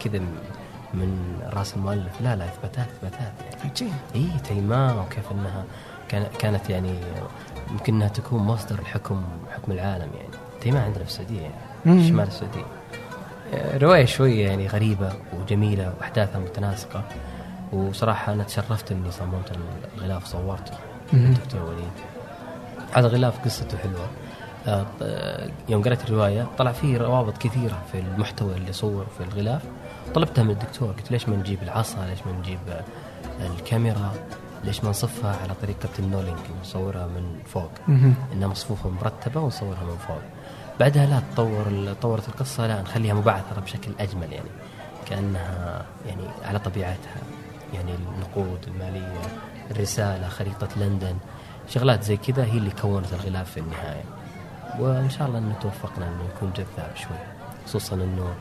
كذا 0.00 0.18
من 0.94 1.38
رأس 1.52 1.76
المؤلف. 1.76 2.20
لا 2.20 2.36
لا 2.36 2.44
إثباتات 2.44 2.86
إثباتات. 2.96 3.32
يعني 3.44 3.70
عجيب. 3.70 3.88
اي 4.14 4.26
تيماء 4.48 4.96
وكيف 4.98 5.32
إنها 5.32 5.64
كان- 6.08 6.26
كانت 6.38 6.70
يعني 6.70 6.94
يمكن 7.70 7.94
إنها 7.94 8.08
تكون 8.08 8.42
مصدر 8.42 8.78
الحكم 8.78 9.22
حكم 9.54 9.72
العالم 9.72 10.08
يعني. 10.14 10.28
تيماء 10.60 10.82
عندنا 10.84 11.04
في 11.04 11.10
السعودية 11.10 11.40
يعني 11.40 11.54
مم. 11.86 12.08
شمال 12.08 12.26
السعودية. 12.26 12.64
آه، 13.54 13.78
رواية 13.78 14.04
شوية 14.04 14.48
يعني 14.48 14.66
غريبة 14.66 15.12
وجميلة 15.40 15.92
وأحداثها 15.98 16.38
متناسقة. 16.38 17.04
وصراحة 17.72 18.32
أنا 18.32 18.42
تشرفت 18.44 18.92
إني 18.92 19.10
صممت 19.10 19.52
الغلاف 19.96 20.22
وصورته 20.22 20.72
مم. 21.12 21.24
الدكتور 21.26 21.62
وليد. 21.62 21.90
هذا 22.92 23.08
غلاف 23.08 23.44
قصته 23.44 23.78
حلوة. 23.78 24.08
آه، 24.66 24.86
آه، 25.02 25.50
يوم 25.68 25.82
قرأت 25.82 26.04
الرواية 26.04 26.46
طلع 26.58 26.72
فيه 26.72 26.98
روابط 26.98 27.38
كثيرة 27.38 27.82
في 27.92 27.98
المحتوى 27.98 28.56
اللي 28.56 28.72
صور 28.72 29.06
في 29.18 29.24
الغلاف. 29.24 29.62
طلبتها 30.14 30.44
من 30.44 30.50
الدكتور 30.50 30.92
قلت 30.92 31.10
ليش 31.10 31.28
ما 31.28 31.36
نجيب 31.36 31.62
العصا؟ 31.62 32.06
ليش 32.06 32.18
ما 32.26 32.32
نجيب 32.32 32.58
الكاميرا؟ 33.40 34.12
ليش 34.64 34.84
ما 34.84 34.90
نصفها 34.90 35.36
على 35.42 35.54
طريقة 35.62 35.88
النولينج 35.98 36.38
نصورها 36.60 37.06
من 37.06 37.38
فوق. 37.46 37.70
مهم. 37.88 38.14
إنها 38.32 38.48
مصفوفة 38.48 38.90
مرتبة 38.90 39.40
ونصورها 39.40 39.84
من 39.84 39.96
فوق. 40.08 40.20
بعدها 40.80 41.06
لا 41.06 41.22
تطور 41.32 41.94
طورت 42.02 42.28
القصة 42.28 42.66
لا 42.66 42.82
نخليها 42.82 43.14
مبعثرة 43.14 43.60
بشكل 43.60 43.90
أجمل 44.00 44.32
يعني. 44.32 44.48
كأنها 45.10 45.84
يعني 46.06 46.22
على 46.44 46.58
طبيعتها. 46.58 47.16
يعني 47.74 47.94
النقود 47.94 48.58
المالية 48.66 49.20
الرسالة 49.70 50.28
خريطة 50.28 50.68
لندن 50.76 51.16
شغلات 51.68 52.02
زي 52.02 52.16
كذا 52.16 52.44
هي 52.44 52.58
اللي 52.58 52.70
كونت 52.70 53.12
الغلاف 53.12 53.50
في 53.50 53.60
النهاية. 53.60 54.04
وإن 54.78 55.10
شاء 55.10 55.28
الله 55.28 55.38
إنه 55.38 55.54
توفقنا 55.62 56.08
إنه 56.08 56.24
يكون 56.36 56.52
جذاب 56.52 56.96
شوي 56.96 57.16
خصوصا 57.66 57.96
إنه 57.96 58.34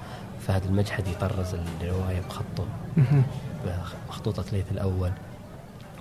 فهد 0.48 0.64
المجحدي 0.66 1.14
طرز 1.14 1.56
الرواية 1.82 2.22
بخطه. 2.30 2.66
مهم. 2.98 3.24
بخطوطة 4.10 4.46
ليث 4.52 4.72
الأول. 4.72 5.12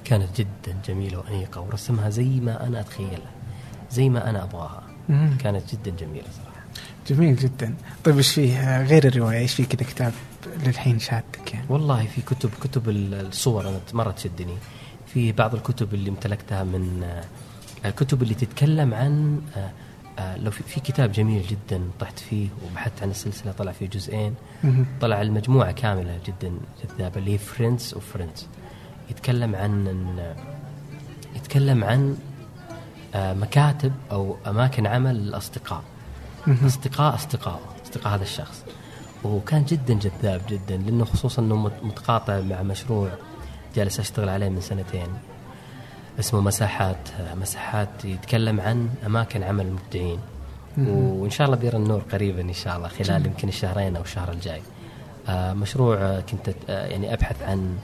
كانت 0.04 0.40
جدا 0.40 0.76
جميلة 0.88 1.18
وأنيقة 1.18 1.60
ورسمها 1.60 2.10
زي 2.10 2.40
ما 2.40 2.66
أنا 2.66 2.80
أتخيلها 2.80 3.30
زي 3.90 4.08
ما 4.08 4.30
أنا 4.30 4.42
أبغاها. 4.42 4.82
مهم. 5.08 5.36
كانت 5.38 5.74
جدا 5.74 5.90
جميلة 5.90 6.26
صراحة. 6.42 6.60
جميل 7.08 7.36
جدا. 7.36 7.74
طيب 8.04 8.16
إيش 8.16 8.32
فيه؟ 8.32 8.82
غير 8.82 9.06
الرواية 9.06 9.38
إيش 9.38 9.54
في 9.54 9.64
كذا 9.64 9.88
كتاب؟ 9.88 10.12
للحين 10.66 10.98
شادك 10.98 11.54
يعني. 11.54 11.66
والله 11.68 12.06
في 12.06 12.22
كتب 12.22 12.50
كتب 12.60 12.88
الصور 12.88 13.68
أنا 13.68 13.80
مره 13.92 14.10
تشدني 14.10 14.56
في 15.06 15.32
بعض 15.32 15.54
الكتب 15.54 15.94
اللي 15.94 16.10
امتلكتها 16.10 16.64
من 16.64 17.02
آه، 17.02 17.24
الكتب 17.88 18.22
اللي 18.22 18.34
تتكلم 18.34 18.94
عن 18.94 19.40
آه، 19.56 19.70
آه، 20.18 20.36
لو 20.36 20.50
في, 20.50 20.80
كتاب 20.80 21.12
جميل 21.12 21.42
جدا 21.42 21.82
طحت 22.00 22.18
فيه 22.18 22.48
وبحثت 22.64 23.02
عن 23.02 23.10
السلسلة 23.10 23.52
طلع 23.52 23.72
فيه 23.72 23.86
جزئين. 23.86 24.34
طلع 25.00 25.22
المجموعة 25.22 25.72
كاملة 25.72 26.18
جدا 26.26 26.52
جذابة 26.84 27.16
اللي 27.16 27.34
هي 27.34 27.38
friends 27.38 27.94
of 27.94 28.12
friends 28.12 28.46
يتكلم 29.10 29.56
عن 29.56 29.86
يتكلم 31.36 31.84
عن 31.84 32.16
آه، 33.14 33.34
مكاتب 33.34 33.92
أو 34.10 34.36
أماكن 34.46 34.86
عمل 34.86 35.16
الاصدقاء 35.16 35.82
مهم. 36.46 36.66
أصدقاء 36.66 37.14
أصدقاء 37.14 37.60
أصدقاء 37.84 38.14
هذا 38.14 38.22
الشخص. 38.22 38.64
وكان 39.24 39.64
جدا 39.64 39.94
جذاب 39.94 40.40
جدا 40.48 40.76
لأنه 40.76 41.04
خصوصا 41.04 41.42
إنه 41.42 41.56
مت- 41.56 41.82
متقاطع 41.82 42.40
مع 42.40 42.62
مشروع 42.62 43.08
جالس 43.76 44.00
أشتغل 44.00 44.28
عليه 44.28 44.48
من 44.48 44.60
سنتين. 44.60 45.06
اسمه 46.18 46.40
مساحات 46.40 46.96
مساحات 47.40 48.04
يتكلم 48.04 48.60
عن 48.60 48.88
أماكن 49.06 49.42
عمل 49.42 49.66
المبدعين. 49.66 50.18
وإن 50.78 51.30
شاء 51.30 51.46
الله 51.46 51.56
بيرى 51.58 51.76
النور 51.76 52.02
قريبا 52.12 52.40
إن 52.40 52.52
شاء 52.52 52.76
الله 52.76 52.88
خلال 52.88 53.26
يمكن 53.26 53.48
الشهرين 53.48 53.96
أو 53.96 54.02
الشهر 54.02 54.32
الجاي. 54.32 54.62
آه، 55.28 55.52
مشروع 55.52 56.20
كنت 56.20 56.54
آه، 56.68 56.86
يعني 56.86 57.14
أبحث 57.14 57.42
عن 57.42 57.76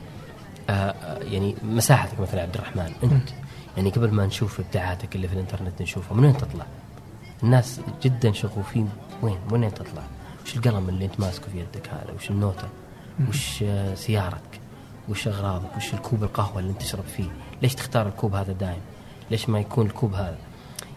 آه، 0.70 0.95
يعني 1.22 1.55
مساحتك 1.62 2.20
مثلا 2.20 2.43
عبد 2.43 2.55
الرحمن 2.55 2.93
أنت. 3.03 3.28
يعني 3.76 3.91
قبل 3.91 4.11
ما 4.11 4.26
نشوف 4.26 4.61
ابداعاتك 4.61 5.16
اللي 5.16 5.28
في 5.28 5.34
الإنترنت 5.34 5.82
نشوفها 5.82 6.16
من 6.16 6.24
وين 6.24 6.36
تطلع؟ 6.36 6.66
الناس 7.43 7.80
جدا 8.03 8.32
شغوفين 8.32 8.88
وين؟ 9.22 9.36
من 9.51 9.62
وين 9.62 9.74
تطلع؟ 9.74 10.03
وش 10.51 10.57
القلم 10.57 10.88
اللي 10.88 11.05
أنت 11.05 11.20
ماسكه 11.20 11.46
في 11.53 11.59
يدك 11.61 11.88
هذا؟ 11.88 12.12
وش 12.16 12.30
النوتة؟ 12.30 12.68
وش 13.28 13.62
آه، 13.62 13.94
سيارتك؟ 13.94 14.61
وش 15.09 15.28
أغراضك؟ 15.28 15.76
وش 15.76 15.94
الكوب 15.94 16.22
القهوة 16.24 16.59
اللي 16.59 16.70
أنت 16.70 16.80
تشرب 16.82 17.05
فيه؟ 17.16 17.30
ليش 17.62 17.74
تختار 17.74 18.09
الكوب 18.09 18.34
هذا 18.34 18.53
دائم؟ 18.53 18.80
ليش 19.30 19.48
ما 19.48 19.61
يكون 19.61 19.86
الكوب 19.86 20.14
هذا؟ 20.14 20.38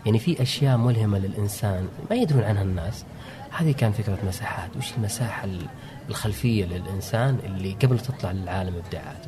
يعني 0.05 0.19
في 0.19 0.41
أشياء 0.41 0.77
ملهمة 0.77 1.17
للإنسان 1.17 1.87
ما 2.09 2.15
يدرون 2.15 2.43
عنها 2.43 2.61
الناس 2.63 3.05
هذه 3.51 3.71
كان 3.71 3.91
فكرة 3.91 4.17
مساحات 4.27 4.77
وش 4.77 4.93
المساحة 4.97 5.43
ال- 5.45 5.67
الخلفية 6.09 6.65
للإنسان 6.65 7.39
اللي 7.43 7.73
قبل 7.83 7.99
تطلع 7.99 8.31
للعالم 8.31 8.75
إبداعاته. 8.85 9.27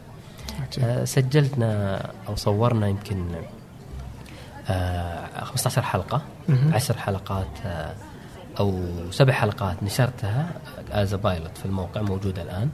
آه، 0.83 1.03
سجلنا 1.05 2.01
أو 2.27 2.35
صورنا 2.35 2.87
يمكن 2.87 3.25
آه، 4.69 5.43
15 5.43 5.81
حلقة 5.81 6.21
مهم. 6.49 6.73
10 6.73 6.97
حلقات 6.97 7.47
آه، 7.65 7.95
أو 8.59 8.83
سبع 9.11 9.33
حلقات 9.33 9.83
نشرتها 9.83 10.49
از 10.91 11.13
بايلوت 11.13 11.57
في 11.57 11.65
الموقع 11.65 12.01
موجودة 12.01 12.41
الآن. 12.41 12.69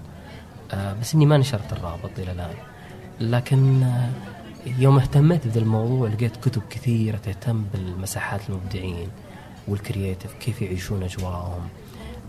آه، 0.73 0.93
بس 1.01 1.15
إني 1.15 1.25
ما 1.25 1.37
نشرت 1.37 1.73
الرابط 1.73 2.11
إلى 2.19 2.31
الآن. 2.31 2.55
لكن 3.19 3.83
آه، 3.83 4.09
يوم 4.65 4.97
اهتميت 4.99 5.47
بهذا 5.47 5.59
الموضوع 5.59 6.07
لقيت 6.09 6.37
كتب 6.37 6.61
كثيرة 6.69 7.17
تهتم 7.17 7.65
بالمساحات 7.73 8.41
المبدعين 8.49 9.07
وال 9.67 9.80
creative 9.80 10.33
كيف 10.33 10.61
يعيشون 10.61 11.03
أجواءهم. 11.03 11.67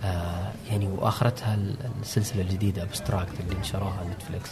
آه، 0.04 0.52
يعني 0.70 0.86
وآخرتها 0.88 1.58
السلسلة 2.02 2.42
الجديدة 2.42 2.82
Abstract 2.82 3.40
اللي 3.40 3.60
نشروها 3.60 4.04
Netflix. 4.14 4.50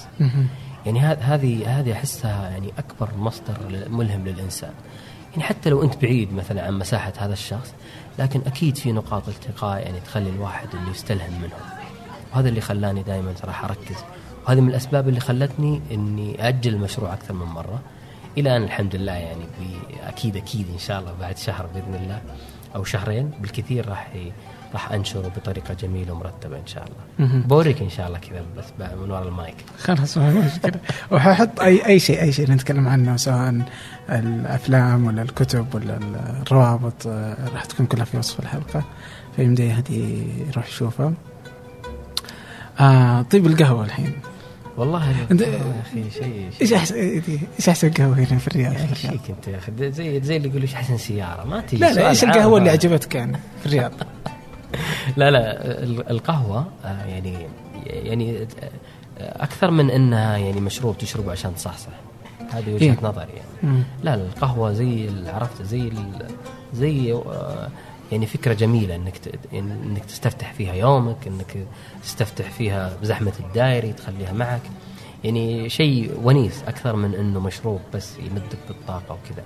يعني 0.86 1.00
هذ- 1.00 1.18
هذه 1.22 1.80
هذه 1.80 1.92
أحسها 1.92 2.50
يعني 2.50 2.72
أكبر 2.78 3.08
مصدر 3.18 3.86
ملهم 3.88 4.24
للإنسان. 4.24 4.72
يعني 5.32 5.42
حتى 5.42 5.70
لو 5.70 5.82
أنت 5.82 5.96
بعيد 6.02 6.32
مثلا 6.32 6.66
عن 6.66 6.78
مساحة 6.78 7.12
هذا 7.18 7.32
الشخص 7.32 7.72
لكن 8.20 8.40
أكيد 8.46 8.76
في 8.76 8.92
نقاط 8.92 9.28
التقاء 9.28 9.82
يعني 9.82 10.00
تخلي 10.00 10.30
الواحد 10.30 10.68
اللي 10.74 10.90
يستلهم 10.90 11.32
منهم. 11.32 11.60
وهذا 12.32 12.48
اللي 12.48 12.60
خلاني 12.60 13.02
دائما 13.02 13.34
صراحة 13.42 13.68
أركز. 13.68 13.96
وهذه 14.46 14.60
من 14.60 14.68
الأسباب 14.68 15.08
اللي 15.08 15.20
خلتني 15.20 15.80
إني 15.90 16.48
أجل 16.48 16.74
المشروع 16.74 17.12
أكثر 17.12 17.34
من 17.34 17.46
مرة. 17.46 17.80
إلى 18.38 18.56
ان 18.56 18.62
الحمد 18.62 18.96
لله 18.96 19.12
يعني 19.12 19.44
أكيد 20.06 20.36
أكيد 20.36 20.66
إن 20.72 20.78
شاء 20.78 21.00
الله 21.00 21.12
بعد 21.20 21.38
شهر 21.38 21.66
بإذن 21.66 21.94
الله 21.94 22.22
أو 22.74 22.84
شهرين 22.84 23.30
بالكثير 23.40 23.88
راح 23.88 24.10
راح 24.72 24.92
أنشره 24.92 25.32
بطريقة 25.36 25.74
جميلة 25.74 26.12
ومرتبة 26.12 26.56
إن 26.58 26.66
شاء 26.66 26.84
الله. 26.84 27.42
بوريك 27.46 27.82
إن 27.82 27.90
شاء 27.90 28.06
الله 28.08 28.18
كذا 28.18 28.42
بس 28.58 28.64
من 29.02 29.10
وراء 29.10 29.28
المايك. 29.28 29.54
خلاص 29.78 30.18
ما 30.18 30.30
مشكلة. 30.30 30.80
وححط 31.10 31.60
اي 31.60 31.86
أي 31.86 31.98
شيء 31.98 32.20
أي 32.22 32.32
شيء 32.32 32.50
نتكلم 32.50 32.88
عنه 32.88 33.16
سواء 33.16 33.62
الأفلام 34.10 35.06
ولا 35.06 35.22
الكتب 35.22 35.74
ولا 35.74 35.98
الروابط 36.42 37.06
آه، 37.06 37.36
راح 37.54 37.64
تكون 37.64 37.86
كلها 37.86 38.04
في 38.04 38.18
وصف 38.18 38.40
الحلقة. 38.40 38.84
فيمدي 39.36 39.72
هدي 39.72 40.26
يروح 40.50 40.68
يشوفها 40.68 41.12
آه 42.80 43.22
طيب 43.22 43.46
القهوة 43.46 43.84
الحين. 43.84 44.12
والله 44.76 45.26
أنت- 45.30 45.40
يا 45.42 45.60
أخي 45.82 46.10
شيء 46.10 46.50
إيش 46.60 46.72
احسن 46.72 46.94
إيش 47.58 47.68
أحسن 47.68 47.90
قهوة 47.90 48.14
هنا 48.18 48.38
في 48.38 48.48
الرياض؟ 48.48 48.72
يا 48.72 48.84
أخي 48.84 48.94
شيك 48.94 49.20
أنت 49.30 49.48
يا 49.48 49.58
أخي. 49.58 49.72
زي 49.92 50.20
زي 50.20 50.36
اللي 50.36 50.48
يقول 50.48 50.62
إيش 50.62 50.74
أحسن 50.74 50.96
سيارة؟ 50.96 51.44
ما 51.44 51.60
تجي 51.60 51.76
لا 51.76 51.92
لا 51.92 52.08
إيش 52.08 52.24
القهوة 52.24 52.58
اللي. 52.58 52.70
عجبتك 52.70 53.14
يعني 53.14 53.36
في 53.60 53.66
الرياض؟ 53.66 53.92
لا 55.16 55.30
لا 55.30 55.64
ال- 55.82 56.10
القهوة 56.10 56.66
آه، 56.84 57.04
يعني 57.04 57.46
يعني 57.86 58.38
آه، 59.18 59.42
أكثر 59.44 59.70
من 59.70 59.90
إنها 59.90 60.36
يعني 60.36 60.60
مشروب 60.60 60.98
تشربه 60.98 61.32
عشان 61.32 61.54
تصحصح 61.54 61.90
هذه 62.50 62.74
وجهة 62.74 62.84
إيه. 62.92 62.98
نظري 63.02 63.32
يعني 63.32 63.48
مم. 63.74 63.82
لا 64.02 64.14
القهوة 64.14 64.72
زي 64.72 65.08
عرفت 65.26 65.62
زي 65.62 65.92
زي 66.74 67.12
آه، 67.12 67.68
يعني 68.12 68.26
فكرة 68.26 68.52
جميلة 68.54 68.94
إنك 68.96 69.14
يعني 69.52 69.72
إنك 69.72 70.04
تستفتح 70.04 70.52
فيها 70.52 70.74
يومك 70.74 71.26
إنك 71.26 71.66
تستفتح 72.02 72.50
فيها 72.50 72.96
بزحمة 73.02 73.32
الدائري 73.40 73.92
تخليها 73.92 74.32
معك 74.32 74.60
يعني 75.24 75.68
شيء 75.68 76.20
ونيس 76.22 76.62
أكثر 76.68 76.96
من 76.96 77.14
إنه 77.14 77.40
مشروب 77.40 77.80
بس 77.94 78.18
يمدك 78.18 78.58
بالطاقة 78.68 79.14
وكذا 79.24 79.44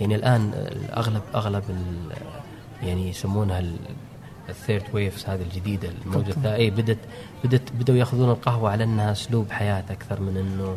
يعني 0.00 0.14
الآن 0.14 0.52
أغلب 0.96 1.22
اغلب 1.34 1.62
يعني 2.82 3.08
يسمونها 3.08 3.62
الثيرد 4.48 4.84
ويفز 4.92 5.24
هذه 5.24 5.42
الجديدة 5.42 5.88
الموجة 5.88 6.54
اي 6.54 6.70
بدت 6.70 6.98
بدت 7.44 7.72
بدوا 7.72 7.94
يأخذون 7.96 8.30
القهوة 8.30 8.70
على 8.70 8.84
إنها 8.84 9.12
أسلوب 9.12 9.50
حياة 9.50 9.84
أكثر 9.90 10.20
من 10.20 10.36
إنه 10.36 10.76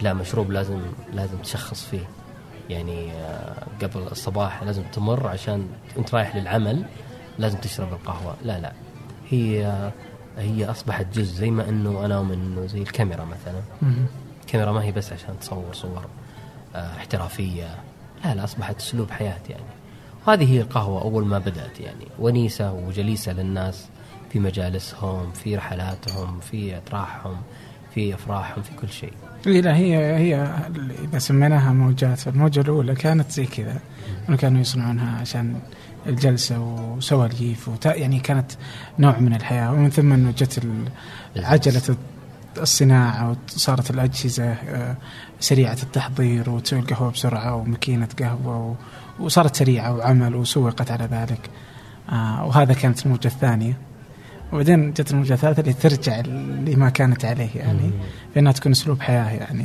لا 0.00 0.14
مشروب 0.14 0.50
لازم 0.50 0.80
لازم 1.12 1.38
تشخص 1.38 1.84
فيه. 1.84 2.08
يعني 2.70 3.12
آه، 3.12 3.66
قبل 3.82 4.00
الصباح 4.12 4.62
لازم 4.62 4.82
تمر 4.82 5.26
عشان 5.26 5.66
أنت 5.98 6.14
رايح 6.14 6.36
للعمل 6.36 6.84
لازم 7.38 7.58
تشرب 7.58 7.92
القهوة. 7.92 8.36
لا 8.44 8.60
لا. 8.60 8.72
هي 9.30 9.90
هي 10.38 10.70
أصبحت 10.70 11.06
جزء 11.14 11.34
زي 11.34 11.50
ما 11.50 11.68
إنه 11.68 12.04
أنا 12.04 12.22
من 12.22 12.32
إنه 12.32 12.66
زي 12.66 12.82
الكاميرا 12.82 13.24
مثلا. 13.24 13.62
الكاميرا 14.40 14.72
ما 14.72 14.84
هي 14.84 14.92
بس 14.92 15.12
عشان 15.12 15.38
تصور 15.40 15.72
صور 15.72 16.06
آه، 16.74 16.96
احترافية. 16.96 17.76
لا 18.24 18.34
لا 18.34 18.44
أصبحت 18.44 18.76
أسلوب 18.76 19.10
حياة 19.10 19.40
يعني. 19.50 19.77
وهذه 20.28 20.52
هي 20.52 20.60
القهوة 20.60 21.02
أول 21.02 21.26
ما 21.26 21.38
بدأت 21.38 21.80
يعني. 21.80 22.06
ونيسة 22.18 22.72
وجليسة 22.72 23.32
للناس 23.32 23.86
في 24.32 24.38
مجالسهم 24.38 25.32
في 25.32 25.56
رحلاتهم 25.56 26.40
في 26.40 26.76
أطراحهم 26.76 27.36
في 27.94 28.14
أفراحهم 28.14 28.62
في 28.62 28.70
كل 28.80 28.88
شيء. 28.88 29.12
إيه 29.46 29.60
لا 29.60 29.76
هي 29.76 29.96
هي 29.96 30.56
إذا 31.04 31.18
سميناها 31.18 31.72
موجات 31.72 32.28
الموجة 32.28 32.60
الأولى 32.60 32.94
كانت 32.94 33.30
زي 33.30 33.46
كذا. 33.46 33.80
كانوا 34.38 34.60
يصنعونها 34.60 35.20
عشان 35.20 35.60
الجلسة 36.06 36.60
وسواليف. 36.60 37.70
يعني 37.84 38.20
كانت 38.20 38.52
نوع 38.98 39.18
من 39.18 39.34
الحياة. 39.34 39.72
ومن 39.72 39.90
ثم 39.90 40.12
إنه 40.12 40.30
جت 40.30 40.62
عجلة 41.36 41.96
الصناعة 42.62 43.36
وصارت 43.48 43.90
الأجهزة 43.90 44.44
آه، 44.44 44.96
سريعة 45.40 45.78
التحضير 45.82 46.50
وتسوي 46.50 46.78
القهوة 46.78 47.10
بسرعة 47.10 47.54
وماكينة 47.54 48.08
قهوة 48.18 48.66
و... 48.66 48.74
وصارت 49.20 49.56
سريعة 49.56 49.96
وعمل 49.96 50.34
وسوقت 50.36 50.90
على 50.90 51.04
ذلك. 51.04 51.50
آه، 52.12 52.46
وهذا 52.46 52.74
كانت 52.74 53.06
الموجة 53.06 53.26
الثانية. 53.26 53.76
وبعدين 54.52 54.92
جت 54.92 55.10
الموجة 55.10 55.32
الثالثة 55.34 55.60
اللي 55.60 55.72
ترجع 55.72 56.20
لما 56.66 56.90
كانت 56.90 57.24
عليه 57.24 57.48
يعني 57.54 57.90
فانها 58.34 58.52
تكون 58.52 58.72
أسلوب 58.72 59.00
حياة 59.00 59.30
يعني. 59.30 59.64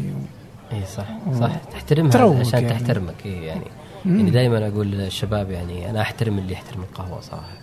إي 0.73 0.85
صح 0.85 1.05
و- 1.27 1.39
صح. 1.39 1.51
تحترمها 1.71 2.39
عشان 2.39 2.63
يعني. 2.63 2.69
تحترمك 2.79 3.25
إيه 3.25 3.47
يعني. 3.47 3.65
مم. 4.05 4.17
يعني 4.17 4.31
دائما 4.31 4.67
أقول 4.67 4.87
للشباب 4.91 5.51
يعني 5.51 5.89
أنا 5.89 6.01
أحترم 6.01 6.37
اللي 6.37 6.53
يحترم 6.53 6.81
القهوة 6.81 7.21
صراحة 7.21 7.57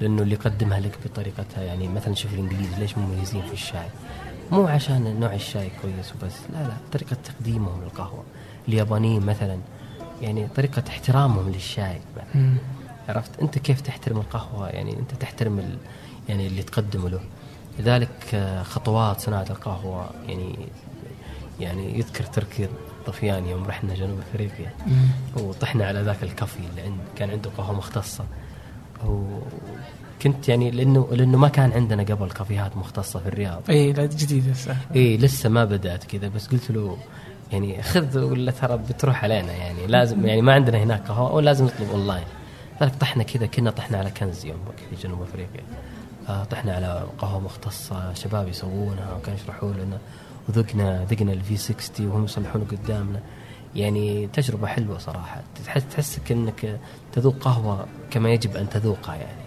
لأنه 0.00 0.22
اللي 0.22 0.34
يقدمها 0.34 0.80
لك 0.80 0.98
بطريقتها 1.04 1.62
يعني 1.62 1.88
مثلا 1.88 2.14
شوف 2.14 2.34
الإنجليز 2.34 2.78
ليش 2.78 2.98
مميزين 2.98 3.42
في 3.42 3.52
الشاي. 3.52 3.86
مو 4.52 4.66
عشان 4.66 5.20
نوع 5.20 5.34
الشاي 5.34 5.68
كويس 5.82 6.12
وبس 6.14 6.34
لا 6.52 6.58
لا 6.62 6.74
طريقة 6.92 7.16
تقديمهم 7.24 7.82
للقهوة. 7.82 8.22
اليابانيين 8.68 9.26
مثلا 9.26 9.58
يعني 10.22 10.48
طريقة 10.56 10.82
احترامهم 10.88 11.48
للشاي. 11.48 12.00
عرفت؟ 13.08 13.40
أنت 13.42 13.58
كيف 13.58 13.80
تحترم 13.80 14.16
القهوة؟ 14.16 14.68
يعني 14.68 14.98
أنت 14.98 15.14
تحترم 15.14 15.58
ال... 15.58 15.76
يعني 16.28 16.46
اللي 16.46 16.62
تقدمه 16.62 17.08
له. 17.08 17.20
لذلك 17.78 18.34
آه، 18.34 18.62
خطوات 18.62 19.20
صناعة 19.20 19.46
القهوة 19.50 20.10
يعني 20.28 20.56
يعني 21.60 21.98
يذكر 21.98 22.24
تركي 22.24 22.64
الضفيان 22.64 23.46
يوم 23.46 23.64
رحنا 23.64 23.94
جنوب 23.94 24.18
أفريقيا. 24.18 24.72
وطحنا 25.36 25.86
على 25.86 26.00
ذاك 26.02 26.22
الكافي 26.22 26.58
اللي 26.70 26.82
عند 26.82 26.98
كان 27.16 27.30
عنده 27.30 27.50
قهوة 27.58 27.76
مختصة. 27.76 28.24
وكنت 29.06 30.48
يعني 30.48 30.70
لأنه 30.70 31.08
لأنه 31.12 31.38
ما 31.38 31.48
كان 31.48 31.72
عندنا 31.72 32.02
قبل 32.02 32.30
كافيهات 32.30 32.76
مختصة 32.76 33.20
في 33.20 33.26
الرياض. 33.26 33.62
اي 33.70 33.92
لا 33.92 34.06
جديدة 34.06 34.54
صح. 34.54 34.76
اي 34.94 35.16
لسه 35.16 35.48
ما 35.48 35.64
بدأت 35.64 36.04
كذا. 36.04 36.28
بس 36.28 36.46
قلت 36.48 36.70
له 36.70 36.98
يعني 37.52 37.82
خذ 37.82 38.18
ولا 38.18 38.50
ترى 38.52 38.76
بتروح 38.76 39.24
علينا 39.24 39.52
يعني 39.52 39.86
لازم 39.86 40.26
يعني 40.26 40.42
ما 40.42 40.52
عندنا 40.52 40.78
هناك 40.78 41.08
قهوه 41.08 41.34
ولازم 41.34 41.64
نطلب 41.64 41.90
اونلاين 41.90 42.24
ذلك 42.82 42.94
طحنا 42.94 43.22
كذا 43.22 43.46
كنا 43.46 43.70
طحنا 43.70 43.98
على 43.98 44.10
كنز 44.10 44.44
يوم 44.44 44.58
في 44.90 44.96
جنوب 45.02 45.22
أفريقيا. 45.22 45.64
آه 46.28 46.44
طحنا 46.44 46.74
على 46.74 47.06
قهوة 47.18 47.40
مختصة 47.40 48.14
شباب 48.14 48.48
يسوونها 48.48 49.14
وكانوا 49.14 49.40
يشرحوا 49.40 49.72
لنا. 49.72 49.98
وذقنا 50.48 51.04
ذقنا 51.04 51.32
الفي 51.32 51.56
60 51.56 52.06
وهم 52.06 52.24
يصلحونه 52.24 52.64
قدامنا. 52.64 53.20
يعني 53.74 54.26
تجربة 54.26 54.66
حلوة 54.66 54.98
صراحة. 54.98 55.42
تحس 55.64 55.84
تحسك 55.90 56.32
إنك 56.32 56.80
تذوق 57.12 57.34
قهوة 57.40 57.86
كما 58.10 58.30
يجب 58.30 58.56
أن 58.56 58.68
تذوقها 58.68 59.14
يعني. 59.14 59.44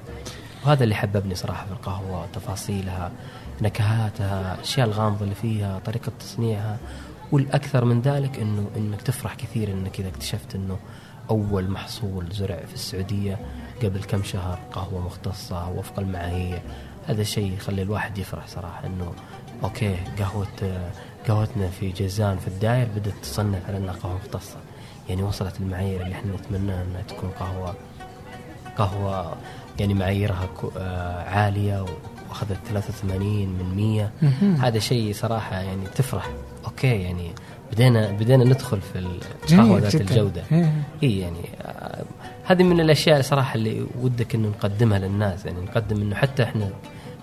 وهذا 0.65 0.83
اللي 0.83 0.95
حببني 0.95 1.35
صراحة 1.35 1.65
في 1.65 1.71
القهوة 1.71 2.25
تفاصيلها 2.33 3.11
نكهاتها 3.61 4.55
الاشياء 4.55 4.87
الغامضة 4.87 5.23
اللي 5.23 5.35
فيها 5.35 5.79
طريقة 5.85 6.11
تصنيعها. 6.19 6.77
والأكثر 7.31 7.85
من 7.85 8.01
ذلك 8.01 8.39
إنه 8.39 8.67
إنك 8.77 9.01
تفرح 9.01 9.35
كثير 9.35 9.71
إنك 9.71 9.99
إذا 9.99 10.07
اكتشفت 10.09 10.55
إنه 10.55 10.77
أول 11.29 11.69
محصول 11.69 12.25
زرع 12.31 12.55
في 12.67 12.73
السعودية 12.73 13.39
قبل 13.83 14.03
كم 14.03 14.23
شهر 14.23 14.59
قهوة 14.71 15.05
مختصة 15.05 15.69
وفق 15.69 15.99
المعايير. 15.99 16.61
هذا 17.07 17.23
شيء 17.23 17.53
يخلي 17.53 17.81
الواحد 17.81 18.17
يفرح 18.17 18.47
صراحة 18.47 18.85
إنه 18.85 19.13
أوكي 19.63 19.95
قهوة 20.19 20.47
قهوتنا 21.27 21.69
في 21.69 21.91
جيزان 21.91 22.37
في 22.37 22.47
الداير 22.47 22.87
بدأت 22.95 23.13
تصنف 23.21 23.67
على 23.67 23.77
إنها 23.77 23.93
قهوة 23.93 24.15
مختصة. 24.15 24.57
يعني 25.09 25.23
وصلت 25.23 25.59
المعايير 25.59 26.01
اللي 26.01 26.15
إحنا 26.15 26.31
نتمناها 26.35 26.83
إنها 26.83 27.01
تكون 27.01 27.29
قهوة 27.29 27.75
قهوة 28.77 29.35
يعني 29.79 29.93
معاييرها 29.93 30.49
آه، 30.77 31.23
عالية 31.29 31.85
وأخذت 32.29 32.57
83 32.69 33.47
من 33.47 33.75
100 33.75 34.11
مهم. 34.21 34.55
هذا 34.55 34.79
شيء 34.79 35.13
صراحة 35.13 35.55
يعني 35.55 35.85
تفرح 35.95 36.29
أوكي 36.67 37.01
يعني 37.01 37.31
بدينا 37.71 38.11
بدينا 38.11 38.43
ندخل 38.43 38.81
في 38.81 38.99
القهوة 38.99 39.67
جميل 39.67 39.81
ذات 39.81 39.95
جدا. 39.95 40.03
الجودة 40.03 40.43
إيه. 40.51 40.71
إي 41.03 41.19
يعني 41.19 41.49
آه، 41.61 42.03
هذه 42.45 42.63
من 42.63 42.79
الأشياء 42.79 43.21
صراحة 43.21 43.55
اللي 43.55 43.85
ودك 44.01 44.35
إنه 44.35 44.47
نقدمها 44.47 44.99
للناس 44.99 45.45
يعني 45.45 45.61
نقدم 45.61 46.01
إنه 46.01 46.15
حتى 46.15 46.43
إحنا 46.43 46.69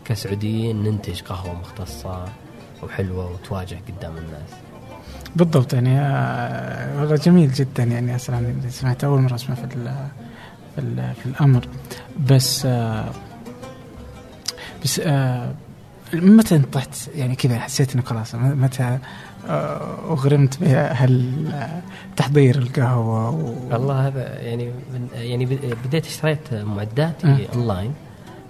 كسعوديين 0.05 0.83
ننتج 0.83 1.23
قهوة 1.23 1.55
مختصة 1.61 2.25
وحلوة 2.83 3.33
وتواجه 3.33 3.79
قدام 3.89 4.17
الناس 4.17 4.51
بالضبط 5.37 5.73
يعني 5.73 6.01
آه، 6.01 7.01
والله 7.01 7.17
جميل 7.17 7.53
جدا 7.53 7.83
يعني 7.83 8.17
أصلا 8.17 8.55
سمعت 8.69 9.05
أول 9.05 9.21
مرة 9.21 9.35
أسمع 9.35 9.55
في 9.55 9.67
في, 10.77 11.13
في 11.23 11.27
الأمر 11.27 11.69
بس 12.31 12.67
آه، 12.67 13.11
بس 14.85 15.01
آه، 15.05 15.55
متى 16.15 16.57
انت 16.57 16.75
طحت 16.75 17.09
يعني 17.15 17.37
كذا 17.37 17.59
حسيت 17.59 17.95
إنه 17.95 18.03
خلاص 18.03 18.35
متى 18.35 18.99
اغرمت 19.49 20.61
بهالتحضير 20.61 22.59
القهوة 22.59 23.31
و... 23.31 23.55
والله 23.71 24.07
هذا 24.07 24.41
يعني 24.41 24.67
من 24.67 25.09
يعني 25.15 25.47
بد- 25.47 25.77
بديت 25.85 26.07
اشتريت 26.07 26.55
معداتي 26.55 27.27
أه. 27.27 27.39
اونلاين 27.55 27.95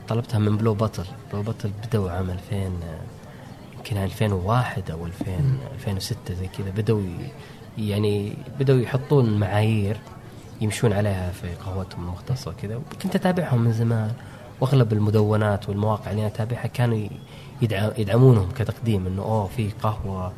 طلبتها 0.08 0.38
من 0.38 0.56
Blue 0.56 0.74
Bottle 0.74 1.04
Blue 1.32 1.42
Bottle 1.42 1.70
بدوا 1.88 2.10
عام 2.10 2.30
2000 2.30 2.70
يمكن 3.76 3.96
2001 3.96 4.90
أو 4.90 5.06
2000 5.06 5.24
2006 5.74 6.34
زي 6.34 6.46
كذا. 6.58 6.70
بدوا 6.76 7.02
يعني 7.78 8.32
بدوا 8.60 8.80
يحطون 8.80 9.38
معايير 9.38 9.96
يمشون 10.60 10.92
عليها 10.92 11.30
في 11.30 11.48
قهوتهم 11.66 12.02
المختصة 12.04 12.50
وكذا. 12.50 12.80
كنت 13.02 13.16
أتابعهم 13.16 13.60
من 13.60 13.72
زمان. 13.72 14.10
وأغلب 14.60 14.92
المدونات 14.92 15.68
والمواقع 15.68 16.10
اللي 16.10 16.20
أنا 16.20 16.28
أتابعها 16.28 16.66
كانوا 16.66 17.06
يدعمونهم 17.98 18.48
كتقديم 18.58 19.06
إنه 19.06 19.22
أوه 19.22 19.46
في 19.56 19.70
قهوة 19.82 20.32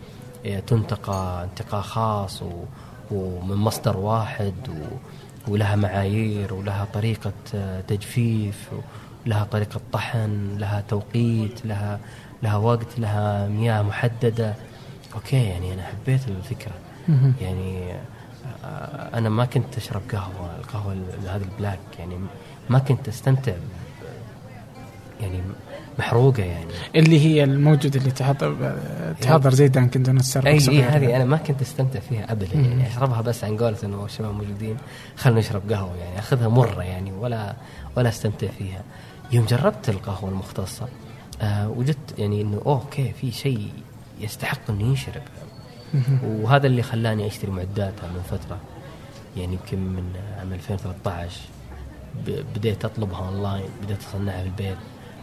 تنتقى 0.67 1.45
انتقاء 1.45 1.81
خاص 1.83 2.43
و 2.43 2.65
ومن 3.11 3.57
مصدر 3.57 3.97
واحد 3.97 4.55
و 4.69 4.97
ولها 5.53 5.77
معايير 5.77 6.55
ولها 6.55 6.85
طريقة 6.95 7.33
آه، 7.55 7.81
تجفيف 7.81 8.71
ولها 9.27 9.45
طريقة 9.45 9.81
طحن 9.93 10.57
لها 10.59 10.81
توقيت 10.89 11.67
لها 11.67 12.01
لها 12.43 12.57
وقت 12.57 12.99
لها 12.99 13.49
مياه 13.49 13.83
محددة. 13.83 14.55
أوكي 15.15 15.37
يعني 15.45 15.75
أنا 15.75 15.83
حبيت 15.83 16.29
الفكرة. 16.29 16.73
يعني 17.41 17.93
آه، 18.65 19.19
أنا 19.19 19.29
ما 19.29 19.45
كنت 19.45 19.77
أشرب 19.77 20.03
قهوة 20.13 20.57
القهوة 20.59 20.93
ال- 20.93 21.29
هذه 21.29 21.43
ال 21.43 21.48
black. 21.48 21.79
يعني 21.99 22.19
ما 22.71 22.79
كنت 22.79 23.09
أستمتع 23.09 23.53
ب- 23.53 25.21
يعني 25.21 25.41
محروقة 25.99 26.43
يعني. 26.43 26.71
اللي 26.97 27.21
هي 27.27 27.45
الموجودة 27.45 28.01
اللي 28.01 28.11
تحضر 28.11 28.77
تحضر 29.21 29.55
زي 29.55 29.69
دانكن 29.69 30.03
دون 30.03 30.21
اي 30.47 30.59
إي. 30.69 30.83
هذه 30.83 31.17
أنا 31.17 31.25
ما 31.25 31.37
كنت 31.37 31.61
أستمتع 31.63 32.01
فيها 32.01 32.33
ابدا 32.33 32.55
يعني. 32.55 32.87
أشربها 32.87 33.21
بس 33.21 33.45
عن 33.45 33.57
قولة 33.57 33.77
إنه 33.85 34.05
الشباب 34.05 34.35
موجودين 34.35 34.77
خلنا 35.17 35.39
نشرب 35.39 35.73
قهوة 35.73 35.97
يعني. 35.97 36.19
أخذها 36.19 36.49
مرة 36.49 36.83
يعني 36.83 37.13
ولا 37.13 37.57
ولا 37.97 38.09
أستمتع 38.09 38.47
فيها. 38.59 38.83
يوم 39.33 39.47
جربت 39.47 39.89
القهوة 39.89 40.31
المختصة 40.31 40.89
آه 41.43 41.69
وجدت 41.69 42.19
يعني 42.19 42.41
إنه 42.43 42.63
أوكي 42.67 43.13
في 43.21 43.33
شيء 43.33 43.69
يستحق 44.21 44.71
إنه 44.71 44.83
ينشرب. 44.83 45.23
وهذا 46.25 46.67
اللي 46.67 46.83
خلاني 46.83 47.27
أشتري 47.27 47.51
معداتها 47.51 48.09
من 48.15 48.23
فترة. 48.31 48.59
يعني 49.37 49.53
يمكن 49.53 49.79
من 49.79 50.05
عام 50.39 50.53
2013 50.53 51.41
ب- 52.27 52.43
بديت 52.57 52.85
أطلبها 52.85 53.19
أونلاين 53.29 53.65
بديت 53.83 53.99
أصنعها 54.11 54.43
في 54.43 54.47
البيت. 54.49 54.77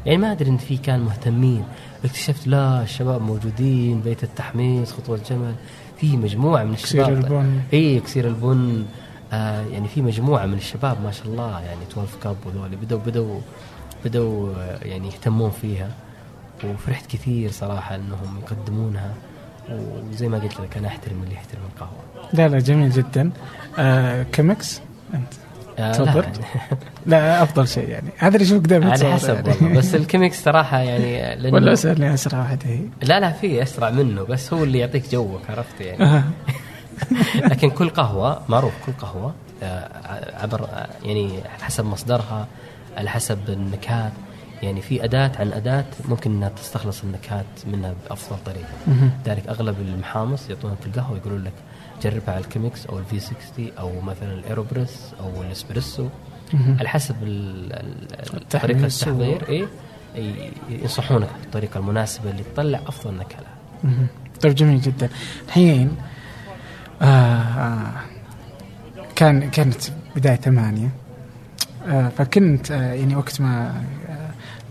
يعني 0.05 0.17
ما 0.17 0.31
أدري 0.31 0.49
إن 0.49 0.57
في 0.57 0.77
كان 0.77 0.99
مهتمين. 0.99 1.63
اكتشفت 2.05 2.47
لا 2.47 2.81
الشباب 2.81 3.21
موجودين 3.21 4.01
بيت 4.01 4.23
التحميص 4.23 4.91
خطوة 4.93 5.15
الجمل. 5.17 5.55
في 5.97 6.17
مجموعة 6.17 6.63
من 6.63 6.75
إكسير 6.75 7.01
الشباب. 7.01 7.23
البن. 7.25 7.61
إي 7.73 7.99
إكسير 7.99 8.27
البن. 8.27 8.85
آه 9.33 9.61
يعني 9.65 9.87
في 9.87 10.01
مجموعة 10.01 10.45
من 10.45 10.53
الشباب 10.57 10.97
ما 11.03 11.11
شاء 11.11 11.27
الله 11.27 11.59
يعني 11.61 11.81
12 11.91 12.09
Cup 12.23 12.35
وذولي 12.45 12.75
بدوا 12.75 12.99
بدوا 12.99 13.39
بدوا 14.05 14.53
آه، 14.57 14.79
يعني 14.83 15.07
يهتمون 15.07 15.51
فيها. 15.61 15.89
وفرحت 16.63 17.11
كثير 17.11 17.51
صراحة 17.51 17.95
إنهم 17.95 18.39
يقدمونها. 18.41 19.13
وزي 19.71 20.27
ما 20.27 20.37
قلت 20.39 20.59
لك 20.59 20.77
أنا 20.77 20.87
أحترم 20.87 21.23
اللي 21.23 21.35
يحترم 21.35 21.61
القهوة. 21.73 22.29
لا 22.33 22.47
لا 22.47 22.59
جميل 22.59 22.89
جدا. 22.91 23.31
آه 23.79 24.23
Chemex 24.23 24.81
أنت؟ 25.13 25.33
آه، 25.79 26.03
لا؟ 26.03 26.13
يعني 26.13 26.37
لا 27.05 27.43
أفضل 27.43 27.67
شيء 27.67 27.89
يعني. 27.89 28.09
هذا 28.17 28.35
اللي 28.35 28.45
أشوفك 28.45 28.67
دائما 28.67 28.91
على 28.91 29.13
حسب 29.13 29.35
يعني. 29.35 29.47
والله. 29.61 29.77
بس 29.77 29.95
ال 29.95 30.02
Chemex 30.02 30.43
صراحة 30.43 30.79
يعني 30.79 31.35
لأنه 31.41 31.55
ولا 31.55 31.73
اسالني 31.73 32.13
أسرع 32.13 32.39
واحد 32.39 32.63
هي. 32.65 32.79
لا 33.01 33.19
لا 33.19 33.31
في 33.31 33.63
أسرع 33.63 33.89
منه 33.89 34.23
بس 34.23 34.53
هو 34.53 34.63
اللي 34.63 34.79
يعطيك 34.79 35.11
جوك 35.11 35.41
عرفت 35.49 35.81
يعني. 35.81 36.23
لكن 37.51 37.69
كل 37.69 37.89
قهوة 37.89 38.41
معروف 38.49 38.73
كل 38.85 38.91
قهوة 38.91 39.33
آه، 39.63 40.41
عبر 40.43 40.61
آه، 40.63 40.87
يعني 41.05 41.39
حسب 41.61 41.85
مصدرها 41.85 42.47
على 42.97 43.09
حسب 43.09 43.39
النكهات 43.49 44.11
يعني 44.63 44.81
في 44.81 45.03
أداة 45.03 45.31
عن 45.39 45.51
أداة 45.53 45.85
ممكن 46.09 46.31
إنها 46.31 46.49
تستخلص 46.49 47.03
النكهات 47.03 47.45
منها 47.67 47.93
بأفضل 48.09 48.37
طريقة. 48.45 48.67
لذلك 49.25 49.47
أغلب 49.47 49.75
المحامص 49.79 50.49
يعطونك 50.49 50.77
القهوة 50.85 51.17
يقولون 51.17 51.43
لك 51.43 51.53
جربها 52.03 52.33
على 52.33 52.43
ال 52.43 52.49
Chemex 52.49 52.85
أو 52.85 52.99
ال 52.99 53.19
V60 53.19 53.35
أو 53.79 54.01
مثلا 54.01 54.33
ال 54.33 54.41
AeroPress 54.41 55.11
أو 55.19 55.41
الاسبريسو 55.41 56.07
على 56.79 56.89
حسب 56.89 57.15
طريقة 58.51 58.85
التحضير 58.85 59.49
إيه؟ 59.49 59.65
ي- 60.15 60.51
ينصحونك 60.69 61.27
بالطريقة 61.41 61.77
المناسبة 61.77 62.29
اللي 62.31 62.43
تطلع 62.43 62.79
أفضل 62.87 63.13
نكهه 63.13 63.39
لها. 63.83 63.93
طيب 64.41 64.55
جميل 64.55 64.81
جدا. 64.81 65.09
الحين 65.47 65.95
آه 67.01 67.05
آه 67.05 67.91
كان 69.15 69.49
كانت 69.49 69.81
بداية 70.15 70.35
ثمانية. 70.35 70.89
آه 71.87 72.09
فكنت 72.09 72.71
آه 72.71 72.93
يعني 72.93 73.15
وقت 73.15 73.41
ما 73.41 73.83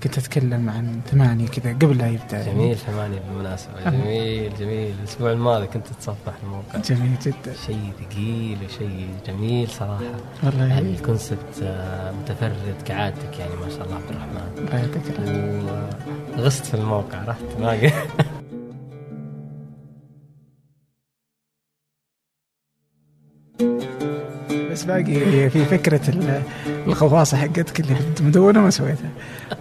كنت 0.02 0.18
أتكلم 0.18 0.70
عن 0.70 1.00
ثمانية 1.10 1.46
كذا 1.48 1.72
قبل 1.72 1.98
لا 1.98 2.08
يبدأ. 2.08 2.52
جميل 2.52 2.76
ثمانية 2.76 3.18
بالمناسبة. 3.18 3.90
جميل 3.90 4.54
جميل. 4.58 4.94
الأسبوع 5.00 5.32
الماضي 5.32 5.66
كنت 5.66 5.86
أتصفح 5.90 6.32
الموقع. 6.42 6.78
جميل 6.78 7.18
جدا. 7.22 7.54
شيء 7.66 7.92
ثقيل 8.00 8.58
وشيء 8.66 9.08
جميل 9.26 9.68
صراحة. 9.68 10.00
والله. 10.42 10.66
يعني 10.66 10.90
الكونسبت 10.90 11.62
آه، 11.62 12.12
متفرد 12.12 12.82
كعادتك 12.84 13.38
يعني 13.38 13.54
ما 13.54 13.68
شاء 13.68 13.84
الله 13.84 13.96
عبد 13.96 14.10
الرحمن. 14.10 14.52
الله 14.58 14.78
يعطيك. 14.78 16.38
وغصت 16.38 16.64
في 16.66 16.74
الموقع 16.74 17.24
رحت 17.24 17.44
باقي. 17.58 17.92
بس 24.72 24.84
باقي 24.84 25.50
في 25.50 25.64
فكرة 25.64 26.00
ال- 26.10 26.42
الغواصة 26.86 27.36
حقتك 27.36 27.80
اللي 27.80 27.94
كنت 27.94 28.22
مدونة 28.22 28.60
ما 28.60 28.70
سويتها. 28.70 29.10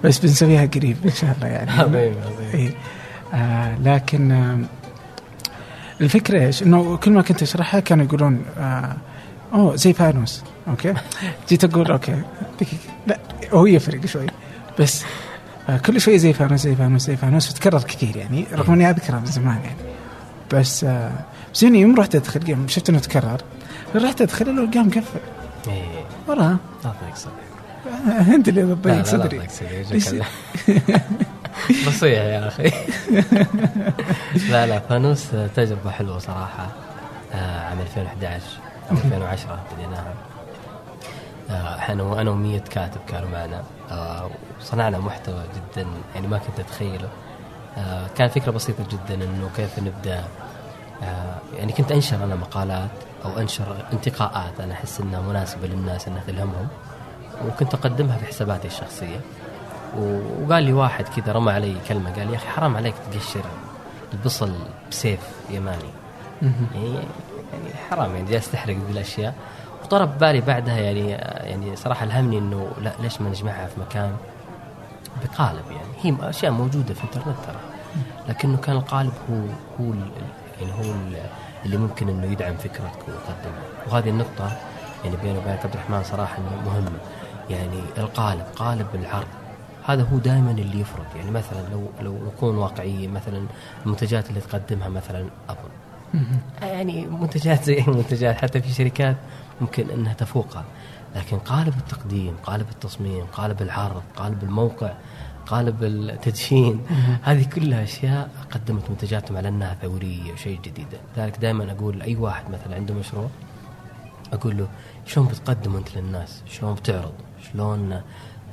بس 0.04 0.20
بنسويها 0.20 0.66
قريب 0.66 0.98
إن 1.06 1.12
شاء 1.12 1.36
الله 1.36 1.48
يعني. 1.48 1.72
عظيم 1.82 1.94
عظيم 2.26 2.50
إيه. 2.54 2.72
آه 3.34 3.78
لكن 3.84 4.32
آه 4.32 4.60
الفكرة 6.02 6.46
إيش؟ 6.46 6.64
إنه 6.64 6.98
كل 6.98 7.12
ما 7.12 7.22
كنت 7.22 7.42
أشرحها 7.42 7.80
كانوا 7.80 8.06
يقولون 8.06 8.42
آه 8.58 8.96
أوه 9.54 9.76
زي 9.76 9.94
فانوس 9.94 10.44
okay؟ 10.68 10.94
جيت 11.50 11.64
أقول 11.64 11.92
okay 11.92 12.16
لا 13.08 13.20
هو 13.54 13.66
يفرق 13.66 14.06
شوي. 14.06 14.28
بس 14.80 15.04
آه 15.70 15.78
كل 15.78 16.02
شوي 16.02 16.18
زي 16.18 16.34
فانوس 16.34 16.62
زي 16.62 16.76
فانوس 16.76 17.02
زي 17.08 17.16
فانوس 17.18 17.52
وتكرر 17.52 17.80
كثير 17.84 18.16
يعني. 18.18 18.46
رغم 18.54 18.74
إني 18.74 18.90
أذكرها 18.90 19.20
من 19.20 19.26
زمان 19.26 19.60
يعني. 19.64 19.78
بس 20.54 20.84
آه 20.84 21.12
بس 21.54 21.64
يعني 21.64 21.82
يوم 21.82 21.96
رحت 21.96 22.16
أدخل 22.16 22.58
شفت 22.68 22.90
إنه 22.90 23.00
تكرر 23.00 23.42
رحت 23.96 24.22
ادخل 24.22 24.50
القام 24.50 24.90
إيه 25.68 25.84
وراها 26.28 26.58
لا 26.84 26.92
تضيق 27.02 27.16
صدري 27.16 27.52
أنت 28.36 28.48
اللي 28.50 28.62
لا 28.62 28.74
ضيق 28.74 28.96
لا 28.98 29.04
صدري. 29.04 29.38
تضيق 29.38 29.50
صدري 29.50 30.24
بصيح 31.88 32.20
يا 32.24 32.48
أخي. 32.48 32.72
لا 34.52 34.66
لا 34.66 34.80
فانوس 34.80 35.28
تجربة 35.56 35.92
حلوة 35.92 36.20
صراحة 36.20 36.68
آه، 37.34 37.60
عام 37.70 37.80
2011 37.80 38.42
أو 38.92 38.96
2010 38.98 39.60
بديناها 39.76 40.14
آه، 41.50 41.76
إحنا 41.78 42.22
أنا 42.22 42.32
و100 42.60 42.70
كاتب 42.70 43.02
كانوا 43.08 43.30
معنا. 43.30 43.64
آه، 43.92 44.30
وصنعنا 44.60 44.98
محتوى 45.00 45.44
جدا 45.56 45.88
يعني 46.16 46.28
ما 46.28 46.38
كنت 46.38 46.60
أتخيله. 46.60 47.10
آه، 47.78 48.08
كان 48.18 48.30
فكرة 48.30 48.52
بسيطة 48.52 48.84
جدا 48.92 49.16
إنه 49.24 49.50
كيف 49.58 49.80
نبدأ 49.80 50.24
يعني 51.58 51.74
كنت 51.78 51.92
أنشر 51.92 52.24
أنا 52.24 52.36
مقالات 52.36 52.90
أو 53.26 53.40
أنشر 53.40 53.86
انتقاءات 53.94 54.60
أنا 54.60 54.74
أحس 54.74 55.02
إنها 55.02 55.22
مناسبة 55.22 55.68
للناس 55.68 56.08
إنها 56.08 56.24
تلهمهم 56.28 56.68
وكنت 57.48 57.74
أقدمها 57.74 58.18
في 58.18 58.26
حساباتي 58.26 58.68
الشخصية. 58.68 59.20
وقال 59.98 60.64
لي 60.64 60.74
واحد 60.74 61.06
كذا 61.08 61.34
رمى 61.34 61.52
علي 61.52 61.76
كلمة 61.88 62.12
قال 62.12 62.28
لي 62.28 62.34
يا 62.34 62.38
أخي 62.38 62.48
حرام 62.48 62.78
عليك 62.78 62.96
تقشر 63.14 63.46
البصل 64.14 64.54
بسيف 64.92 65.20
يماني. 65.50 65.90
يعني 66.42 66.94
يعني 67.54 67.74
حرام 67.90 68.16
يعني 68.16 68.32
جالس 68.32 68.52
تحرق 68.52 68.76
ذي 68.76 68.92
الاشياء 68.92 69.34
وطرب 69.84 70.18
بالي 70.18 70.42
بعدها 70.42 70.78
يعني 70.80 71.10
يعني 71.50 71.76
صراحة 71.76 72.04
الهمني 72.04 72.38
إنه 72.38 72.72
لا 72.82 72.94
ليش 73.00 73.22
ما 73.22 73.30
نجمعها 73.30 73.68
في 73.68 73.80
مكان 73.82 74.16
بقالب 75.24 75.66
يعني. 75.72 76.20
هي 76.22 76.30
أشياء 76.30 76.52
موجودة 76.52 76.94
في 76.94 77.04
الإنترنت 77.04 77.38
ترى. 77.48 77.60
لكنه 78.30 78.58
كان 78.58 78.76
القالب 78.76 79.14
هو 79.30 79.36
هو 79.80 79.94
يعني 80.62 80.74
هو 80.74 80.82
ال- 80.92 81.26
اللي 81.66 81.78
ممكن 81.78 82.10
إنه 82.10 82.32
يدعم 82.32 82.58
فكرتك 82.58 83.08
ويقدمها 83.08 83.62
وهذه 83.92 84.10
النقطة 84.10 84.58
يعني 85.06 85.16
بيني 85.18 85.38
وبينك 85.38 85.66
عبد 85.66 85.74
الرحمن 85.74 86.04
صراحة 86.04 86.38
إنه 86.38 86.62
مهمه 86.72 87.00
يعني 87.50 87.80
القالب 87.98 88.46
قالب 88.56 88.88
العرض. 88.96 89.28
هذا 89.86 90.04
هو 90.04 90.18
دائما 90.18 90.52
اللي 90.52 90.80
يفرق 90.80 91.06
يعني 91.16 91.32
مثلا 91.32 91.62
لو 91.72 91.84
لو 92.02 92.18
نكون 92.28 92.58
واقعيين 92.58 93.12
مثلا 93.14 93.46
المنتجات 93.86 94.30
اللي 94.30 94.42
تقدمها 94.42 94.90
مثلا 94.90 95.26
أبل. 95.50 95.70
يعني 96.62 97.06
منتجات 97.06 97.64
زي 97.64 97.80
المنتجات 97.88 98.36
حتى 98.36 98.62
في 98.62 98.70
شركات 98.74 99.16
ممكن 99.62 99.90
إنها 99.90 100.14
تفوقها. 100.14 100.64
لكن 101.16 101.38
قالب 101.40 101.74
التقديم 101.78 102.36
قالب 102.44 102.70
التصميم 102.70 103.26
قالب 103.34 103.62
العرض 103.62 104.02
قالب 104.16 104.44
الموقع 104.44 104.92
قالب 105.48 105.84
التدشين. 105.84 106.82
هذه 107.22 107.44
كلها 107.44 107.84
أشياء 107.84 108.30
قدمت 108.52 108.90
منتجاتهم 108.90 109.38
على 109.38 109.48
أنها 109.48 109.78
ثورية 109.82 110.34
وشيء 110.34 110.60
جديد. 110.62 110.88
لذلك 111.18 111.38
دائما 111.38 111.72
أقول 111.72 112.00
لاي 112.00 112.16
واحد 112.16 112.46
مثلا 112.50 112.76
عنده 112.76 112.94
مشروع 112.94 113.30
أقول 114.34 114.58
له 114.58 114.68
شلون 115.06 115.28
بتقدم 115.28 115.76
أنت 115.76 115.98
للناس؟ 115.98 116.44
شلون 116.48 116.74
بتعرض؟ 116.74 117.14
شلون 117.52 118.02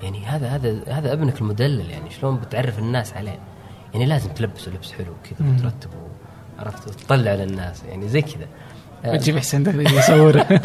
يعني 0.03 0.27
هذا 0.27 0.49
هذا 0.49 0.83
هذا 0.89 1.13
ابنك 1.13 1.41
المدلل 1.41 1.91
يعني. 1.91 2.11
شلون 2.11 2.37
بتعرف 2.37 2.79
الناس 2.79 3.13
عليه؟ 3.13 3.39
يعني 3.93 4.07
لازم 4.07 4.31
تلبسه 4.31 4.73
لبس 4.73 4.93
حلو 4.93 5.13
كذا 5.25 5.49
وترتبه 5.51 5.95
عرفت 6.59 6.89
تطلع 6.89 7.35
للناس 7.35 7.85
يعني. 7.85 8.09
زي 8.09 8.23
كذا. 8.23 8.47
وتجيب 9.05 9.39
حسين 9.39 9.63
دغري 9.63 9.85
يصوره 9.85 10.47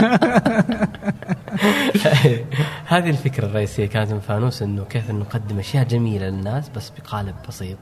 هذه 2.86 3.10
الفكرة 3.10 3.46
الرئيسية 3.46 3.86
كانت 3.86 4.12
من 4.12 4.20
فانوس 4.20 4.62
إنه 4.62 4.84
كيف 4.84 5.10
إنه 5.10 5.20
نقدم 5.20 5.60
أشياء 5.60 5.84
جميلة 5.84 6.30
للناس 6.30 6.70
بس 6.70 6.90
بقالب 6.90 7.36
بسيط. 7.48 7.78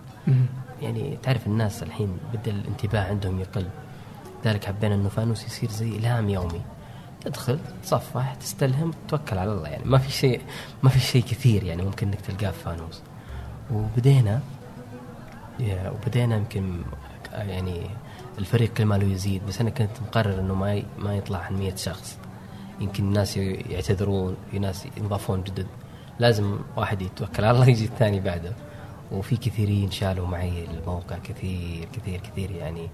يعني 0.82 1.18
تعرف 1.24 1.48
الناس 1.48 1.84
الحين 1.84 2.18
بدا 2.34 2.52
الانتباه 2.52 3.04
عندهم 3.04 3.40
يقل. 3.40 3.66
لذلك 4.46 4.66
حبينا 4.66 4.96
إنه 4.96 5.10
فانوس 5.10 5.46
يصير 5.46 5.70
زي 5.70 5.90
إلهام 5.90 6.30
يومي. 6.30 6.62
تدخل 7.26 7.60
تصفح 7.84 8.34
تستلهم 8.34 8.92
توكل 9.08 9.38
على 9.38 9.52
الله. 9.52 9.68
يعني 9.68 9.84
ما 9.86 9.98
في 9.98 10.12
شيء 10.12 10.42
ما 10.84 10.90
في 10.90 11.00
شيء 11.00 11.22
كثير 11.22 11.64
يعني 11.64 11.82
ممكن 11.82 12.08
إنك 12.08 12.22
تلقاه 12.22 12.52
في 12.52 12.64
فانوس. 12.64 13.02
وبدينا 13.72 14.40
وبدينا 15.62 16.36
يمكن 16.36 16.82
يعني 17.34 17.90
الفريق 18.40 18.74
كل 18.74 18.86
ما 18.86 18.96
له 18.96 19.08
يزيد 19.08 19.46
بس 19.48 19.62
أنا 19.62 19.70
كنت 19.70 20.02
مقرر 20.08 20.40
إنه 20.40 20.56
ما 20.56 20.84
ما 21.00 21.16
يطلع 21.16 21.40
عن 21.40 21.54
100 21.54 21.76
شخص. 21.76 22.18
يمكن 22.80 23.04
الناس 23.04 23.38
يعتذرون 23.38 24.36
في 24.52 24.60
ناس 24.60 24.88
ينضافون 24.98 25.44
جدد. 25.44 25.68
لازم 26.20 26.60
واحد 26.78 27.02
يتوكل 27.02 27.46
على 27.46 27.56
الله 27.56 27.70
يجي 27.70 27.86
الثاني 27.86 28.20
بعده. 28.20 28.54
وفي 29.12 29.38
كثيرين 29.38 29.92
شالوا 29.92 30.28
معي 30.28 30.66
الموقع 30.66 31.18
كثير 31.18 31.88
كثير 31.94 32.20
كثير 32.20 32.52
يعني 32.52 32.90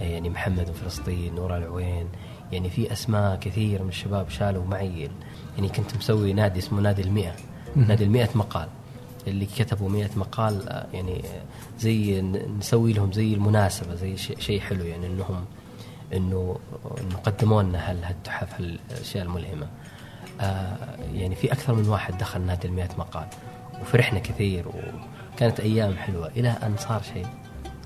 يعني 0.00 0.30
محمد 0.30 0.68
من 0.68 0.74
فلسطين 0.74 1.34
نور 1.34 1.56
العوين. 1.56 2.08
يعني 2.52 2.70
في 2.70 2.92
أسماء 2.92 3.36
كثير 3.36 3.82
من 3.82 3.88
الشباب 3.88 4.28
شالوا 4.30 4.64
معي. 4.64 5.10
يعني 5.56 5.68
كنت 5.68 5.96
مسوي 5.96 6.32
نادي 6.32 6.58
اسمه 6.58 6.80
نادي 6.80 7.02
المئة. 7.02 7.34
نادي 7.76 8.04
المئة 8.04 8.28
مقال. 8.34 8.68
اللي 9.26 9.46
كتبوا 9.46 9.88
100 9.90 10.08
مقال 10.16 10.68
آه، 10.68 10.86
يعني 10.92 11.16
آه، 11.16 11.42
زي 11.80 12.20
نسوي 12.58 12.92
لهم 12.92 13.12
زي 13.12 13.34
المناسبة 13.34 13.94
زي 13.94 14.16
شيء 14.16 14.60
حلو 14.60 14.84
يعني 14.84 15.06
إنهم 15.06 15.44
إنه 16.12 16.56
إنه 17.00 17.16
قدموا 17.16 17.62
لنا 17.62 17.90
هال- 17.90 18.04
هالتحف 18.04 18.60
هالأشياء 18.60 19.24
الملهمة. 19.24 19.66
آه 20.40 20.76
يعني 21.14 21.34
في 21.34 21.52
أكثر 21.52 21.74
من 21.74 21.88
واحد 21.88 22.18
دخل 22.18 22.40
نادي 22.40 22.68
ال 22.68 22.72
100 22.72 22.88
مقال 22.98 23.26
وفرحنا 23.82 24.18
كثير 24.18 24.64
وكانت 25.34 25.60
أيام 25.60 25.96
حلوة. 25.96 26.28
إلى 26.36 26.48
أن 26.48 26.74
صار 26.78 27.02
شيء. 27.14 27.26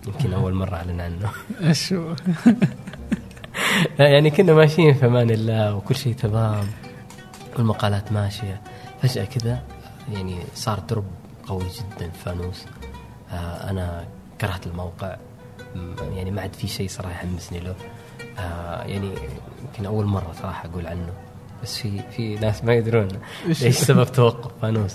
يمكن 0.06 0.32
أول 0.32 0.54
مرة 0.54 0.74
أعلن 0.76 1.00
عنه. 1.00 1.30
إيش 1.68 1.92
هو؟ 1.92 2.16
يعني 3.98 4.30
كنا 4.30 4.54
ماشيين 4.54 4.94
في 4.94 5.06
أمان 5.06 5.30
الله 5.30 5.74
وكل 5.74 5.94
شيء 5.94 6.14
تمام 6.14 6.66
والمقالات 7.56 8.12
ماشية. 8.12 8.60
فجأة 9.02 9.24
كذا 9.24 9.62
يعني 10.12 10.36
صار 10.54 10.78
درب 10.78 11.04
قوي 11.46 11.64
جدا 11.64 12.10
فانوس. 12.10 12.64
آه 13.32 13.70
أنا 13.70 14.06
كرهت 14.40 14.66
الموقع. 14.66 15.16
يعني 16.00 16.30
ما 16.30 16.42
عاد 16.42 16.54
في 16.54 16.66
شيء 16.66 16.88
صراحة 16.88 17.10
يحمسني 17.10 17.60
له. 17.60 17.74
آه 18.38 18.82
يعني 18.82 19.10
يمكن 19.62 19.86
أول 19.86 20.04
مرة 20.04 20.32
صراحة 20.42 20.68
أقول 20.68 20.86
عنه. 20.86 21.12
بس 21.62 21.78
في 21.78 22.02
في 22.10 22.34
ناس 22.34 22.64
ما 22.64 22.74
يدرون؟ 22.74 23.08
إيش؟ 23.48 23.76
سبب 23.76 24.12
توقف 24.12 24.50
فانوس. 24.62 24.94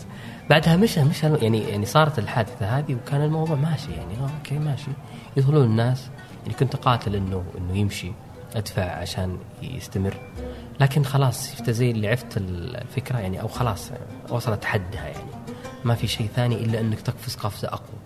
بعدها 0.50 0.76
مشى 0.76 1.04
مشى 1.04 1.28
يعني 1.28 1.70
يعني 1.70 1.86
صارت 1.86 2.20
الحادثة 2.20 2.66
هذه 2.78 2.96
وكان 2.96 3.22
الموضوع 3.22 3.56
ماشي 3.56 3.92
يعني. 3.92 4.14
آه، 4.14 4.30
أوكي 4.38 4.60
ماشي. 4.60 4.92
يدخلون 5.38 5.64
الناس. 5.64 6.10
يعني 6.44 6.54
كنت 6.54 6.76
أقاتل 6.76 7.16
إنه 7.16 7.44
إنه 7.58 7.78
يمشي 7.78 8.12
أدفع 8.56 8.84
عشان 8.84 9.38
يستمر. 9.62 10.18
لكن 10.80 11.04
خلاص 11.04 11.52
شفت 11.52 11.70
زي 11.70 11.92
اللي 11.92 12.08
عرفت 12.08 12.38
الفكرة 12.38 13.18
يعني 13.20 13.42
أو 13.42 13.48
خلاص 13.48 13.92
وصلت 14.30 14.66
حدها 14.66 15.08
يعني. 15.08 15.41
ما 15.86 15.96
في 15.96 16.08
شيء 16.08 16.28
ثاني 16.36 16.56
إلا 16.56 16.80
أنك 16.80 17.02
تقفز 17.02 17.36
قفزة 17.36 17.68
أقوى 17.68 17.98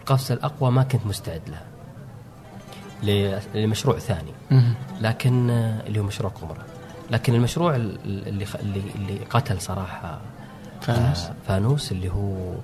القفزه 0.00 0.34
الأقوى 0.34 0.70
ما 0.70 0.82
كنت 0.82 1.06
مستعد 1.06 1.42
لها 1.48 1.62
لمشروع 3.54 3.98
ثاني. 3.98 4.32
لكن 5.00 5.50
آه، 5.50 5.86
اللي 5.86 5.98
هو 6.00 6.02
مشروع 6.04 6.32
قمرة 6.32 6.64
لكن 7.10 7.34
المشروع 7.34 7.76
ال- 7.76 8.28
اللي 8.28 8.46
اللي, 8.60 8.82
اللي 8.94 9.18
قتل 9.30 9.60
صراحة 9.60 10.20
فانوس. 10.80 11.24
آه، 11.26 11.34
فانوس 11.48 11.92
اللي 11.92 12.08
هو 12.10 12.54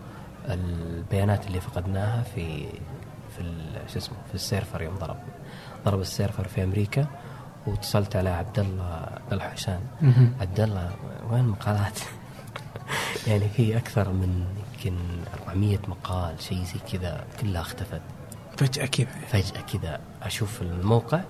البيانات 0.49 1.47
اللي 1.47 1.61
فقدناها 1.61 2.23
في 2.23 2.67
في 3.37 3.43
شو 3.93 3.99
اسمه 3.99 4.17
في 4.29 4.35
ال 4.35 4.42
server 4.42 4.83
يوم 4.83 4.95
ضرب 4.99 5.17
ضرب 5.85 6.01
ال 6.01 6.08
server 6.08 6.49
في 6.49 6.65
أمريكا 6.65 7.07
واتصلت 7.67 8.17
على 8.17 8.29
عبد 8.31 8.59
الله 8.59 8.85
عبد 9.23 9.33
الله 9.33 9.45
حسان 9.49 9.81
مهم. 10.03 10.33
عبد 10.41 10.61
الله 10.61 10.91
وين 11.31 11.41
المقالات؟ 11.41 11.99
يعني 13.29 13.49
في 13.49 13.77
أكثر 13.77 14.13
من 14.13 14.45
يمكن 14.77 14.97
400 15.47 15.79
مقال 15.89 16.43
شيء 16.43 16.65
زي 16.65 16.99
كذا 16.99 17.25
كلها 17.41 17.61
اختفت. 17.61 18.01
فجأة 18.57 18.87
كذا. 18.87 19.09
فجأة 19.29 19.61
كذا 19.61 20.01
أشوف 20.23 20.63
الموقع 20.63 21.21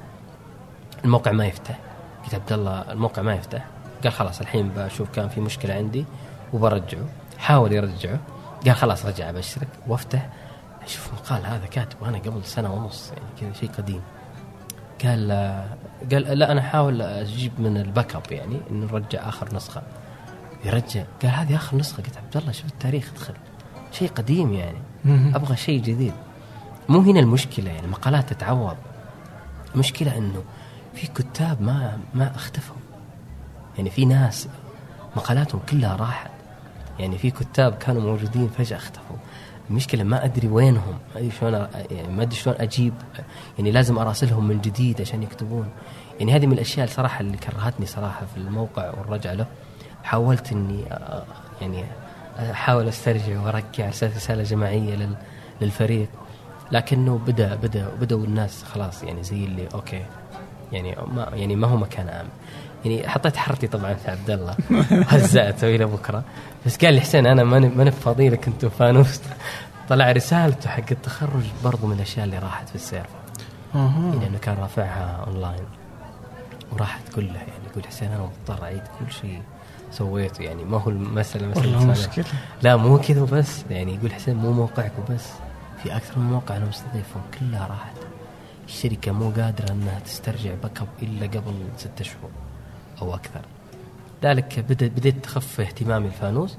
الموقع 1.04 1.32
ما 1.32 1.46
يفتح. 1.46 1.78
قلت 2.24 2.34
عبد 2.34 2.52
الله 2.52 2.92
الموقع 2.92 3.22
ما 3.22 3.34
يفتح. 3.34 3.64
قال 4.04 4.12
خلاص 4.12 4.40
الحين 4.40 4.68
بشوف 4.68 5.10
كان 5.10 5.28
في 5.28 5.40
مشكلة 5.40 5.74
عندي 5.74 6.04
وبرجعه. 6.52 7.08
حاول 7.38 7.72
يرجعه. 7.72 8.20
قال 8.66 8.74
خلاص 8.74 9.06
رجع 9.06 9.30
أبشرك 9.30 9.68
وأفتح. 9.86 10.28
أشوف 10.82 11.12
مقال 11.12 11.46
هذا 11.46 11.66
كاتب 11.66 12.04
أنا 12.04 12.18
قبل 12.18 12.44
سنة 12.44 12.74
ونص 12.74 13.10
يعني 13.10 13.26
كذا 13.40 13.60
شيء 13.60 13.70
قديم. 13.70 14.02
قال 15.04 15.30
قال 16.12 16.38
لا 16.38 16.52
أنا 16.52 16.60
أحاول 16.60 17.02
أجيب 17.02 17.52
من 17.58 17.76
الباك 17.76 18.16
أب 18.16 18.32
يعني 18.32 18.60
إنه 18.70 18.86
نرجع 18.86 19.28
آخر 19.28 19.54
يرجع 20.64 21.04
قال 21.22 21.30
هذه 21.30 21.56
آخر 21.56 21.76
نسخة. 21.76 22.02
قلت 22.02 22.16
عبد 22.16 22.36
الله 22.36 22.52
شوف 22.52 22.66
التاريخ 22.66 23.10
ادخل 23.12 23.34
شيء 23.92 24.08
قديم 24.08 24.52
يعني. 24.52 24.78
أبغى 25.34 25.56
شيء 25.56 25.80
جديد. 25.80 26.12
مو 26.88 27.00
هنا 27.00 27.20
المشكلة 27.20 27.70
يعني 27.70 27.86
مقالات 27.86 28.32
تتعوض. 28.32 28.76
المشكلة 29.74 30.18
إنه 30.18 30.42
في 30.94 31.06
كتاب 31.06 31.62
ما 31.62 31.98
ما 32.14 32.36
أختفوا. 32.36 32.76
يعني 33.76 33.90
في 33.90 34.04
ناس 34.04 34.48
مقالاتهم 35.16 35.60
كلها 35.70 35.96
راحت. 35.96 36.30
يعني 36.98 37.18
في 37.18 37.30
كتاب 37.30 37.74
كانوا 37.74 38.02
موجودين 38.02 38.48
فجأة 38.48 38.76
اختفوا. 38.76 39.16
المشكلة 39.70 40.04
ما 40.04 40.24
أدري 40.24 40.48
وينهم. 40.48 40.98
ما 41.14 41.20
أدري 41.20 41.30
شلون 41.30 41.68
يعني 41.90 42.08
ما 42.08 42.22
أدري 42.22 42.36
شلون 42.36 42.56
أجيب. 42.58 42.94
يعني 43.58 43.70
لازم 43.70 43.98
أراسلهم 43.98 44.48
من 44.48 44.60
جديد 44.60 45.00
عشان 45.00 45.22
يكتبون. 45.22 45.68
يعني 46.20 46.34
هذه 46.34 46.46
من 46.46 46.52
الأشياء 46.52 46.86
صراحة 46.86 47.20
اللي 47.20 47.36
كرهتني 47.36 47.86
صراحة 47.86 48.26
في 48.26 48.36
الموقع 48.40 48.90
والرجعة 48.90 49.34
له. 49.34 49.46
حاولت 50.12 50.52
إني 50.52 50.84
أ- 50.90 51.62
يعني 51.62 51.84
أحاول 52.50 52.88
أسترجع 52.88 53.40
وارجع 53.40 53.88
رساله 53.88 54.42
جماعية 54.42 54.94
لل 54.94 55.14
للفريق. 55.60 56.08
لكنه 56.72 57.18
بدا 57.26 57.54
بدا 57.54 57.88
بدأوا 58.00 58.24
الناس 58.24 58.64
خلاص 58.64 59.02
يعني 59.02 59.22
زي 59.22 59.44
اللي 59.44 59.68
أوكي 59.74 60.02
يعني 60.72 60.96
ما 61.14 61.28
يعني 61.34 61.56
ما 61.56 61.66
هو 61.66 61.76
مكان 61.76 62.08
امن 62.08 62.28
يعني 62.84 63.08
حطيت 63.08 63.36
حرتي 63.36 63.66
طبعا 63.66 63.94
في 63.94 64.10
عبد 64.10 64.30
الله. 64.30 64.56
هزأته 65.12 65.74
إلى 65.74 65.84
بكرة. 65.84 66.24
بس 66.66 66.76
قال 66.84 66.94
لي 66.94 67.00
حسين 67.00 67.26
أنا 67.26 67.44
ماني 67.44 67.68
ماني 67.68 67.90
فاضي 67.90 68.28
لك 68.28 68.48
أنت 68.48 68.64
وفانوس. 68.64 69.20
طلع 69.88 70.12
رسالته 70.12 70.70
حق 70.70 70.82
التخرج 70.90 71.44
برضو 71.64 71.86
من 71.86 71.96
الأشياء 71.96 72.24
اللي 72.24 72.38
راحت 72.38 72.68
في 72.68 72.74
ال 72.74 72.79
server 72.79 73.08
أها. 73.74 74.12
لأنه 74.22 74.38
كان 74.38 74.56
رافعها 74.60 75.24
أونلاين. 75.26 75.64
وراحت 76.72 77.08
كلها 77.14 77.36
يعني 77.36 77.64
يقول 77.70 77.86
حسين 77.86 78.08
أنا 78.12 78.28
مضطر 78.48 78.64
أعيد 78.64 78.82
كل 78.98 79.12
شيء. 79.12 79.42
سويته 79.92 80.42
يعني 80.42 80.64
ما 80.64 80.76
هو 80.76 80.90
والله 81.56 81.94
أنا- 81.94 81.98
مشكلة. 81.98 82.24
لا 82.62 82.76
مو 82.76 82.98
كذا 82.98 83.22
وبس 83.22 83.64
يعني 83.70 83.94
يقول 83.94 84.12
حسين 84.12 84.36
مو 84.36 84.52
موقعك 84.52 84.92
وبس 84.98 85.24
في 85.82 85.96
أكثر 85.96 86.18
من 86.18 86.24
موقع 86.30 86.56
أنا 86.56 86.64
مستضيفهم 86.66 87.22
كلها 87.40 87.66
راحت. 87.66 87.96
الشركة 88.68 89.12
مو 89.12 89.30
قادرة 89.30 89.72
إنها 89.72 90.00
تسترجع 90.04 90.50
backup 90.62 90.88
إلا 91.02 91.26
قبل 91.26 91.54
ستة 91.76 92.04
شهور 92.04 92.30
أو 93.02 93.14
أكثر. 93.14 93.40
ذلك 94.22 94.64
بديت 94.70 95.24
تخف 95.24 95.60
اهتمامي 95.60 96.06
الفانوس 96.06 96.56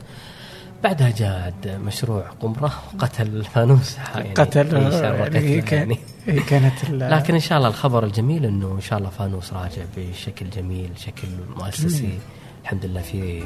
بعدها 0.83 1.09
جاء 1.09 1.53
مشروع 1.67 2.23
قمرة 2.41 2.71
وقتل 2.95 3.27
الفانوس 3.27 3.97
يعني 4.15 4.33
قتل 4.33 4.73
يعني. 4.75 5.61
كان- 5.61 5.97
يعني. 6.27 6.39
كانت 6.41 6.89
لكن 6.89 7.33
إن 7.33 7.39
شاء 7.39 7.57
الله 7.57 7.69
الخبر 7.69 8.03
الجميل 8.03 8.45
إنه 8.45 8.71
إن 8.71 8.81
شاء 8.81 8.99
الله 8.99 9.09
فانوس 9.09 9.53
راجع 9.53 9.81
بشكل 9.97 10.49
جميل 10.49 10.89
شكل 10.97 11.27
مؤسسي. 11.57 11.87
جميل. 11.99 12.19
الحمد 12.69 12.85
لله 12.85 13.01
في 13.01 13.43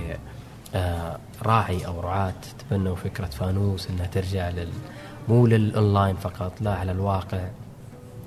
آه، 0.76 1.19
راعي 1.43 1.86
أو 1.88 1.99
رعاة 1.99 2.34
تبنوا 2.59 2.95
فكرة 2.95 3.26
فانوس 3.26 3.89
إنها 3.89 4.05
ترجع 4.05 4.49
لل 4.49 4.69
مو 5.30 5.47
للأونلاين 5.47 6.15
فقط 6.15 6.61
لا 6.61 6.74
على 6.76 6.91
الواقع 6.91 7.47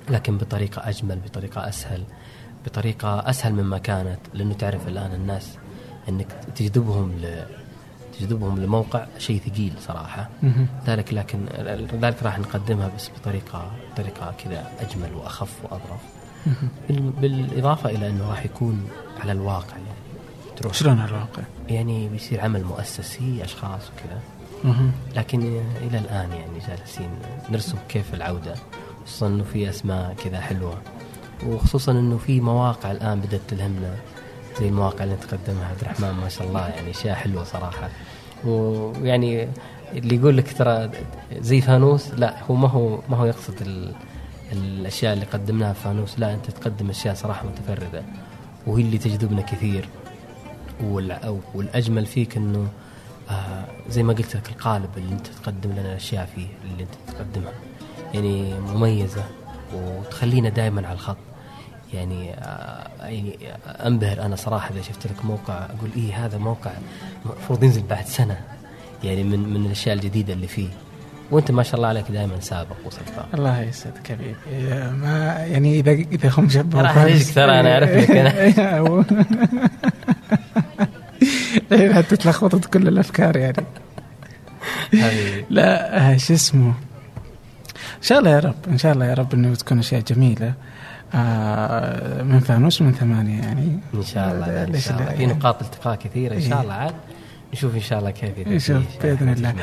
لكن 0.09 0.37
بطريقة 0.37 0.89
أجمل 0.89 1.19
بطريقة 1.19 1.69
أسهل 1.69 2.03
بطريقة 2.65 3.29
أسهل 3.29 3.53
مما 3.53 3.77
كانت 3.77 4.19
لأنه 4.33 4.53
تعرف 4.53 4.87
الآن 4.87 5.13
الناس 5.13 5.57
إنك 6.09 6.27
تجذبهم 6.55 7.11
ل 7.11 7.45
تجذبهم 8.19 8.59
لموقع 8.59 9.05
شيء 9.17 9.41
ثقيل 9.41 9.73
صراحة. 9.79 10.29
ذلك 10.87 11.13
لكن 11.13 11.45
ذلك 12.01 12.23
راح 12.23 12.39
نقدمها 12.39 12.91
بس 12.95 13.09
بطريقة 13.19 13.71
طريقه 13.97 14.33
كذا 14.43 14.71
أجمل 14.79 15.13
وأخف 15.13 15.63
وأظرف. 15.63 16.01
بالإضافة 16.89 17.89
إلى 17.89 18.09
إنه 18.09 18.29
راح 18.29 18.45
يكون 18.45 18.87
على 19.19 19.31
الواقع 19.31 19.77
تروح. 20.57 20.73
شلون 20.73 20.99
على 20.99 21.09
الواقع؟ 21.09 21.43
يعني 21.69 22.09
بيصير 22.09 22.41
عمل 22.41 22.63
مؤسسي 22.63 23.43
أشخاص 23.43 23.81
وكذا. 23.81 24.19
لكن 25.15 25.39
إلى 25.81 25.97
الآن 25.97 26.31
يعني 26.31 26.59
جالسين 26.67 27.09
نرسم 27.49 27.77
كيف 27.89 28.13
العودة. 28.13 28.55
خصوصا 29.05 29.27
إنه 29.27 29.43
في 29.43 29.69
أسماء 29.69 30.15
كذا 30.23 30.39
حلوة. 30.39 30.77
وخصوصا 31.45 31.91
إنه 31.91 32.17
في 32.17 32.41
مواقع 32.41 32.91
الآن 32.91 33.19
بدأت 33.19 33.41
تلهمنا. 33.47 33.95
زي 34.59 34.67
المواقع 34.67 35.03
اللي 35.03 35.15
تقدمها 35.15 35.67
عبد 35.67 35.81
الرحمن 35.81 36.11
ما 36.11 36.29
شاء 36.29 36.47
الله 36.47 36.67
يعني 36.67 36.91
أشياء 36.91 37.15
حلوة 37.15 37.43
صراحة. 37.43 37.89
ويعني 38.45 39.47
اللي 39.93 40.15
يقول 40.15 40.37
لك 40.37 40.57
ترى 40.57 40.89
زي 41.37 41.61
فانوس 41.61 42.09
لا 42.13 42.43
هو 42.43 42.55
ما 42.55 42.67
هو 42.67 42.99
ما 43.09 43.17
هو 43.17 43.25
يقصد 43.25 43.61
ال 43.61 43.95
الأشياء 44.51 45.13
اللي 45.13 45.25
قدمناها 45.25 45.73
في 45.73 45.79
فانوس. 45.79 46.19
لا 46.19 46.33
أنت 46.33 46.51
تقدم 46.51 46.89
أشياء 46.89 47.15
صراحة 47.15 47.45
متفردة. 47.47 48.03
وهي 48.67 48.81
اللي 48.81 48.97
تجذبنا 48.97 49.41
كثير. 49.41 49.89
والأجمل 51.53 52.05
فيك 52.05 52.37
إنه 52.37 52.67
آه 53.29 53.65
زي 53.89 54.03
ما 54.03 54.13
قلت 54.13 54.35
لك 54.35 54.49
القالب 54.49 54.89
اللي 54.97 55.13
أنت 55.13 55.27
تقدم 55.27 55.71
لنا 55.71 55.91
الاشياء 55.91 56.29
فيه 56.35 56.47
اللي 56.71 56.83
أنت 56.83 57.15
تقدمها. 57.15 57.53
يعني 58.13 58.59
مميزة 58.59 59.23
وتخلينا 59.73 60.49
دائما 60.49 60.87
على 60.87 60.93
الخط. 60.93 61.17
يعني 61.93 62.33
آه 62.33 62.87
يعني 62.99 63.37
أنبهر 63.65 64.21
أنا 64.21 64.35
صراحة 64.35 64.69
إذا 64.73 64.81
شفت 64.81 65.07
لك 65.07 65.25
موقع 65.25 65.53
أقول 65.53 65.89
إيه 65.97 66.25
هذا 66.25 66.37
موقع 66.37 66.71
المفروض 67.25 67.63
ينزل 67.63 67.83
بعد 67.89 68.05
سنة. 68.05 68.37
يعني 69.03 69.23
من 69.23 69.39
من 69.39 69.65
الأشياء 69.65 69.95
الجديدة 69.95 70.33
اللي 70.33 70.47
فيه. 70.47 70.69
وأنت 71.31 71.51
ما 71.51 71.63
شاء 71.63 71.75
الله 71.75 71.87
عليك 71.87 72.11
دائما 72.11 72.39
سابق 72.39 72.75
وسباق 72.85 73.27
الله 73.33 73.61
يسعدك 73.61 74.07
حبيبي. 74.07 74.35
ما 74.91 75.35
يعني 75.47 75.79
إذا 75.79 75.91
إذا 75.91 76.29
هم 76.37 76.49
شبهوا 76.49 76.81
راح 76.81 76.93
ترى، 77.35 77.59
أنا 77.59 77.73
أعرف 77.73 77.89
لك 77.89 78.11
أنا. 78.11 79.03
حتى 81.95 82.15
تلخبطت 82.15 82.65
كل 82.65 82.87
الأفكار 82.87 83.37
يعني. 83.37 83.65
لا 85.49 85.97
آه، 86.13 86.17
شو 86.17 86.33
اسمه؟ 86.33 86.73
إن 87.97 88.03
شاء 88.03 88.19
الله 88.19 88.29
يا 88.31 88.39
رب 88.39 88.55
إن 88.67 88.77
شاء 88.77 88.93
الله 88.93 89.05
يا 89.05 89.13
رب 89.13 89.33
إنه 89.33 89.55
تكون 89.55 89.79
أشياء 89.79 90.01
جميلة. 90.01 90.53
آه 91.13 92.23
من 92.23 92.39
فانوس 92.39 92.81
من 92.81 92.91
ثمانية 92.91 93.39
يعني. 93.39 93.79
إن 93.93 94.03
شاء 94.03 94.33
الله 94.33 94.63
إن 94.63 94.79
شاء 94.79 94.93
الله. 94.93 95.05
في 95.05 95.21
يعني. 95.21 95.25
نقاط 95.25 95.61
التقاء 95.61 95.95
كثيرة 95.95 96.35
إن 96.35 96.41
شاء 96.41 96.53
إيه. 96.53 96.61
الله 96.61 96.73
عاد. 96.73 96.93
نشوف 97.53 97.75
إن 97.75 97.81
شاء 97.81 97.99
الله 97.99 98.11
كيف 98.11 98.47
نشوف 98.47 98.61
شيء 98.67 98.83
بإذن 99.03 99.29
الله. 99.29 99.55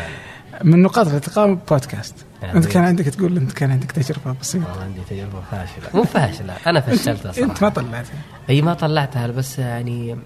من 0.65 0.83
نقاط 0.83 1.09
الالتقاء 1.09 1.55
بودكاست. 1.55 2.15
يعني 2.43 2.59
أنت 2.59 2.67
كان 2.67 2.85
عندك 2.85 3.05
تقول 3.05 3.37
أنت 3.37 3.53
كان 3.53 3.71
عندك 3.71 3.93
تجربة 3.93 4.37
بسيطة. 4.41 4.71
والله 4.71 4.85
عندي 4.85 5.01
تجربة 5.11 5.41
فاشلة. 5.51 5.89
مو 5.95 6.05
فاشلة. 6.05 6.55
أنا 6.67 6.81
فشلتها 6.81 7.33
صراحة 7.33 7.51
أنت 7.51 7.62
ما 7.62 7.69
طلعتها. 7.69 8.19
إي 8.51 8.62
ما 8.62 8.75
طلعتها 8.75 9.27
بس 9.27 9.59
يعني 9.59 10.17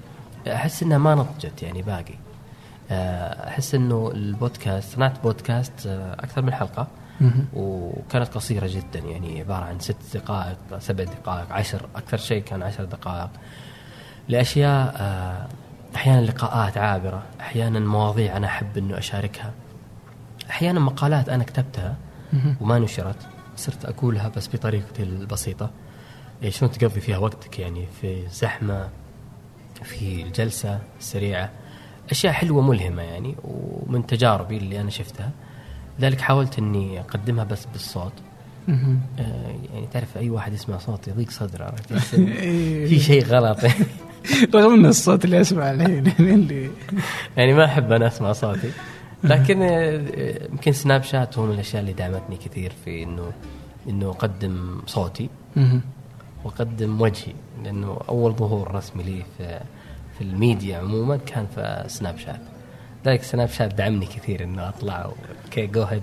أحس 0.47 0.83
إنها 0.83 0.99
ما 0.99 1.15
نضجت 1.15 1.63
يعني 1.63 1.83
باقي. 1.83 2.15
آه، 2.91 3.49
أحس 3.49 3.75
إنه 3.75 4.11
البودكاست 4.15 4.95
صنعت 4.95 5.23
بودكاست 5.23 5.87
آه، 5.87 6.15
أكثر 6.15 6.43
من 6.43 6.53
حلقة. 6.53 6.87
وكانت 7.55 8.29
قصيرة 8.35 8.67
جدا 8.67 8.99
يعني 8.99 9.41
عبارة 9.41 9.65
عن 9.65 9.79
ست 9.79 9.97
دقائق 10.15 10.57
سبع 10.79 11.05
دقائق 11.05 11.53
عشر 11.53 11.89
أكثر 11.97 12.17
شيء 12.17 12.43
كان 12.43 12.63
عشر 12.63 12.85
دقائق. 12.85 13.31
لأشياء 14.29 14.95
آه، 14.97 15.47
أحيانا 15.97 16.27
لقاءات 16.27 16.79
عابرة 16.79 17.23
أحيانا 17.41 17.79
مواضيع 17.79 18.37
أنا 18.37 18.47
أحب 18.47 18.79
إنه 18.79 18.99
أشاركها. 18.99 19.53
أحيانا 20.51 20.81
مقالات 20.81 21.29
أنا 21.29 21.45
كتبتها 21.45 21.97
وما 22.61 22.79
نشرت 22.79 23.27
صرت 23.57 23.85
أقولها 23.85 24.29
بس 24.29 24.49
بطريقتي 24.49 25.03
البسيطة. 25.03 25.71
إيه 26.43 26.51
شلون 26.51 26.71
تقضي 26.71 27.01
فيها 27.01 27.19
وقتك 27.19 27.59
يعني؟ 27.59 27.87
في 28.01 28.29
زحمة 28.29 28.89
في 29.85 30.23
الجلسه 30.23 30.79
السريعه 30.99 31.51
أشياء 32.11 32.33
حلوة 32.33 32.63
ملهمة 32.63 33.03
يعني 33.03 33.35
ومن 33.45 34.07
تجاربي 34.07 34.57
اللي 34.57 34.81
أنا 34.81 34.91
شفتها. 34.91 35.31
لذلك 35.99 36.21
حاولت 36.21 36.59
إني 36.59 37.01
أقدمها 37.01 37.45
بس 37.45 37.65
بالصوت. 37.73 38.13
آه، 39.19 39.57
يعني 39.75 39.87
تعرف 39.93 40.19
أي 40.19 40.31
واحد 40.31 40.53
يسمع 40.53 40.79
صوت 40.79 41.09
يضيق 41.09 41.31
صدره. 41.31 41.65
إن 42.15 42.27
في 42.87 43.01
شيء 43.01 43.25
غلط. 43.25 43.59
رغم 44.55 44.75
ان 44.75 44.87
الصوت 44.87 45.25
اللي 45.25 45.41
اسمعه 45.41 45.71
الحين 45.73 46.07
يعني 46.07 46.35
اللي 46.35 46.71
يعني 47.37 47.55
ما 47.55 47.65
أحب 47.65 47.93
أنا 47.93 48.07
أسمع 48.07 48.33
صوتي. 48.33 48.71
لكن 49.25 49.63
آه، 49.63 50.49
يمكن 50.51 50.73
سناب 50.73 51.03
شات 51.03 51.39
هو 51.39 51.47
من 51.47 51.55
الأشياء 51.55 51.83
اللي 51.83 51.93
دعمتني 51.93 52.37
كثير 52.37 52.73
في 52.85 53.03
إنه 53.03 53.33
إنه 53.89 54.09
أقدم 54.11 54.81
صوتي. 54.87 55.29
واقدم 56.45 57.01
وجهي 57.01 57.33
لأنه 57.65 57.99
أول 58.09 58.33
ظهور 58.33 58.75
رسمي 58.75 59.03
لي 59.03 59.23
في 59.39 59.61
في 60.19 60.25
الميديا 60.25 60.79
عموما 60.79 61.17
كان 61.17 61.47
في 61.55 61.85
Snapchat. 61.87 62.41
ذلك 63.07 63.23
Snapchat 63.23 63.75
دعمني 63.75 64.07
كثير 64.07 64.45
انه 64.45 64.69
أطلع 64.69 65.11
okay 65.45 65.67
go 65.67 65.83
ahead 65.83 66.03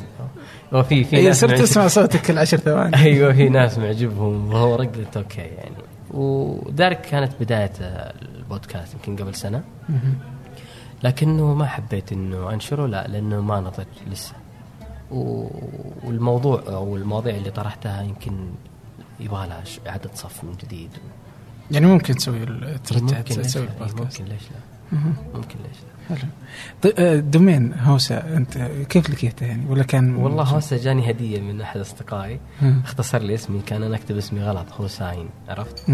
وفي 0.71 1.03
في 1.03 1.21
ناس 1.21 1.41
صرت 1.41 1.59
تسمع 1.59 1.87
صوتك 1.87 2.21
كل 2.21 2.37
عشر 2.37 2.57
ثواني. 2.57 2.97
أيوه 3.03 3.33
في 3.33 3.49
ناس 3.49 3.77
معجبهم 3.77 4.49
ظهورك 4.49 4.97
قلت 4.97 5.17
okay 5.17 5.41
يعني. 5.41 5.75
وذلك 6.11 7.01
كانت 7.01 7.31
بداية 7.39 7.71
البودكاست 7.79 8.93
يمكن 8.93 9.23
قبل 9.23 9.35
سنة. 9.35 9.63
لكنه 11.03 11.53
ما 11.53 11.65
حبيت 11.65 12.11
إنه 12.11 12.53
أنشره 12.53 12.85
لا 12.85 13.07
لأنه 13.07 13.41
ما 13.41 13.59
نضج 13.59 14.11
لسه. 14.11 14.33
والموضوع 16.03 16.63
أو 16.67 16.95
المواضيع 16.95 17.35
اللي 17.35 17.51
طرحتها 17.51 18.01
يمكن 18.01 18.49
يبغى 19.19 19.47
لها 19.47 19.63
اعاده 19.87 20.09
صف 20.15 20.43
من 20.43 20.55
جديد. 20.63 20.89
يعني 21.71 21.85
ممكن 21.85 22.15
تسوي 22.15 22.45
ترجع 22.85 23.21
تسوي 23.21 23.63
البودكاست. 23.63 24.21
ممكن 24.21 24.33
ليش 24.33 24.43
لا. 24.51 24.97
ممكن 25.33 25.59
ليش 25.59 25.77
لا؟ 26.09 26.15
حلو. 26.15 26.29
طيب 26.81 27.31
domain 27.31 27.73
هوسا 27.73 28.37
انت 28.37 28.57
كيف 28.89 29.09
لقيته 29.09 29.45
يعني؟ 29.45 29.65
ولا 29.69 29.83
كان 29.83 30.15
والله 30.15 30.43
هوسا 30.43 30.77
جاني 30.77 31.11
هدية 31.11 31.39
من 31.41 31.61
أحد 31.61 31.79
أصدقائي. 31.79 32.39
اختصر 32.83 33.17
لي 33.21 33.33
اسمي 33.33 33.61
كان 33.61 33.83
أنا 33.83 33.95
أكتب 33.95 34.17
اسمي 34.17 34.43
غلط 34.43 34.65
هوساين 34.73 35.29
عرفت. 35.49 35.85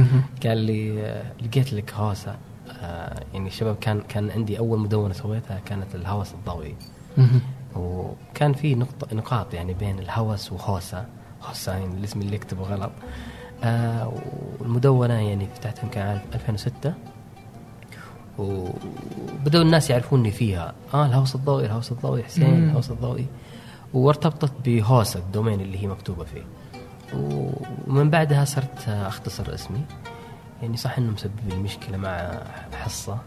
قال 0.45 0.57
لي 0.57 1.01
آه، 1.01 1.23
لقيت 1.41 1.73
لك 1.73 1.93
هوسا 1.93 2.37
آه، 2.81 3.23
يعني 3.33 3.49
شباب 3.49 3.75
كان 3.75 4.01
كان 4.01 4.31
عندي 4.31 4.59
أول 4.59 4.79
مدونة 4.79 5.13
سويتها 5.13 5.59
كانت 5.65 5.95
الهوس 5.95 6.33
الضوئي. 6.33 6.75
وكان 7.75 8.53
في 8.53 8.75
نقطة 8.75 9.15
نقاط 9.15 9.53
يعني 9.53 9.73
بين 9.73 9.99
الهوس 9.99 10.51
وهوسا 10.51 11.05
هوساين 11.43 11.91
الاسم 11.91 12.21
اللي 12.21 12.35
اكتبه 12.35 12.63
غلط. 12.63 12.91
آه 13.63 14.13
والمدونة 14.59 15.13
يعني 15.13 15.47
فتحتها 15.55 15.83
يمكن 15.83 16.01
عام 16.01 16.21
2006 16.33 16.93
وبدأوا 18.37 19.63
الناس 19.63 19.89
يعرفوني 19.89 20.31
فيها. 20.31 20.73
آه 20.93 21.05
الهوس 21.05 21.35
الضوئي 21.35 21.65
الهوس 21.65 21.91
الضوئي 21.91 22.23
حسين. 22.23 22.69
الهوس 22.69 22.91
الضوئي. 22.91 23.25
وارتبطت 23.93 24.51
بهوسا 24.65 25.19
ال 25.19 25.25
domain 25.25 25.61
اللي 25.61 25.83
هي 25.83 25.87
مكتوبة 25.87 26.23
فيه. 26.23 26.43
ومن 27.13 28.09
بعدها 28.09 28.45
صرت 28.45 28.89
أختصر 28.89 29.53
اسمي. 29.53 29.81
يعني 30.61 30.77
صح 30.77 30.97
إنه 30.97 31.11
مسبب 31.11 31.39
لي 31.49 31.55
مشكلة 31.55 31.97
مع 31.97 32.41
حصة 32.73 33.17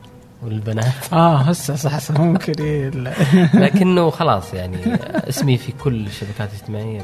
والبنات 0.45 1.13
آه 1.13 1.37
هسه 1.37 1.75
صح 1.77 1.99
صح 1.99 2.21
ممكن 2.21 2.53
إيه. 2.65 2.89
لكنه 3.55 4.11
خلاص 4.11 4.55
يعني 4.55 4.77
اسمي 5.29 5.57
في 5.59 5.73
كل 5.73 6.07
الشبكات 6.07 6.49
الاجتماعية. 6.51 7.03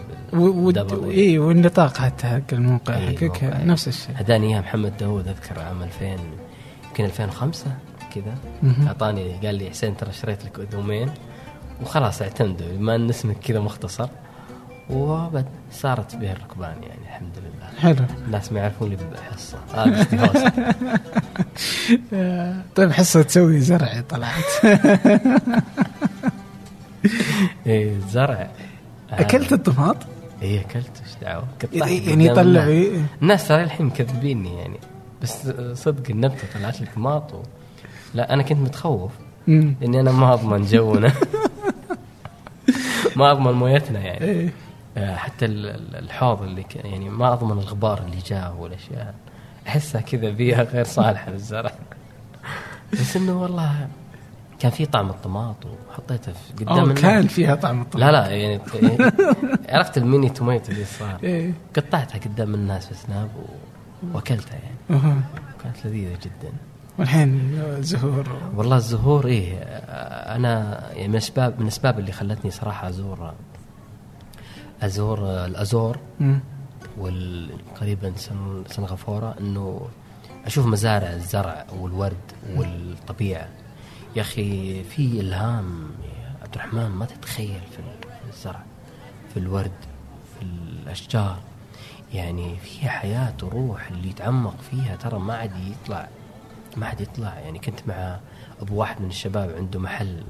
إي 1.10 1.38
والنطاق 1.38 1.96
حتى 1.96 2.26
حق 2.26 2.40
الموقع 2.52 2.94
حقك. 2.94 3.44
نفس 3.64 3.88
الشيء 3.88 4.14
هداني 4.16 4.46
إياها 4.46 4.60
محمد 4.60 4.96
داوود 4.96 5.28
أذكر 5.28 5.60
عام 5.60 5.82
2000 5.82 6.04
يمكن 6.88 7.04
2005 7.04 7.66
كذا. 8.14 8.34
أعطاني 8.86 9.32
قال 9.46 9.54
لي 9.54 9.70
حسين 9.70 9.96
ترى 9.96 10.10
اشتريت 10.10 10.44
لك 10.44 10.60
دومين 10.72 11.10
وخلاص 11.82 12.22
اعتمدوا 12.22 12.66
بما 12.76 12.94
ان 12.94 13.08
اسمك 13.08 13.36
كذا 13.38 13.60
مختصر 13.60 14.08
وبد 14.92 15.46
صارت 15.72 16.16
به 16.16 16.32
الركبان 16.32 16.82
يعني 16.82 17.00
الحمد 17.02 17.32
لله 17.38 17.66
حلو 17.80 18.06
الناس 18.26 18.52
ما 18.52 18.60
يعرفوني 18.60 18.96
بحصة 18.96 19.58
هذا. 19.74 20.06
آه، 22.12 22.62
طيب 22.76 22.92
حصة 22.92 23.22
تسوي 23.22 23.60
زرع 23.60 24.00
طلعت 24.08 24.44
إيه 27.66 27.98
زرع 28.08 28.50
أكلت 29.10 29.52
الطماط؟ 29.52 29.96
إيه 30.42 30.60
أكلت 30.60 31.02
إيش 31.06 31.14
دعوة 31.22 31.44
يعني 31.72 32.26
يطلع 32.26 32.42
الناس. 32.42 32.68
إيه؟ 32.68 33.00
الناس 33.22 33.48
ترى 33.48 33.62
الحين 33.62 33.86
مكذبيني 33.86 34.58
يعني 34.58 34.80
بس 35.22 35.48
صدق 35.74 36.10
النبتة 36.10 36.42
طلعت 36.54 36.80
لي 36.80 36.86
طماط 36.96 37.34
و... 37.34 37.42
لا 38.14 38.34
أنا 38.34 38.42
كنت 38.42 38.58
متخوف. 38.58 39.12
إني 39.48 40.00
أنا 40.00 40.12
ما 40.12 40.34
أضمن 40.34 40.62
جونا 40.62 41.12
ما 43.16 43.32
أضمن 43.32 43.52
مويتنا 43.52 43.98
يعني 43.98 44.24
إيه. 44.24 44.46
آه، 44.46 44.50
حتى 44.98 45.44
ال- 45.44 45.66
ال- 45.66 45.96
الحوض 45.96 46.42
اللي 46.42 46.62
ك... 46.62 46.76
يعني 46.76 47.08
ما 47.08 47.32
أضمن 47.32 47.52
الغبار 47.52 47.98
اللي 47.98 48.16
جاه 48.26 48.60
والاشياء 48.60 49.14
احسها 49.68 50.00
كذا 50.00 50.30
بيئة 50.30 50.62
غير 50.62 50.84
صالحة 50.84 51.30
للزرع 51.30 51.72
بس 52.92 53.16
إنه 53.16 53.42
والله 53.42 53.88
كان 54.58 54.70
في 54.70 54.86
طعم 54.86 55.10
الطماط 55.10 55.56
وحطيته 55.66 56.32
في 56.32 56.64
قدام. 56.64 56.94
كان 56.94 57.26
فيها 57.26 57.54
طعم 57.54 57.80
الطماط 57.82 58.04
لا 58.04 58.12
لا 58.12 58.26
يعني 58.30 58.60
يعني 58.82 59.12
عرفت 59.76 59.98
ال 59.98 60.04
mini 60.04 60.28
tomato 60.28 60.72
اللي 60.72 60.84
صار 60.84 61.18
إيه. 61.22 61.52
قطعتها 61.76 62.18
قدام 62.18 62.54
الناس 62.54 62.86
في 62.86 62.94
Snap. 62.94 63.28
وأكلتها 64.14 64.58
يعني. 64.90 65.20
كانت 65.62 65.86
لذيذة 65.86 66.18
جدا 66.22 66.52
والحين 66.98 67.62
زهور 67.80 68.28
والله 68.56 68.76
الزهور 68.76 69.26
إيه 69.26 69.54
آه، 69.58 70.36
أنا 70.36 70.80
يعني 70.92 71.08
من 71.08 71.14
الاسباب 71.14 71.54
من 71.58 71.62
الأسباب 71.62 71.98
اللي 71.98 72.12
خلتني 72.12 72.50
صراحة 72.50 72.88
أزور 72.88 73.32
ازور 74.82 75.44
الأزور. 75.44 75.98
وقريبا 76.98 78.12
سن 78.16 78.64
سنغافورة 78.66 79.34
إنه 79.40 79.88
أشوف 80.46 80.66
مزارع 80.66 81.12
الزرع 81.12 81.66
والورد 81.78 82.32
والطبيعة. 82.56 83.48
يا 84.16 84.22
أخي 84.22 84.84
في 84.84 85.20
إلهام 85.20 85.90
يا 86.02 86.34
عبد 86.42 86.54
الرحمن 86.54 86.88
ما 86.88 87.06
تتخيل 87.06 87.60
في 87.70 87.78
الزرع 88.28 88.62
في 89.34 89.36
الورد 89.36 89.72
في 90.38 90.42
الأشجار. 90.42 91.38
يعني 92.14 92.56
فيها 92.56 92.90
حياة 92.90 93.34
وروح 93.42 93.88
اللي 93.90 94.08
يتعمق 94.08 94.54
فيها 94.70 94.96
ترى 94.96 95.18
ما 95.18 95.34
عاد 95.34 95.52
يطلع 95.56 96.08
ما 96.76 96.86
عاد 96.86 97.00
يطلع. 97.00 97.34
يعني 97.34 97.58
كنت 97.58 97.80
مع 97.86 98.20
أبو 98.60 98.74
واحد 98.74 99.00
من 99.00 99.08
الشباب 99.08 99.50
عنده 99.56 99.80
محل 99.80 100.22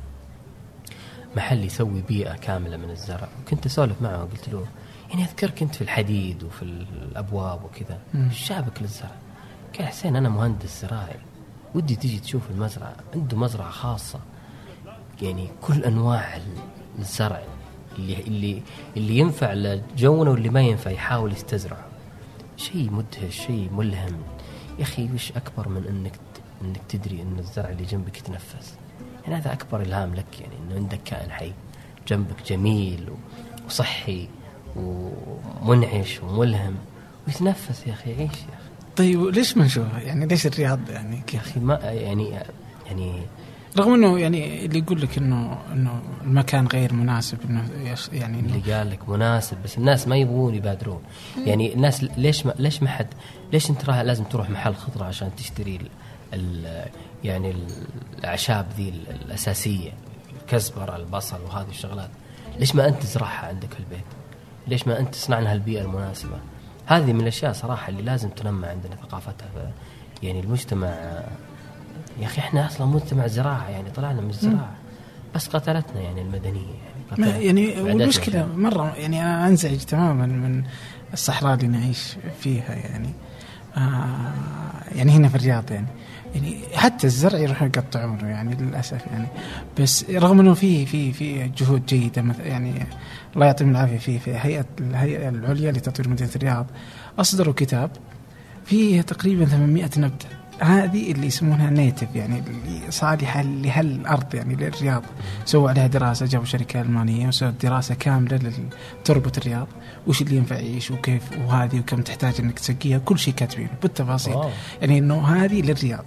محل 1.37 1.65
يسوي 1.65 2.03
بيئة 2.03 2.35
كاملة 2.37 2.77
من 2.77 2.91
الزرع. 2.91 3.29
وكنت 3.43 3.67
أسولف 3.67 4.03
معه 4.03 4.23
قلت 4.23 4.49
له 4.49 4.67
يعني 5.11 5.25
أذكر 5.25 5.51
كنت 5.51 5.75
في 5.75 5.83
الحديد 5.83 6.43
وفي 6.43 6.63
الأبواب 6.63 7.65
وكذا. 7.65 7.99
إيش 8.15 8.49
جابك 8.49 8.83
للزرع. 8.83 9.17
قال 9.79 9.87
حسين 9.87 10.17
أنا 10.17 10.29
مهندس 10.29 10.83
زراعي. 10.83 11.17
ودي 11.75 11.97
تجي 11.97 12.19
تشوف 12.19 12.51
المزرعة. 12.51 12.97
عنده 13.15 13.37
مزرعة 13.37 13.71
خاصة. 13.71 14.21
يعني 15.23 15.49
كل 15.63 15.85
أنواع 15.85 16.39
الزرع 16.99 17.43
اللي 17.99 18.21
اللي 18.21 18.63
اللي 18.97 19.19
ينفع 19.19 19.53
لجونا 19.53 20.31
واللي 20.31 20.49
ما 20.49 20.61
ينفع 20.61 20.91
يحاول 20.91 21.33
يستزرعه. 21.33 21.87
شيء 22.57 22.91
مدهش 22.91 23.37
شيء 23.47 23.71
ملهم. 23.73 24.23
يا 24.79 24.83
أخي 24.83 25.09
وش 25.15 25.33
أكبر 25.33 25.69
من 25.69 25.87
إنك 25.87 26.13
إنك 26.63 26.81
تدري 26.89 27.23
إن 27.23 27.39
الزرع 27.39 27.71
اللي 27.71 27.85
جنبك 27.85 28.19
يتنفس؟ 28.19 28.75
يعني 29.25 29.35
هذا 29.37 29.53
أكبر 29.53 29.83
إلهام 29.83 30.15
لك 30.15 30.41
يعني 30.41 30.53
إنه 30.57 30.75
عندك 30.77 31.01
كائن 31.05 31.31
حي 31.31 31.53
جنبك 32.09 32.47
جميل 32.47 33.09
وصحي 33.67 34.29
ومنعش 34.77 36.21
وملهم 36.23 36.75
ويتنفس 37.27 37.87
يا 37.87 37.93
أخي 37.93 38.11
عيش 38.11 38.21
يا 38.21 38.27
أخي. 38.27 38.71
طيب 38.97 39.21
ليش 39.21 39.57
ما 39.57 39.65
نشوفها 39.65 40.01
يعني 40.01 40.27
ليش 40.27 40.47
الرياض 40.47 40.91
يعني 40.91 41.23
يا 41.35 41.39
أخي 41.39 41.61
ما 41.61 41.75
يعني 41.83 42.31
يعني 42.87 43.23
رغم 43.79 43.95
إنه 43.95 44.19
يعني 44.19 44.65
اللي 44.65 44.79
يقول 44.79 45.01
لك 45.03 45.19
انه 45.19 45.59
إنه 45.73 46.01
المكان 46.25 46.67
غير 46.67 46.93
مناسب 46.93 47.39
إنه 47.51 47.69
يعني 48.13 48.41
اللي 48.41 48.63
انه 48.67 48.77
قال 48.77 48.91
لك 48.91 49.09
مناسب 49.09 49.57
بس 49.65 49.79
الناس 49.79 50.09
ما 50.09 50.17
يبغون 50.17 50.55
يبادرون. 50.55 51.03
يعني 51.47 51.75
الناس 51.75 52.05
ليش 52.17 52.47
ما 52.47 52.55
ليش 52.59 52.83
ما 52.83 52.89
حد 52.89 53.07
ليش 53.53 53.71
أنت 53.71 53.85
راح 53.85 53.99
لازم 54.01 54.25
تروح 54.25 54.51
محل 54.51 54.75
خضرة 54.75 55.05
عشان 55.05 55.31
تشتري 55.37 55.77
ال 55.77 55.87
ال 56.35 56.87
يعني 57.25 57.55
الأعشاب 58.19 58.67
ذي 58.77 58.89
ال- 58.89 59.11
الأساسية 59.25 59.91
الكزبرة 60.43 60.97
البصل 60.97 61.41
وهذه 61.45 61.69
الشغلات. 61.69 62.11
ليش 62.59 62.75
ما 62.75 62.89
أنت 62.89 63.03
تزرعها 63.03 63.47
عندك 63.47 63.73
في 63.73 63.81
البيت؟ 63.81 64.05
ليش 64.67 64.87
ما 64.87 64.99
أنت 65.01 65.15
تصنع 65.15 65.39
لها 65.39 65.53
البيئة 65.53 65.83
المناسبة؟ 65.83 66.39
هذه 66.87 67.13
من 67.13 67.21
الأشياء 67.21 67.53
صراحة 67.53 67.89
اللي 67.89 68.03
لازم 68.03 68.29
تنمى 68.29 68.67
عندنا 68.67 68.95
ثقافتها. 68.97 69.49
يعني 70.23 70.41
المجتمع 70.41 70.89
يا 72.21 72.27
أخي 72.27 72.39
إحنا 72.41 72.67
أصلا 72.67 72.87
مجتمع 72.87 73.27
زراعة 73.27 73.69
يعني 73.69 73.91
طلعنا 73.91 74.21
من 74.21 74.31
الزراعة. 74.31 74.73
بس 75.35 75.49
قتلتنا 75.49 76.01
يعني 76.01 76.23
المدنية 76.23 76.75
يعني 77.19 77.71
يعني. 77.71 77.81
والمشكلة 77.83 78.47
مرة 78.57 78.95
يعني 78.97 79.23
أنا 79.23 79.47
أنزعج 79.47 79.79
تماما 79.79 80.27
من 80.27 80.65
الصحراء 81.13 81.55
اللي 81.55 81.67
نعيش 81.67 82.17
فيها 82.41 82.75
يعني. 82.75 83.11
آه 83.77 84.33
يعني 84.95 85.13
هنا 85.13 85.29
في 85.29 85.35
الرياض 85.35 85.71
يعني. 85.73 85.87
يعني 86.35 86.57
حتى 86.75 87.07
الزرع 87.07 87.39
يروحوا 87.39 87.67
يقطعونه 87.67 88.29
يعني 88.29 88.55
للأسف 88.55 89.07
يعني. 89.13 89.27
بس 89.81 90.11
رغم 90.11 90.41
إنه 90.41 90.55
في 90.55 90.87
في 90.87 91.13
في 91.13 91.49
جهود 91.49 91.87
جيدة 91.87 92.23
مث- 92.23 92.41
يعني 92.47 92.73
الله 93.35 93.47
يعطيهم 93.47 93.71
العافية 93.71 93.99
في 93.99 94.19
في 94.19 94.35
هيئه 94.37 94.65
الهيئة 94.81 95.29
العليا 95.29 95.73
لتطوير 95.73 96.09
مدينة 96.09 96.31
الرياض 96.37 96.67
أصدروا 97.19 97.55
كتاب 97.57 97.91
فيه 98.65 99.01
تقريبا 99.03 99.45
800 99.45 99.85
نبتة. 99.97 100.27
هذه 100.63 101.13
اللي 101.13 101.27
يسمونها 101.27 101.71
نيتف 101.71 102.09
يعني 102.15 102.39
اللي 102.39 102.91
صالحة 102.91 103.43
لهالأرض 103.43 104.35
يعني 104.35 104.55
للرياض. 104.57 105.03
سووا 105.45 105.71
عليها 105.71 105.87
دراسة 105.87 106.27
جابوا 106.27 106.47
شركة 106.47 106.81
ألمانية 106.81 107.29
وسووا 107.29 107.51
دراسة 107.63 107.95
كاملة 107.95 108.53
تربط 109.05 109.39
الرياض. 109.39 109.67
وش 110.07 110.23
اللي 110.23 110.37
ينفع 110.37 110.57
يعيش 110.57 110.91
وكيف 110.91 111.23
وهذه 111.47 111.79
وكم 111.81 112.03
تحتاج 112.03 112.35
إنك 112.41 112.59
تسقيها؟ 112.59 112.99
كل 112.99 113.19
شيء 113.19 113.35
كاتبينه 113.35 113.71
بالتفاصيل. 113.83 114.35
واو. 114.35 114.51
يعني 114.81 114.99
إنه 114.99 115.27
هذه 115.27 115.63
للرياض. 115.63 116.05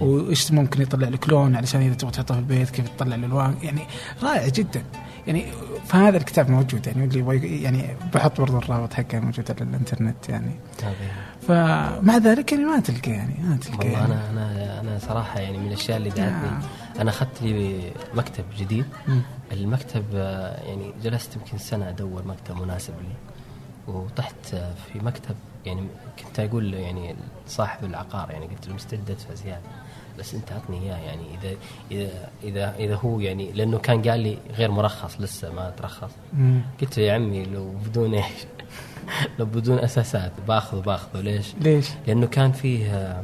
وإيش 0.00 0.52
ممكن 0.52 0.82
يطلع 0.82 1.08
لك 1.08 1.28
لون 1.28 1.56
علشان 1.56 1.80
إذا 1.80 1.94
تبغى 1.94 2.12
تحطها 2.12 2.34
في 2.34 2.40
البيت 2.40 2.70
كيف 2.70 2.88
تطلع 2.88 3.14
الالوان 3.14 3.54
يعني 3.62 3.80
رائع 4.22 4.48
جدا. 4.48 4.82
يعني 5.26 5.44
فهذا 5.86 6.16
الكتاب 6.16 6.50
موجود 6.50 6.86
يعني 6.86 7.04
اللي 7.04 7.18
يبغى 7.18 7.62
يعني 7.62 7.96
بحط 8.14 8.40
برضه 8.40 8.58
الرابط 8.58 8.92
حقه 8.92 9.20
موجود 9.20 9.50
على 9.50 9.70
الإنترنت 9.70 10.28
يعني. 10.28 10.60
فمع 11.48 12.16
ذلك 12.16 12.52
يعني 12.52 12.64
ما 12.64 12.80
تلقى 12.80 13.10
يعني 13.10 13.34
ما 13.42 13.56
تلقى 13.56 13.78
والله 13.78 13.98
يعني. 13.98 14.14
أنا 14.14 14.30
أنا 14.30 14.80
أنا 14.80 14.98
صراحة 14.98 15.40
يعني 15.40 15.58
من 15.58 15.66
الأشياء 15.66 15.96
اللي 15.96 16.10
دعتني 16.10 16.50
أنا 16.98 17.10
أخذت 17.10 17.42
لي 17.42 17.92
مكتب 18.14 18.44
جديد. 18.58 18.84
مم. 19.08 19.22
المكتب 19.52 20.04
آه، 20.14 20.64
يعني 20.64 20.92
جلست 21.02 21.36
يمكن 21.36 21.58
سنة 21.58 21.88
أدور 21.88 22.22
مكتب 22.26 22.62
مناسب 22.62 22.94
لي. 23.00 23.14
وطحت 23.94 24.54
آه، 24.54 24.74
في 24.92 24.98
مكتب 24.98 25.34
يعني 25.66 25.86
كنت 26.18 26.40
أقول 26.40 26.74
يعني 26.74 27.16
صاحب 27.46 27.84
العقار 27.84 28.30
يعني 28.30 28.46
قلت 28.46 28.68
له 28.68 28.74
مستعد 28.74 29.10
ادفع 29.10 29.34
زياده 29.34 29.70
بس 30.18 30.34
أنت 30.34 30.52
عطني 30.52 30.82
إياه 30.82 30.96
يعني 30.96 31.22
إذا 31.34 31.56
إذا 31.90 32.28
إذا 32.42 32.76
إذا 32.76 32.94
هو 32.94 33.20
يعني 33.20 33.52
لأنه 33.52 33.78
كان 33.78 34.02
قال 34.02 34.20
لي 34.20 34.38
غير 34.56 34.70
مرخص 34.70 35.20
لسه 35.20 35.52
ما 35.52 35.70
ترخص. 35.70 36.10
قلت 36.80 36.98
له 36.98 37.04
يا 37.04 37.12
عمي 37.12 37.44
لو 37.44 37.70
بدون 37.70 38.14
إيش 38.14 38.24
لو 39.38 39.44
بدون 39.44 39.78
أساسات 39.78 40.32
باخذه 40.48 40.80
باخذه 40.80 41.20
ليش؟ 41.20 41.54
ليش؟ 41.60 41.88
لأنه 42.06 42.26
كان 42.26 42.52
فيه 42.52 42.94
آه، 42.94 43.22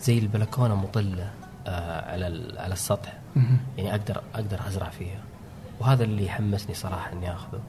زي 0.00 0.18
البلكونة 0.18 0.74
مطلة 0.74 1.30
آه، 1.66 2.12
على 2.12 2.54
على 2.58 2.72
السطح. 2.72 3.12
يعني 3.76 3.90
أقدر 3.90 4.22
أقدر 4.34 4.60
أزرع 4.68 4.88
فيها 4.88 5.18
وهذا 5.80 6.04
اللي 6.04 6.28
حمسني 6.28 6.74
صراحة 6.74 7.12
إني 7.12 7.32
آخذه 7.32 7.60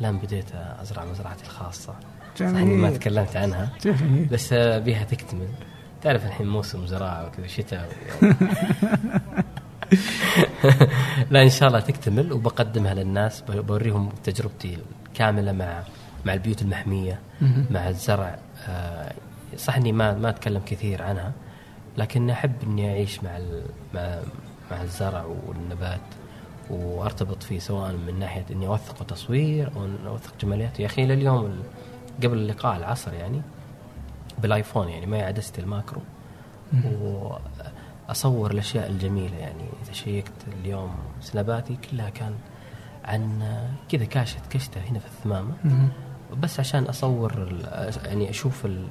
الآن 0.00 0.18
بديت 0.18 0.54
أزرع 0.54 1.04
مزرعتي 1.04 1.44
الخاصة 1.44 1.94
صح 2.40 2.46
اني 2.46 2.76
ما 2.76 2.90
تكلمت 2.90 3.36
عنها. 3.36 3.70
جميل. 3.84 4.28
بس 4.32 4.54
بيها 4.54 5.04
تكتمل. 5.04 5.48
تعرف 6.02 6.26
الحين 6.26 6.46
موسم 6.46 6.86
زراعة 6.86 7.26
وكذا 7.26 7.46
شتاء. 7.46 7.88
لا 11.30 11.42
إن 11.42 11.50
شاء 11.50 11.68
الله 11.68 11.80
تكتمل 11.80 12.32
وبقدمها 12.32 12.94
للناس. 12.94 13.40
بوريهم 13.48 14.08
تجربتي 14.24 14.78
الكاملة 15.06 15.52
مع 15.52 15.82
مع 16.24 16.34
البيوت 16.34 16.62
المحمية. 16.62 17.20
مع 17.70 17.88
الزرع. 17.88 18.38
آه، 18.68 19.12
صح 19.56 19.76
إني 19.76 19.92
ما 19.92 20.14
ما 20.14 20.28
أتكلم 20.28 20.62
كثير 20.66 21.02
عنها 21.02 21.32
لكن 21.98 22.30
أحب 22.30 22.52
إني 22.62 22.90
أعيش 22.90 23.24
مع 23.24 23.38
مع 23.94 24.18
مع 24.70 24.82
الزرع 24.82 25.24
والنبات 25.46 26.00
وأرتبط 26.70 27.42
فيه 27.42 27.58
سواء 27.58 27.92
من 27.92 28.18
ناحية 28.18 28.44
إني 28.50 28.66
أوثق 28.66 29.04
تصوير 29.06 29.70
أو 29.76 29.88
أوثق 30.06 30.32
جمالياته 30.40 30.82
يا 30.82 30.86
أخي 30.86 31.06
لليوم 31.06 31.62
قبل 32.22 32.38
اللقاء 32.38 32.76
العصر 32.76 33.12
يعني 33.14 33.42
بال 34.42 34.54
iPhone 34.54 34.88
يعني 34.88 35.06
معي 35.06 35.22
عدسه 35.22 35.52
ال 35.58 35.64
macro. 35.64 36.00
وأصور 38.08 38.50
الأشياء 38.50 38.90
الجميلة 38.90 39.36
يعني 39.36 39.62
إذا 39.84 39.92
شيكت 39.92 40.32
اليوم 40.60 40.90
سناباتي 41.20 41.76
كلها 41.90 42.10
كان 42.10 42.34
عن 43.04 43.42
كذا 43.88 44.04
كاشت 44.04 44.38
كشتة 44.50 44.80
هنا 44.80 44.98
في 44.98 45.06
الثمامة. 45.06 45.52
بس 46.42 46.60
عشان 46.60 46.84
أصور 46.84 47.52
يعني 48.04 48.30
أشوف 48.30 48.66
ال- 48.66 48.88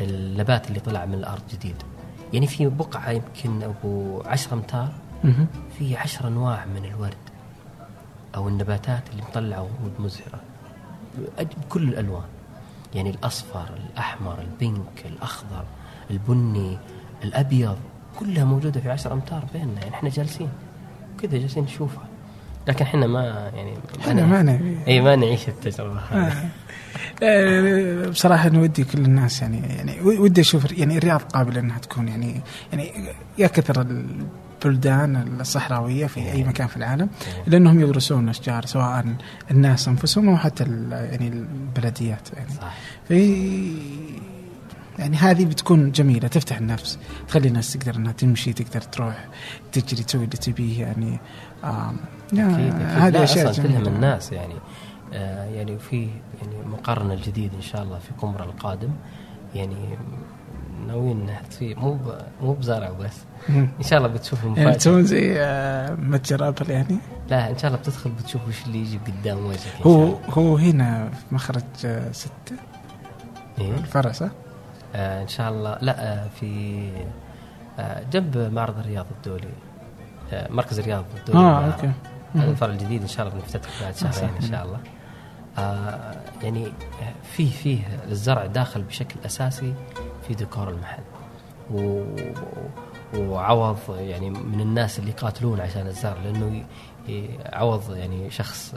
النبات 0.00 0.68
اللي 0.68 0.80
طلع 0.80 1.04
من 1.04 1.14
الأرض 1.14 1.42
جديد. 1.52 1.76
يعني 2.32 2.46
في 2.46 2.66
بقعة 2.66 3.10
يمكن 3.10 3.62
أبو 3.62 4.22
10 4.26 4.54
امتار. 4.54 4.88
في 5.78 5.96
عشر 5.96 6.28
أنواع 6.28 6.64
من 6.64 6.84
الورد 6.84 7.14
أو 8.34 8.48
النباتات 8.48 9.02
اللي 9.12 9.22
مطلعة 9.22 9.62
ورود 9.62 9.92
مزهره 9.98 10.40
بكل 11.38 11.82
الألوان. 11.88 12.24
يعني 12.94 13.10
الأصفر 13.10 13.68
الأحمر 13.92 14.38
البينك 14.40 15.04
الأخضر 15.04 15.64
البني 16.10 16.78
الأبيض 17.24 17.76
كلها 18.20 18.44
موجودة 18.44 18.80
في 18.80 18.90
عشر 18.90 19.12
أمتار 19.12 19.44
بيننا 19.52 19.80
يعني 19.80 19.94
إحنا 19.94 20.08
جالسين 20.08 20.48
كذا 21.22 21.38
جالسين 21.38 21.64
نشوفها. 21.64 22.04
لكن 22.68 22.84
إحنا 22.84 23.06
ما 23.06 23.50
يعني 23.56 23.74
إحنا 24.00 24.26
ما 24.26 24.42
نبي 24.42 24.78
اي 24.88 25.00
ما 25.00 25.16
نعيش 25.16 25.48
التجربة 25.48 26.00
هذه. 26.10 26.48
آه، 27.22 28.08
بصراحة 28.08 28.48
أنا 28.48 28.60
ودي 28.60 28.84
كل 28.84 28.98
الناس 28.98 29.42
يعني 29.42 29.60
يعني 29.76 30.00
ودي 30.00 30.40
أشوف 30.40 30.78
يعني 30.78 30.98
الرياض 30.98 31.20
قابلة 31.20 31.60
أنها 31.60 31.78
تكون 31.78 32.08
يعني 32.08 32.40
يعني 32.72 32.92
يا 33.38 33.46
كثر 33.46 33.86
البلدان 34.64 35.40
الصحراوية 35.40 36.06
في 36.06 36.32
أي 36.32 36.44
مكان 36.44 36.66
في 36.66 36.76
العالم 36.76 37.08
لأنهم 37.46 37.80
يدرسون 37.80 38.24
الأشجار 38.24 38.66
سواء 38.66 39.04
الناس 39.50 39.88
أنفسهم 39.88 40.28
أو 40.28 40.36
حتى 40.36 40.64
يعني 40.90 41.28
البلديات 41.28 42.28
يعني 42.32 42.50
صح 42.50 42.74
في 43.08 43.74
يعني 44.98 45.16
هذه 45.16 45.44
بتكون 45.44 45.92
جميلة 45.92 46.28
تفتح 46.28 46.58
النفس 46.58 46.98
تخلي 47.28 47.48
الناس 47.48 47.72
تقدر 47.72 47.96
إنها 47.96 48.12
تمشي 48.12 48.52
تقدر 48.52 48.80
تروح 48.80 49.28
تجري 49.72 50.02
تسوي 50.02 50.24
اللي 50.24 50.36
تبيه 50.36 50.80
يعني 50.80 51.18
آم 51.64 51.96
أكيد 52.32 52.40
أكيد. 52.40 52.72
هذه 52.82 53.24
أشياء 53.24 53.50
أصلا 53.50 53.64
تلهم. 53.64 53.94
الناس 53.94 54.32
يعني 54.32 54.54
يعني 55.12 55.78
في 55.78 56.08
يعني 56.42 56.66
مقرنا 56.66 57.14
الجديد 57.14 57.54
إن 57.54 57.62
شاء 57.62 57.82
الله 57.82 57.98
في 57.98 58.12
قمره 58.18 58.44
القادم. 58.44 58.90
يعني 59.54 59.98
ناويين 60.86 61.26
فيه 61.50 61.74
مو 61.74 61.98
مو 62.42 62.52
بزرع 62.52 62.90
بس. 62.90 63.24
إن 63.48 63.82
شاء 63.82 63.98
الله 63.98 64.08
بتشوف 64.08 64.38
يعني 64.38 64.54
المفاجاه 64.54 64.76
تسوون 64.76 65.04
زي 65.04 65.34
آه، 65.40 65.94
متجر 65.94 66.48
آبل 66.48 66.70
يعني؟ 66.70 66.98
لا 67.30 67.50
إن 67.50 67.58
شاء 67.58 67.70
الله 67.70 67.80
بتدخل 67.82 68.10
بتشوف 68.10 68.48
وش 68.48 68.66
اللي 68.66 68.78
يجي 68.78 68.98
قدام 68.98 69.46
وجهك 69.46 69.86
هو. 69.86 70.14
هو 70.30 70.56
هنا 70.56 71.10
في 71.10 71.34
مخرج 71.34 71.62
آه، 71.84 72.12
ستة. 72.12 72.56
إيه؟ 73.58 73.72
الفرع 73.72 74.12
صح؟ 74.12 74.28
آه 74.94 75.22
إن 75.22 75.28
شاء 75.28 75.50
الله. 75.50 75.78
لا 75.80 76.12
آه 76.12 76.28
في 76.40 76.80
آه 77.78 78.02
جنب 78.12 78.38
معرض 78.52 78.78
الرياض 78.78 79.06
الدولي. 79.16 79.48
آه 80.32 80.52
مركز 80.52 80.78
الرياض 80.78 81.04
الدولي. 81.18 81.38
آه. 81.38 81.66
أوكي. 81.66 81.90
هذا 82.34 82.50
الفرع 82.50 82.72
الجديد 82.72 83.02
إن 83.02 83.08
شاء 83.08 83.26
الله 83.26 83.38
بنفتتح 83.40 83.82
بعد 83.82 83.96
شهرين 83.96 84.34
إن 84.42 84.48
شاء 84.48 84.64
الله. 84.64 84.76
آه 84.76 84.99
يعني 86.42 86.72
فيه 87.32 87.50
فيه 87.50 87.78
الزرع 88.10 88.46
داخل 88.46 88.82
بشكل 88.82 89.16
أساسي 89.26 89.74
في 90.28 90.34
ديكور 90.34 90.68
المحل. 90.68 91.02
و 91.74 92.04
وعوض 93.16 93.76
يعني 93.98 94.30
من 94.30 94.60
الناس 94.60 94.98
اللي 94.98 95.10
يقاتلون 95.10 95.60
عشان 95.60 95.86
الزرع 95.86 96.16
لأنه 96.24 96.64
عوض 97.52 97.96
يعني 97.96 98.30
شخص 98.30 98.74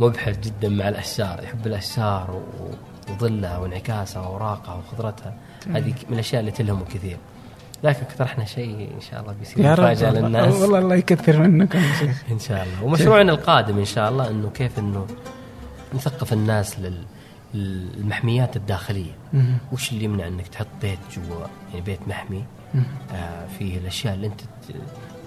مبحر 0.00 0.32
جدا 0.32 0.68
مع 0.68 0.88
الأشجار 0.88 1.42
يحب 1.42 1.66
الأشجار 1.66 2.42
وظلها 3.10 3.58
وانعكاسها 3.58 4.22
وأوراقها 4.22 4.74
وخضرتها 4.74 5.34
هذه 5.66 5.94
من 6.08 6.14
الأشياء 6.14 6.40
اللي 6.40 6.50
تلهمه 6.52 6.84
كثير. 6.84 7.16
لكن 7.84 8.00
اقترحنا 8.10 8.44
شيء 8.44 8.90
إن 8.96 9.00
شاء 9.00 9.20
الله 9.20 9.32
بيصير 9.32 9.72
مفاجأة 9.72 10.10
للناس. 10.10 10.54
والله 10.54 10.78
الله 10.78 10.94
يكثر 10.94 11.38
منكم. 11.38 11.78
إن 12.32 12.38
شاء 12.38 12.62
الله. 12.62 12.84
ومشروعنا 12.84 13.32
القادم 13.32 13.78
إن 13.78 13.84
شاء 13.84 14.08
الله 14.10 14.30
إنه 14.30 14.50
كيف 14.50 14.78
إنه 14.78 15.06
نثقف 15.94 16.32
الناس 16.32 16.78
لل 16.78 17.04
المحميات 17.54 18.56
الداخلية 18.56 19.12
مم. 19.32 19.58
وش 19.72 19.92
اللي 19.92 20.04
يمنع 20.04 20.26
إنك 20.26 20.48
تحط 20.48 20.66
بيت 20.82 20.98
جوا 21.12 21.46
يعني 21.70 21.80
بيت 21.80 22.08
محمي. 22.08 22.44
آه 23.12 23.46
فيه 23.58 23.78
الأشياء 23.78 24.14
اللي 24.14 24.26
أنت 24.26 24.40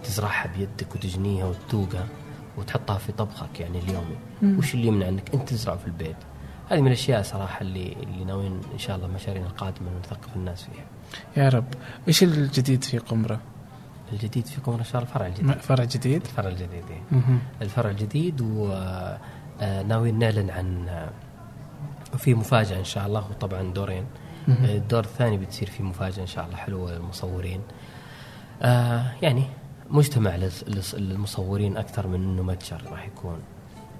تزرعها 0.04 0.48
بيدك 0.58 0.96
وتجنيها 0.96 1.46
وتذوقها 1.46 2.06
وتحطها 2.58 2.98
في 2.98 3.12
طبخك 3.12 3.60
يعني 3.60 3.80
اليومي 3.80 4.16
مم. 4.42 4.58
وش 4.58 4.74
اللي 4.74 4.88
يمنع 4.88 5.08
إنك 5.10 5.34
أنت 5.34 5.50
تزرع 5.50 5.76
في 5.76 5.88
البيت 5.88 6.16
هذه 6.70 6.82
من 6.82 6.88
الأشياء 6.88 7.22
صراحة 7.22 7.62
اللي 7.62 7.94
اللي 8.04 8.24
ناويين 8.26 8.62
إن 8.74 8.80
شاء 8.80 8.96
الله 8.96 9.08
مشاريعنا 9.08 9.48
القادمة 9.48 9.88
نثقف 10.00 10.36
الناس 10.36 10.64
فيها 10.64 10.86
يا 11.44 11.50
رب 11.50 11.66
إيش 12.08 12.24
الجديد 12.24 12.84
في 12.84 12.98
قمرة؟ 12.98 13.40
الجديد 14.14 14.46
فيكم 14.46 14.72
ان 14.72 14.84
شاء 14.84 15.02
الله 15.02 15.04
الفرع 15.04 15.28
الجديد 15.28 15.52
فرع 15.62 15.84
جديد؟ 15.84 16.22
الفرع 16.22 16.50
الجديد 16.50 16.84
إيه. 16.90 17.02
مهم. 17.12 17.40
الفرع 17.62 17.90
الجديد 17.90 18.42
وناويين 19.62 20.20
نعلن 20.20 20.50
عن 20.50 20.90
آه، 20.90 21.10
وفي 22.14 22.34
مفاجأة 22.34 22.80
إن 22.80 22.84
شاء 22.84 23.08
الله 23.08 23.26
وطبعا 23.30 23.74
دورين. 23.74 24.06
آه، 24.50 24.76
الدور 24.76 25.04
الثاني 25.04 25.38
بتصير 25.38 25.70
في 25.70 25.84
مفاجأة 25.84 26.22
إن 26.22 26.28
شاء 26.28 26.46
الله 26.46 26.56
حلوة 26.58 26.92
للمصورين. 26.92 27.62
آه 28.62 29.12
يعني 29.22 29.44
مجتمع 29.90 30.40
للمصورين 30.94 31.78
أكثر 31.78 32.08
من 32.08 32.24
إنه 32.24 32.44
متجر 32.44 32.82
راح 32.92 33.06
يكون. 33.06 33.40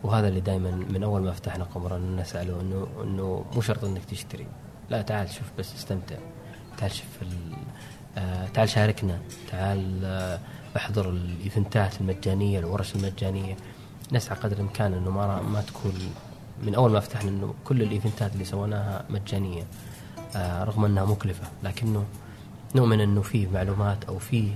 وهذا 0.04 0.28
اللي 0.28 0.40
دائما 0.40 0.72
من 0.72 1.04
أول 1.04 1.22
ما 1.22 1.32
فتحنا 1.32 1.64
قمره 1.64 1.98
نسأله 1.98 2.62
إنه 2.62 2.88
إنه 3.04 3.46
مو 3.56 3.62
شرط 3.62 3.84
إنك 3.84 4.06
تشتري. 4.06 4.48
لا 4.90 5.02
تعال 5.02 5.30
شوف 5.30 5.52
بس 5.60 5.76
استمتع. 5.76 6.16
تعال 6.78 6.92
شوف 6.92 7.08
آه 8.18 8.48
تعال 8.48 8.70
شاركنا. 8.70 9.20
تعال 9.52 10.06
آه 10.06 10.40
احضر 10.78 11.10
الإيفنتات 11.10 12.02
المجانية 12.02 12.60
الورش 12.60 12.96
المجانية. 12.96 13.56
نسعى 14.12 14.38
قدر 14.38 14.56
الإمكان 14.56 14.94
أنه 14.94 15.12
ما 15.12 15.42
ما 15.42 15.62
تكون 15.62 15.94
من 16.64 16.76
أول 16.76 16.92
ما 16.92 17.00
فتحنا 17.00 17.30
إنه 17.30 17.54
كل 17.66 17.82
الإيفنتات 17.82 18.34
اللي 18.34 18.46
سويناها 18.46 19.06
مجانية 19.10 19.64
آه 20.36 20.64
رغم 20.64 20.86
أنها 20.86 21.06
مكلفة 21.06 21.48
لكنه 21.64 22.06
نؤمن 22.76 23.02
أنه 23.02 23.22
فيه 23.22 23.48
معلومات 23.48 24.04
أو 24.04 24.20
فيه 24.20 24.52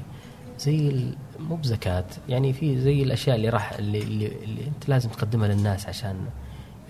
زي 0.60 1.06
مو 1.40 1.56
بزكاة 1.56 2.06
يعني 2.30 2.54
في 2.54 2.82
زي 2.82 3.04
الأشياء 3.04 3.36
اللي 3.36 3.50
راح 3.50 3.74
اللي, 3.74 4.00
اللي, 4.04 4.28
اللي 4.44 4.68
أنت 4.68 4.90
لازم 4.90 5.10
تقدمها 5.10 5.48
للناس 5.48 5.88
عشان 5.88 6.16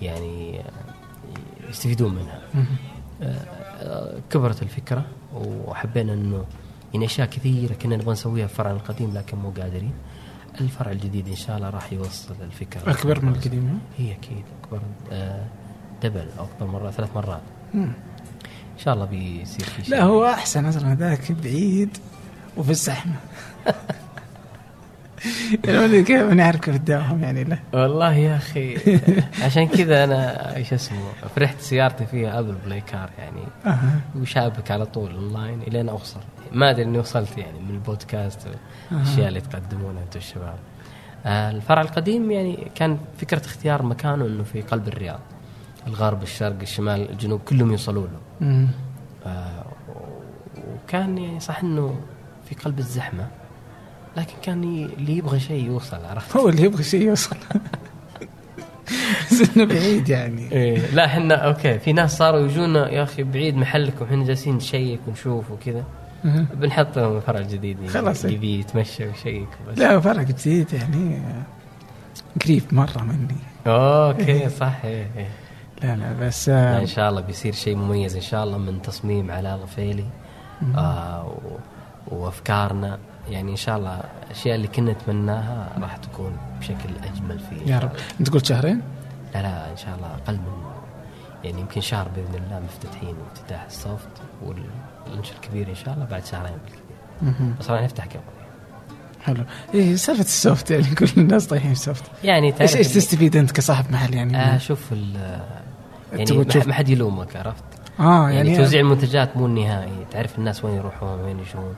يعني 0.01 0.59
آه، 0.59 1.69
يستفيدون 1.69 2.15
منها. 2.15 2.41
آه، 3.21 3.25
آه، 3.79 4.19
كبرت 4.29 4.63
الفكرة 4.63 5.05
وحبينا 5.35 6.13
إنه 6.13 6.45
يعني 6.93 7.05
أشياء 7.05 7.27
كثيرة 7.27 7.73
كنا 7.73 7.95
نبغى 7.95 8.11
نسويها 8.11 8.47
في 8.47 8.55
فرعنا 8.55 8.77
القديم 8.77 9.13
لكن 9.13 9.37
مو 9.37 9.49
قادرين. 9.49 9.93
الفرع 10.61 10.91
الجديد 10.91 11.27
إن 11.27 11.35
شاء 11.35 11.57
الله 11.57 11.69
راح 11.69 11.93
يوصل 11.93 12.35
الفكرة. 12.41 12.91
أكبر 12.91 13.25
من 13.25 13.31
القديم 13.31 13.79
هي 13.97 14.11
أكيد. 14.11 14.43
أكبر 14.63 14.81
آه، 15.11 15.45
double 16.03 16.27
أو 16.39 16.45
أكبر 16.45 16.67
مرة 16.67 16.91
ثلاث 16.91 17.09
مرات. 17.15 17.41
مم. 17.73 17.83
إن 18.73 18.79
شاء 18.79 18.93
الله 18.93 19.05
بيصير 19.05 19.65
في 19.65 19.81
شيء. 19.83 19.91
لا 19.91 20.03
هو 20.03 20.25
أحسن 20.25 20.65
أصلا 20.65 20.95
ذاك 20.95 21.31
بعيد 21.31 21.97
وفي 22.57 22.69
الزحمة. 22.69 23.15
كيف 26.03 26.21
نعرف 26.21 26.59
كيف 26.59 26.75
الدوام 26.75 27.23
يعني 27.23 27.43
له 27.43 27.59
والله 27.73 28.13
يا 28.13 28.35
أخي 28.35 28.77
عشان 29.43 29.67
كذا 29.67 30.03
أنا 30.03 30.55
إيش 30.55 30.73
اسمه 30.73 30.99
فرحت 31.35 31.59
سيارتي 31.59 32.05
فيها 32.05 32.39
Apple 32.39 32.55
Play 32.65 32.81
Car 32.81 33.09
يعني. 33.17 33.41
وشابك 34.15 34.71
على 34.71 34.85
طول 34.85 35.11
اونلاين 35.11 35.61
إلين 35.61 35.89
أوصل. 35.89 36.19
ما 36.51 36.69
أدري 36.69 36.83
إني 36.83 36.99
وصلت 36.99 37.37
يعني 37.37 37.59
من 37.59 37.75
البودكاست 37.75 38.47
والأشياء 38.91 39.27
اللي 39.27 39.41
تقدمونها 39.41 40.03
أنتم 40.03 40.19
الشباب. 40.19 40.55
آه، 41.25 41.51
الفرع 41.51 41.81
القديم 41.81 42.31
يعني 42.31 42.71
كان 42.75 42.97
فكرة 43.17 43.45
اختيار 43.45 43.83
مكانه 43.83 44.25
إنه 44.25 44.43
في 44.43 44.61
قلب 44.61 44.87
الرياض. 44.87 45.19
الغرب 45.87 46.23
الشرق 46.23 46.61
الشمال 46.61 47.09
الجنوب 47.09 47.39
كلهم 47.39 47.71
يوصلوا 47.71 48.07
له. 48.07 48.67
آه، 49.25 49.65
وكان 50.57 51.17
يعني 51.17 51.39
صح 51.39 51.59
إنه 51.59 51.95
في 52.49 52.55
قلب 52.55 52.79
الزحمة. 52.79 53.27
لكن 54.17 54.33
كان 54.41 54.63
اللي 54.63 55.17
يبغى 55.17 55.39
شيء 55.39 55.65
يوصل 55.65 56.05
عرفت؟ 56.05 56.37
هو 56.37 56.49
اللي 56.49 56.61
يبغى 56.63 56.83
شيء 56.83 57.01
يوصل. 57.01 57.35
انه 59.57 59.65
بعيد 59.65 60.09
يعني. 60.09 60.51
إيه 60.51 60.77
لا 60.93 61.05
إحنا 61.05 61.35
أوكي 61.35 61.79
في 61.79 61.93
ناس 61.93 62.17
صاروا 62.17 62.39
يجونا 62.39 62.89
يا 62.89 63.03
أخي 63.03 63.23
بعيد 63.23 63.57
محلكم 63.57 64.05
إحنا 64.05 64.23
جالسين 64.25 64.55
نشيك 64.55 64.99
ونشوف 65.07 65.51
وكذا. 65.51 65.83
بنحط 66.53 66.97
لهم 66.99 67.19
فرع 67.19 67.41
جديد 67.41 67.77
يعني 67.77 67.89
خلاص. 67.89 68.25
اللي 68.25 68.37
بيه 68.37 68.59
يتمشى 68.59 69.07
ويشيك 69.07 69.47
بس 69.67 69.77
لا 69.77 69.99
فرق 69.99 70.21
جديد 70.21 70.73
يعني 70.73 71.21
قريب 72.45 72.63
مرة 72.71 73.01
مني. 73.03 73.35
أوكي 73.67 74.49
صح 74.49 74.85
إيه. 74.85 75.07
إيه. 75.17 75.29
لا 75.83 75.95
لا 75.95 76.13
بس 76.27 76.49
لا، 76.49 76.77
آه، 76.77 76.81
إن 76.81 76.87
شاء 76.87 77.09
الله 77.09 77.21
بيصير 77.21 77.53
شيء 77.53 77.75
مميز 77.75 78.15
إن 78.15 78.21
شاء 78.21 78.43
الله 78.43 78.57
من 78.57 78.81
تصميم 78.81 79.31
علاء 79.31 79.55
الغفيلي 79.55 80.05
آه 80.77 81.25
و- 81.27 82.15
وأفكارنا. 82.15 82.97
يعني 83.29 83.51
إن 83.51 83.55
شاء 83.55 83.77
الله 83.77 84.01
الاشياء 84.25 84.55
اللي 84.55 84.67
كنا 84.67 84.91
نتمناها 84.91 85.69
راح 85.81 85.97
تكون 85.97 86.37
بشكل 86.59 86.89
أجمل 87.03 87.39
إن 87.51 87.67
يا 87.67 87.79
رب. 87.79 87.91
أنت 88.19 88.29
قلت 88.29 88.45
شهرين؟ 88.45 88.81
لا 89.35 89.41
لا 89.41 89.71
إن 89.71 89.77
شاء 89.77 89.95
الله 89.95 90.07
أقل 90.07 90.33
من 90.35 90.65
يعني 91.43 91.61
يمكن 91.61 91.81
شهر 91.81 92.07
بإذن 92.15 92.43
الله 92.45 92.59
مفتتحين 92.59 93.15
افتتاح 93.33 93.63
ال 93.63 93.73
soft 93.73 94.09
وال 94.43 94.65
launch 94.65 95.31
الكبير 95.31 95.69
إن 95.69 95.75
شاء 95.75 95.93
الله 95.93 96.05
بعد 96.05 96.25
شهرين 96.25 96.53
بالكثير. 96.65 97.53
بس 97.59 97.69
راح 97.69 97.81
نفتح 97.81 98.03
قبل. 98.05 98.19
حلو. 99.23 99.43
إيه 99.73 99.95
سالفة 99.95 100.21
ال 100.21 100.31
soft 100.31 100.71
يعني 100.71 100.95
كل 100.95 101.07
الناس 101.17 101.47
طايحين 101.47 101.73
في 101.73 101.79
ال 101.79 101.83
soft. 101.83 102.03
يعني 102.23 102.51
تعرف 102.51 102.75
إيش 102.75 102.87
تستفيد 102.87 103.35
أنت 103.35 103.51
كصاحب 103.51 103.91
محل 103.91 104.13
يعني؟ 104.13 104.37
آه 104.37 104.57
شوف 104.57 104.93
ال 104.93 105.39
يعني 106.13 106.45
ما- 106.67 106.73
حد 106.73 106.89
يلومك 106.89 107.35
عرفت؟ 107.35 107.63
آه 107.99 108.29
يعني, 108.29 108.35
يعني 108.35 108.57
توزيع 108.57 108.79
المنتجات 108.81 109.37
مو 109.37 109.45
النهائي. 109.45 110.05
تعرف 110.11 110.39
الناس 110.39 110.65
وين 110.65 110.75
يروحون 110.75 111.19
وين 111.21 111.39
يجون 111.39 111.75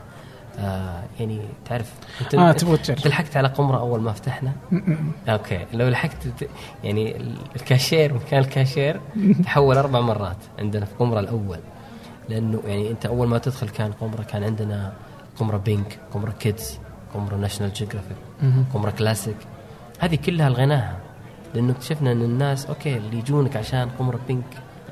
آه 0.60 1.04
يعني 1.20 1.40
تعرف 1.70 1.94
انت 2.22 2.36
آه 2.36 2.52
تبغى 2.52 2.78
تجرب. 2.78 3.08
لحقت 3.08 3.38
على 3.38 3.48
قمرة 3.48 3.78
أول 3.80 4.02
ما 4.02 4.12
فتحنا؟ 4.12 4.52
أوكي 5.30 5.66
لو 5.74 5.90
لحقت 5.90 6.28
يعني 6.84 7.18
ال- 7.18 7.36
الكاشير 7.56 8.14
مكان 8.14 8.40
الكاشير 8.40 9.00
تحول 9.44 9.78
أربع 9.78 10.00
مرات 10.00 10.38
عندنا 10.60 10.86
في 10.86 10.96
قمرة 11.00 11.20
الأول. 11.20 11.60
لأنه 12.30 12.62
يعني 12.66 12.92
أنت 12.92 13.06
أول 13.06 13.28
ما 13.28 13.38
تدخل 13.38 13.70
كان 13.70 13.92
قمرة 13.92 14.22
كان 14.24 14.44
عندنا 14.44 14.94
قمرة 15.40 15.58
pink 15.58 16.00
قمرة 16.14 16.32
kids 16.32 16.80
قمرة 17.14 17.36
National 17.36 17.74
Geographic. 17.74 18.18
قمرة 18.74 18.92
كلاسيك. 18.92 19.38
هذه 20.00 20.16
كلها 20.16 20.50
لغيناها 20.50 20.96
لأنه 21.56 21.72
اكتشفنا 21.72 22.12
إن 22.12 22.22
الناس 22.22 22.66
أوكي 22.66 22.98
اللي 22.98 23.18
يجونك 23.18 23.58
عشان 23.58 23.90
قمرة 24.00 24.20
pink 24.28 24.44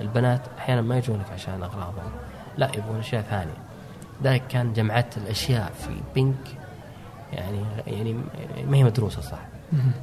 البنات 0.01 0.41
أحيانا 0.59 0.82
ما 0.82 0.97
يجونك 0.97 1.26
عشان 1.34 1.63
أغراضهم. 1.63 2.11
لا 2.57 2.72
يبغون 2.78 2.99
أشياء 2.99 3.22
ثانية. 3.22 3.53
ذلك 4.24 4.47
كان 4.47 4.74
جمعت 4.74 5.18
الأشياء 5.18 5.72
في 5.80 5.89
pink 6.16 6.47
يعني 7.34 7.61
يعني 7.88 8.13
ما 8.68 8.78
هي 8.78 8.84
مدروسة 8.84 9.22
صح. 9.22 9.39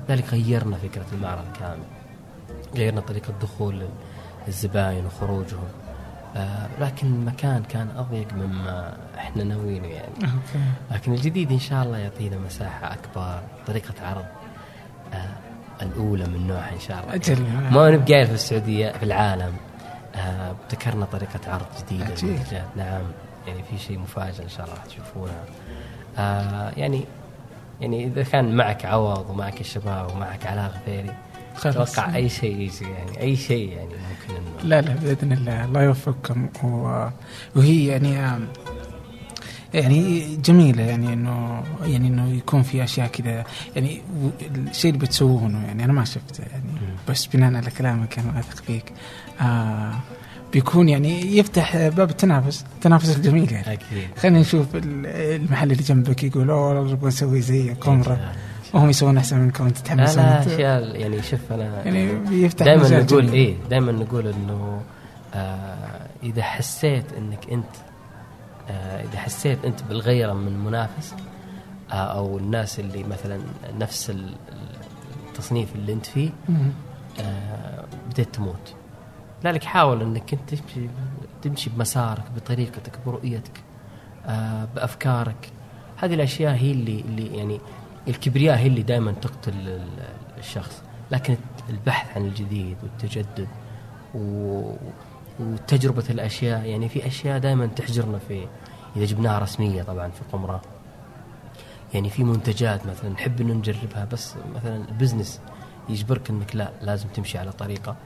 ذلك 0.09 0.25
غيرنا 0.33 0.77
فكرة 0.77 1.05
المعرض 1.13 1.45
كامل 1.61 1.85
غيرنا 2.77 3.01
طريقة 3.01 3.33
دخول 3.43 3.87
الزباين 4.49 5.07
وخروجهم 5.07 5.69
آه 6.37 6.69
لكن 6.81 7.07
المكان 7.07 7.63
كان 7.63 7.89
أضيق 7.97 8.33
مما 8.35 8.97
إحنا 9.19 9.45
ناويينه 9.45 9.87
يعني. 9.89 10.15
لكن 10.91 11.13
الجديد 11.13 11.53
إن 11.53 11.59
شاء 11.59 11.83
الله 11.85 11.99
يعطينا 11.99 12.37
مساحة 12.39 12.93
أكبر 12.95 13.41
طريقة 13.67 13.95
عرض 14.03 14.25
آه 15.15 15.29
الأولى 15.83 16.25
من 16.27 16.47
نوعها 16.47 16.73
إن 16.73 16.81
شاء 16.81 17.03
الله. 17.03 17.15
أجل. 17.15 17.43
ما 17.71 17.91
نبقى 17.91 18.27
في 18.27 18.33
السعودية 18.33 18.91
في 18.93 19.03
العالم 19.03 19.53
آه 20.17 20.51
ابتكرنا 20.51 21.05
طريقة 21.05 21.41
عرض 21.53 21.67
جديدة 21.91 22.65
نعم. 22.77 23.03
يعني 23.47 23.63
في 23.71 23.79
شيء 23.79 23.99
مفاجئ 23.99 24.43
إن 24.45 24.49
شاء 24.49 24.65
الله 24.67 24.75
راح 24.77 24.85
تشوفونه. 24.87 25.45
آه 26.19 26.73
يعني 26.77 27.05
يعني 27.81 28.05
إذا 28.07 28.23
كان 28.23 28.57
معك 28.57 28.85
عوض 28.85 29.31
ومعك 29.31 29.61
الشباب 29.61 30.11
ومعك 30.15 30.47
علاء 30.47 30.71
غفيري. 30.71 31.15
أتوقع 31.65 32.15
أي 32.17 32.29
شيء 32.29 32.57
يجي 32.57 32.85
يعني 32.85 33.21
أي 33.21 33.37
شيء 33.37 33.69
يعني 33.69 33.89
ممكن 33.89 34.35
انه 34.37 34.69
لا 34.69 34.81
لا 34.81 34.95
بإذن 34.95 35.33
الله. 35.33 35.65
الله 35.65 35.83
يوفقكم. 35.83 36.49
وهي 37.57 37.87
يعني 37.87 38.19
آم، 38.19 38.49
يعني 39.75 40.37
جميلة 40.37 40.83
يعني 40.83 41.13
انه 41.13 41.63
يعني 41.83 42.09
إنه 42.09 42.29
يكون 42.29 42.63
في 42.63 42.85
أشياء 42.85 43.09
كذا 43.09 43.45
يعني 43.77 44.03
الشيء 44.71 44.91
اللي 44.95 45.07
بتسوونه 45.07 45.67
يعني 45.67 45.85
أنا 45.85 45.93
ما 45.93 46.05
شفته 46.05 46.43
يعني. 46.43 46.65
بس 47.09 47.27
بناء 47.27 47.55
على 47.55 47.71
كلامك 47.71 48.19
أنا 48.19 48.39
أثق 48.41 48.63
فيك. 48.63 48.93
آه 49.41 49.95
بيكون 50.53 50.89
يعني 50.89 51.37
يفتح 51.37 51.77
باب 51.89 52.11
التنافس 52.11 52.65
التنافس 52.75 53.17
الجميل 53.17 53.53
يعني. 53.53 53.73
أكيد. 53.73 54.09
خلينا 54.19 54.41
نشوف 54.41 54.77
ال- 54.77 55.07
المحل 55.07 55.73
اللي 55.73 55.83
جنبك 55.83 56.25
يقول 56.25 56.51
أوه 56.51 56.81
نبغى 56.93 57.09
نسوي 57.09 57.41
زي 57.41 57.71
قمرة 57.75 58.33
وهم 58.75 58.91
يسوون 58.91 59.17
أحسن 59.19 59.39
منكم 59.39 59.65
وانت 59.65 59.91
لا 59.95 60.07
أنت- 60.07 60.47
أشياء 60.49 60.97
يعني 60.97 61.23
شوف 61.23 61.41
أنا 61.53 61.85
يعني 61.85 62.15
بيفتح 62.15 62.65
دائما 62.65 62.89
نقول. 63.01 63.29
إيه 63.33 63.55
دائما 63.71 63.93
نقول 63.93 64.27
إنه 64.29 64.83
آه 65.35 66.07
إذا 66.23 66.43
حسيت 66.43 67.05
إنك 67.19 67.51
أنت 67.53 67.67
آه 68.71 69.03
إذا 69.05 69.19
حسيت 69.19 69.65
أنت 69.65 69.83
بالغيرة 69.83 70.33
من 70.33 70.65
منافس 70.65 71.15
آه 71.93 71.95
أو 71.95 72.39
الناس 72.39 72.81
اللي 72.81 73.05
مثلا 73.05 73.41
نفس 73.79 74.11
ال- 74.11 74.35
التصنيف 75.29 75.69
اللي 75.75 75.93
أنت 75.93 76.07
فيه. 76.07 76.31
آه 77.21 77.85
بديت 78.11 78.35
تموت. 78.35 78.75
لذلك 79.45 79.65
حاول 79.65 80.03
إنك 80.03 80.33
أنت 80.35 80.55
تمشي 80.55 80.89
تمشي 81.43 81.71
بمسارك 81.71 82.23
بطريقتك 82.37 82.93
برؤيتك 83.07 83.61
آه 84.27 84.65
بأفكارك. 84.75 85.49
هذه 85.97 86.15
الأشياء 86.15 86.55
هي 86.55 86.71
اللي 86.73 87.01
اللي 87.01 87.37
يعني 87.37 87.61
الكبرياء 88.09 88.59
هي 88.59 88.67
اللي 88.67 88.83
دائما 88.83 89.13
تقتل 89.13 89.53
ال- 89.53 89.89
الشخص. 90.39 90.83
لكن 91.11 91.37
البحث 91.71 92.17
عن 92.17 92.25
الجديد 92.27 92.77
والتجدد 92.83 93.49
و 94.15 94.73
وتجربة 95.41 96.05
الأشياء 96.11 96.65
يعني 96.65 96.89
في 96.89 97.07
أشياء 97.07 97.39
دائما 97.39 97.67
تحجرنا 97.67 98.19
في 98.19 98.47
إذا 98.97 99.05
جبناها 99.05 99.39
رسمية 99.39 99.83
طبعا 99.83 100.09
في 100.09 100.21
قمرة. 100.33 100.63
يعني 101.95 102.11
في 102.11 102.25
منتجات 102.25 102.87
مثلا 102.87 103.11
نحب 103.11 103.41
إنه 103.41 103.55
نجربها 103.55 104.05
بس 104.13 104.35
مثلا 104.57 104.77
البزنس 104.89 105.41
يجبرك 105.89 106.31
إنك 106.31 106.57
لا 106.57 106.71
لازم 106.83 107.09
تمشي 107.09 107.39
على 107.39 107.53
طريقة. 107.53 107.97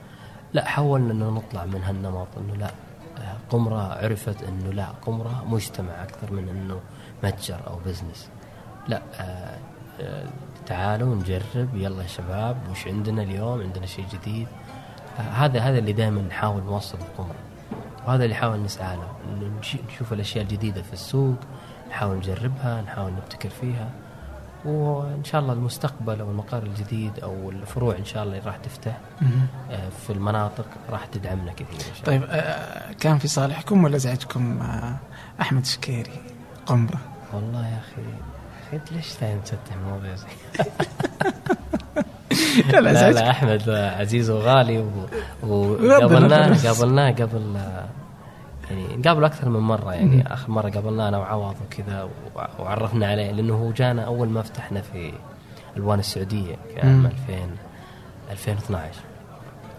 لا 0.56 0.64
حاولنا 0.64 1.12
إنه 1.12 1.30
نطلع 1.30 1.64
من 1.64 1.82
هالنمط 1.84 2.26
إنه 2.38 2.54
لا 2.56 2.70
قمرة 3.50 3.92
عرفت 4.04 4.42
إنه 4.42 4.72
لا 4.72 4.86
قمرة 5.06 5.44
مجتمع 5.48 6.02
أكثر 6.02 6.32
من 6.32 6.48
إنه 6.48 6.80
متجر 7.24 7.60
أو 7.66 7.76
بزنس 7.86 8.28
لا 8.88 9.02
آه، 9.20 9.58
آه، 10.00 10.26
تعالوا 10.66 11.14
نجرب 11.14 11.68
يلا 11.74 12.02
يا 12.02 12.08
شباب 12.08 12.56
وش 12.70 12.86
عندنا 12.86 13.22
اليوم؟ 13.22 13.60
عندنا 13.62 13.86
شيء 13.86 14.04
جديد. 14.12 14.48
هذا 15.18 15.60
هذا 15.60 15.78
اللي 15.78 15.92
دائما 15.92 16.22
نحاول 16.22 16.62
نوصل 16.62 16.98
القمرة 16.98 17.36
وهذا 18.06 18.24
اللي 18.24 18.34
نحاول 18.36 18.62
نسعى 18.62 18.96
له 18.96 19.08
انه 19.28 19.50
نش- 19.60 19.76
نشوف 19.88 20.12
الأشياء 20.12 20.44
الجديدة 20.44 20.82
في 20.82 20.92
السوق 20.92 21.36
نحاول 21.90 22.16
نجربها 22.16 22.82
نحاول 22.82 23.12
نبتكر 23.12 23.48
فيها. 23.48 23.90
وإن 24.66 25.24
شاء 25.24 25.40
الله 25.40 25.52
المستقبل 25.52 26.20
أو 26.20 26.30
المقر 26.30 26.62
الجديد 26.62 27.12
أو 27.22 27.50
الفروع 27.50 27.96
إن 27.96 28.04
شاء 28.04 28.22
الله 28.24 28.36
اللي 28.38 28.46
راح 28.46 28.56
تفتح. 28.56 28.98
آه، 29.70 29.88
في 30.06 30.12
المناطق 30.12 30.64
راح 30.90 31.06
تدعمنا 31.06 31.52
كثير 31.52 31.66
إن 31.90 31.94
شاء 32.04 32.14
الله. 32.14 32.26
طيب 32.26 32.30
آه، 32.30 32.92
كان 32.92 33.18
في 33.18 33.28
صالحكم 33.28 33.84
ولا 33.84 33.96
ازعجكم 33.96 34.62
آه، 34.62 34.96
أحمد 35.40 35.66
شكيري 35.66 36.20
قمره 36.66 37.00
والله 37.32 37.68
يا 37.68 37.78
أخي 37.78 38.02
أنت 38.72 38.92
ليش 38.92 39.14
دائما 39.20 39.40
تفتح 39.40 39.74
المواضيع 39.82 40.14
زي 40.14 40.26
لا 42.72 42.80
لا 42.80 43.10
لا 43.12 43.30
أحمد 43.30 43.70
عزيز 43.70 44.30
وغالي 44.30 44.78
و- 44.78 45.06
وقابلناه. 45.42 46.56
قابلناه 46.66 47.10
قبل 47.10 47.56
يعني 48.70 48.96
نقابل 48.96 49.24
أكثر 49.24 49.48
من 49.48 49.60
مرة 49.60 49.92
يعني 49.94 50.32
آخر 50.34 50.50
مرة 50.50 50.70
قابلناه 50.70 51.08
أنا 51.08 51.18
وعوض 51.18 51.54
وكذا 51.66 52.08
وع- 52.36 52.48
وعرفنا 52.58 53.06
عليه 53.06 53.30
لأنه 53.32 53.54
هو 53.54 53.70
جانا 53.70 54.02
أول 54.02 54.28
ما 54.28 54.42
فتحنا 54.42 54.80
في 54.80 55.12
ألوان 55.76 55.98
السعودية 55.98 56.56
في 56.74 56.80
عام 56.80 56.88
مم. 56.98 57.06
2000 57.06 57.34
2012 58.30 59.00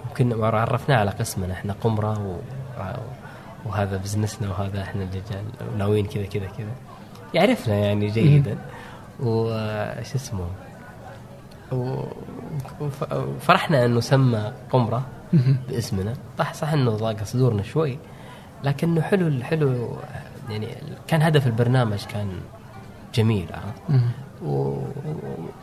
يمكن 0.07 0.33
وعرفناه 0.33 0.97
على 0.97 1.11
قسمنا 1.11 1.53
إحنا 1.53 1.75
قمرة 1.83 2.19
و 2.27 2.35
وهذا 3.65 3.97
بزنسنا 3.97 4.49
وهذا 4.49 4.81
إحنا 4.81 5.03
اللي 5.03 5.21
ناويين 5.77 6.05
كذا 6.05 6.25
كذا 6.25 6.45
كذا. 6.57 6.71
يعرفنا 7.33 7.75
يعني 7.75 8.07
جيدا. 8.07 8.57
وش 9.19 10.15
اسمه؟ 10.15 10.45
وفرحنا 13.11 13.85
إنه 13.85 13.99
سمى 13.99 14.51
قمرة. 14.71 15.03
باسمنا. 15.69 16.13
صح 16.39 16.53
صح 16.53 16.73
إنه 16.73 16.91
ضاق 16.91 17.23
صدورنا 17.23 17.63
شوي. 17.63 17.97
لكنه 18.67 19.01
حلو 19.01 19.27
الحلو 19.27 19.97
يعني 20.49 20.67
كان 21.07 21.21
هدف 21.21 21.47
البرنامج 21.47 22.05
كان 22.05 22.27
جميل 23.15 23.45
عرفت. 23.53 24.01
و- 24.45 24.77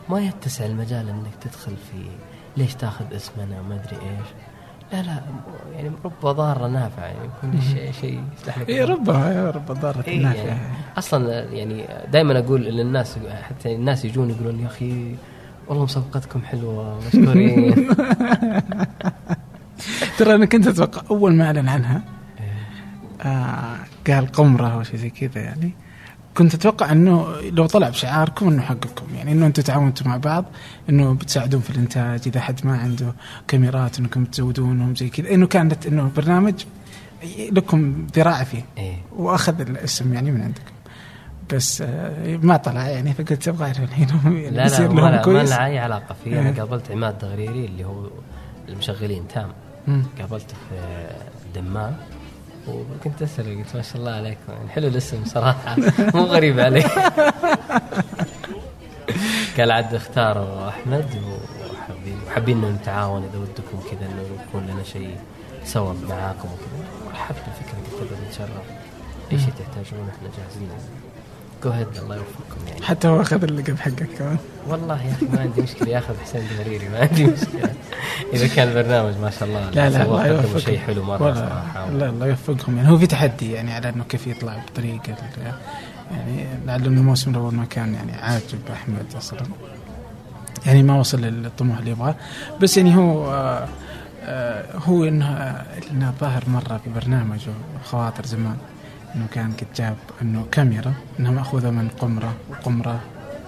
وما 0.08 0.20
يتسع 0.20 0.66
المجال 0.66 1.08
إنك 1.08 1.34
تدخل 1.40 1.72
في 1.76 1.98
ليش 2.56 2.74
تاخذ 2.74 3.04
اسمنا 3.16 3.60
وما 3.60 3.74
أدري 3.74 3.96
إيش. 4.02 4.26
لا 4.92 5.02
لا 5.02 5.20
يعني 5.74 5.90
رب 6.04 6.12
ضارة 6.36 6.66
نافعة 6.66 7.04
يعني 7.04 7.28
كل 7.42 7.62
شيء 7.62 7.92
شيء 7.92 8.22
يصلح 8.40 8.58
لك 8.58 8.68
اي 8.68 8.84
ربما 8.84 9.30
يا 9.32 9.50
رب 9.50 9.66
ضارة 9.72 10.04
إيه 10.08 10.22
نافعة. 10.22 10.42
يعني 10.44 10.60
أصلا 10.98 11.44
يعني 11.52 11.84
دائما 12.12 12.38
أقول 12.38 12.60
للناس 12.64 13.18
حتى 13.42 13.74
الناس 13.74 14.04
يجون 14.04 14.30
يقولون 14.30 14.60
يا 14.60 14.66
أخي 14.66 15.14
والله 15.68 15.84
مسابقتكم 15.84 16.42
حلوة 16.42 17.00
مشكورين. 17.06 17.74
ترى 20.18 20.34
أنا 20.34 20.46
كنت 20.46 20.66
أتوقع 20.66 21.02
أول 21.10 21.34
ما 21.34 21.44
أعلن 21.46 21.68
عنها 21.68 22.02
آه 23.24 23.76
قال 24.06 24.26
قمره 24.26 24.68
أو 24.68 24.82
شيء 24.82 24.96
زي 24.96 25.10
كذا 25.10 25.42
يعني. 25.42 25.72
كنت 26.34 26.54
أتوقع 26.54 26.92
إنه 26.92 27.40
لو 27.40 27.66
طلع 27.66 27.88
بشعاركم 27.88 28.48
إنه 28.48 28.62
حقكم. 28.62 29.06
يعني 29.14 29.32
إنه 29.32 29.46
أنتم 29.46 29.62
تعاونتوا 29.62 30.06
مع 30.06 30.16
بعض 30.16 30.44
إنه 30.90 31.14
بتساعدون 31.14 31.60
في 31.60 31.70
الإنتاج. 31.70 32.20
إذا 32.26 32.40
حد 32.40 32.66
ما 32.66 32.78
عنده 32.78 33.14
كاميرات 33.48 33.98
إنكم 33.98 34.24
تزودونهم 34.24 34.94
زي 34.94 35.08
كذا. 35.08 35.34
إنه 35.34 35.46
كانت 35.46 35.86
إنه 35.86 36.10
برنامج 36.16 36.54
لكم 37.52 38.06
ذراع 38.16 38.44
فيه. 38.44 38.64
إيه. 38.78 38.96
وأخذ 39.16 39.60
الاسم 39.60 40.14
يعني 40.14 40.30
من 40.30 40.42
عندكم. 40.42 40.74
بس 41.52 41.82
آه 41.82 42.36
ما 42.36 42.56
طلع 42.56 42.88
يعني. 42.88 43.14
فقلت 43.14 43.48
أبغى 43.48 43.66
أعرف 43.66 43.80
الحين 43.80 44.08
يعني 44.24 44.50
لا 44.50 44.68
لا 44.68 44.88
ما 44.88 45.00
لا, 45.00 45.26
ما 45.26 45.42
لها 45.42 45.66
أي 45.66 45.78
علاقة 45.78 46.16
فيه. 46.24 46.32
إيه. 46.32 46.40
أنا 46.40 46.50
قابلت 46.50 46.90
عماد 46.90 47.18
دغريري 47.18 47.64
اللي 47.64 47.84
هو 47.84 48.06
المشغلين 48.68 49.28
تام. 49.28 49.48
قابلته 50.18 50.54
في 50.70 50.76
الدمام. 51.46 51.96
وكنت 52.68 53.22
اساله 53.22 53.62
قلت 53.62 53.76
ما 53.76 53.82
شاء 53.82 53.96
الله 53.96 54.10
عليكم 54.12 54.52
يعني 54.52 54.68
حلو 54.68 54.88
الاسم 54.88 55.24
صراحة. 55.24 55.76
مو 56.14 56.22
غريب 56.24 56.60
علي. 56.60 56.82
قال 59.58 59.70
عاد 59.70 59.94
اختاروا 59.94 60.68
أحمد 60.68 61.06
وحابين 61.72 62.18
وحابين 62.26 62.58
إنه 62.58 62.70
نتعاون 62.70 63.22
إذا 63.30 63.38
ودكم 63.38 63.80
كذا 63.90 64.06
إنه 64.10 64.22
يكون 64.48 64.66
لنا 64.66 64.82
شيء 64.82 65.16
سوا 65.64 65.92
معاكم 66.08 66.48
وكذا. 66.48 67.10
رحبت 67.12 67.38
بالفكرة 67.46 67.78
قلت 67.78 68.12
ابدا 68.12 68.26
نتشرف 68.28 68.66
اي 69.32 69.38
شيء 69.38 69.52
تحتاجون؟ 69.58 70.08
إحنا 70.16 70.28
جاهزين. 70.38 70.68
جو 71.64 71.70
هيد 71.70 71.86
الله 72.02 72.16
يوفقكم 72.16 72.66
يعني 72.68 72.82
حتى 72.82 73.08
هو 73.08 73.20
أخذ 73.20 73.44
اللقب 73.44 73.78
حقك 73.78 74.08
كمان. 74.18 74.36
والله 74.68 75.02
يا 75.02 75.12
أخي 75.12 75.26
ما 75.26 75.40
عندي 75.40 75.62
مشكلة. 75.62 75.88
ياخذ 75.88 76.14
حسين 76.24 76.42
الغريري 76.50 76.88
ما 76.88 76.98
عندي 76.98 77.24
مشكلة. 77.24 77.70
إذا 78.32 78.46
كان 78.46 78.68
البرنامج 78.68 79.14
ما 79.22 79.30
شاء 79.30 79.48
الله 79.48 79.70
لا 79.70 79.90
لا 79.90 80.02
الله 80.02 80.26
يوفقهم 80.26 80.58
شيء 80.58 80.78
حلو 80.78 81.02
مرة 81.02 81.34
صراحة. 81.34 81.90
لا 81.90 82.08
الله 82.08 82.26
يوفقهم. 82.26 82.76
يعني 82.76 82.90
هو 82.90 82.98
في 82.98 83.06
تحدي 83.06 83.52
يعني 83.52 83.72
على 83.72 83.88
إنه 83.88 84.04
كيف 84.04 84.26
يطلع 84.26 84.62
بطريقة 84.72 85.14
يعني 86.10 86.46
لعل 86.66 86.86
إنه 86.86 87.00
الموسم 87.00 87.30
الأول 87.30 87.54
ما 87.54 87.64
كان 87.64 87.94
يعني 87.94 88.12
عاجب 88.12 88.58
أحمد 88.72 89.06
أصلا. 89.16 89.42
يعني 90.66 90.82
ما 90.82 90.98
وصل 90.98 91.20
للطموح 91.20 91.78
اللي 91.78 91.90
يبغاه. 91.90 92.14
بس 92.60 92.76
يعني 92.76 92.96
هو 92.96 93.32
آه 93.32 93.68
آه 94.22 94.64
هو 94.76 95.04
إنه 95.04 95.26
آه، 95.26 95.64
إنه 95.90 96.14
ظهر 96.20 96.44
مرة 96.46 96.80
في 96.84 96.90
برنامج 96.90 97.40
خواطر 97.84 98.26
زمان. 98.26 98.56
إنه 99.16 99.26
كان 99.32 99.52
جاب 99.76 99.96
إنه 100.22 100.46
كاميرا 100.52 100.94
انها 101.20 101.30
مأخوذة 101.30 101.70
من 101.70 101.88
قمرة 101.88 102.34
وقمره 102.50 103.00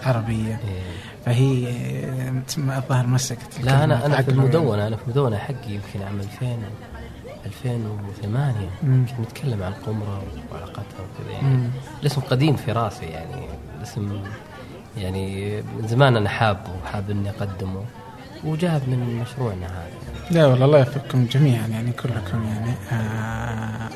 عربية 0.02 0.60
إيه. 0.68 0.82
فهي 1.26 1.68
الظاهر 2.56 3.06
مسكت 3.06 3.60
لا 3.62 3.84
أنا 3.84 4.06
أنا 4.06 4.22
في. 4.22 4.30
المدونة 4.30 4.86
أنا 4.86 4.97
في 4.97 5.02
المدونة 5.02 5.36
حقي 5.38 5.70
يمكن 5.70 6.02
عام 6.06 6.20
2000 6.20 6.56
2008 7.47 8.55
مم. 8.82 9.06
كنت 9.06 9.26
نتكلم 9.26 9.62
عن 9.62 9.72
القمره 9.72 10.22
وعلاقتها 10.52 10.82
وكذا 10.82 11.32
يعني 11.32 11.48
مم. 11.48 11.70
الاسم 12.01 12.20
قديم 12.20 12.56
في 12.56 12.72
راسي 12.72 13.06
يعني 13.06 13.47
الاسم 13.78 14.22
يعني 14.98 15.56
من 15.62 15.88
زمان 15.88 16.16
أنا 16.16 16.28
حابه 16.28 16.70
وحاب 16.82 17.10
إني 17.10 17.30
أقدمه 17.30 17.84
وجاب 18.44 18.82
من 18.88 19.18
مشروعنا 19.22 19.66
هذا 19.66 19.90
لا 20.30 20.47
والله 20.47 20.64
الله 20.64 20.78
يوفقكم 20.78 21.26
جميعا 21.26 21.66
يعني 21.66 21.93
كلكم 21.93 22.44
يعني 22.44 22.74
آه 22.93 23.88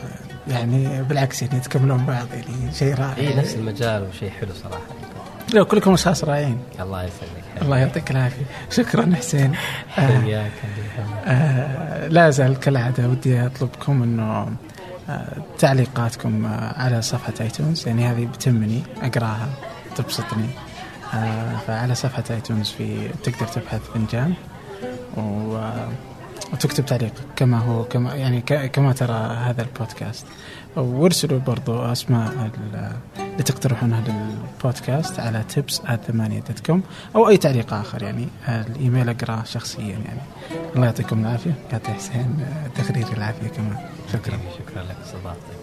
يعني 0.51 1.03
بالعكس 1.03 1.43
يعني 1.43 1.61
تكملون 1.61 2.07
بعض 2.07 2.27
يعني 2.35 2.73
شيء 2.73 2.95
رائع. 2.95 3.17
اي 3.17 3.37
نفس 3.37 3.55
المجال 3.55 4.09
وشيء 4.09 4.31
حلو 4.31 4.51
صراحة. 4.63 4.83
لا 5.53 5.63
كلكم 5.65 5.93
اشخاص 5.93 6.25
رائعين. 6.25 6.59
الله 6.81 7.03
يسلمك. 7.03 7.63
الله 7.63 7.79
يعطيك 7.79 8.11
العافية. 8.11 8.45
شكرا 8.71 9.13
حسين. 9.17 9.55
آه 9.99 10.21
حياك 10.21 10.53
يحفظك. 10.65 11.27
آه 11.27 12.09
لا 12.09 12.31
زال 12.31 12.59
كالعادة 12.59 13.09
ودي 13.09 13.47
أطلبكم 13.47 14.03
إنه 14.03 14.49
آه 15.09 15.27
تعليقاتكم 15.59 16.47
آه 16.47 16.83
على 16.83 17.03
صفحة 17.03 17.33
ايتونز 17.41 17.89
يعني 17.89 18.07
هذه 18.07 18.25
بتمني 18.25 18.83
أقراها 19.03 19.49
تبسطني. 19.97 20.49
آه 21.15 21.57
فعلى 21.67 21.95
صفحة 21.95 22.25
ايتونز 22.31 22.69
في 22.69 23.09
تقدر 23.25 23.47
تبحث 23.47 23.81
فنجان 23.95 24.35
و 25.17 25.59
وتكتب 26.53 26.87
تعليق 26.87 27.13
كما 27.37 27.59
هو 27.59 27.85
كما 27.85 28.15
يعني 28.15 28.41
كما 28.69 28.93
ترى 28.93 29.13
هذا 29.37 29.63
البودكاست. 29.63 30.27
وارسلوا 30.77 31.39
برضو 31.39 31.83
أسماء 31.83 32.33
ال- 32.33 32.93
اللي 33.21 33.43
تقترحونها 33.43 34.01
للبودكاست 34.09 35.21
على 35.21 35.45
دوت 36.49 36.67
كوم 36.67 36.83
أو 37.17 37.29
أي 37.29 37.37
تعليق 37.37 37.75
آخر 37.75 38.03
يعني 38.03 38.29
الإيميل 38.49 39.09
أقرأه 39.09 39.45
شخصيا 39.45 39.83
يعني. 39.85 40.21
الله 40.77 40.87
يعطيكم 40.87 41.21
العافية. 41.21 41.55
يعطي 41.73 41.93
حسين 41.93 42.47
تقرير 42.75 43.07
العافية 43.17 43.49
كمان. 43.49 43.77
شكرا. 44.13 44.39
شكرا 44.59 44.83
لك 44.83 44.97
استضافتك 45.05 45.60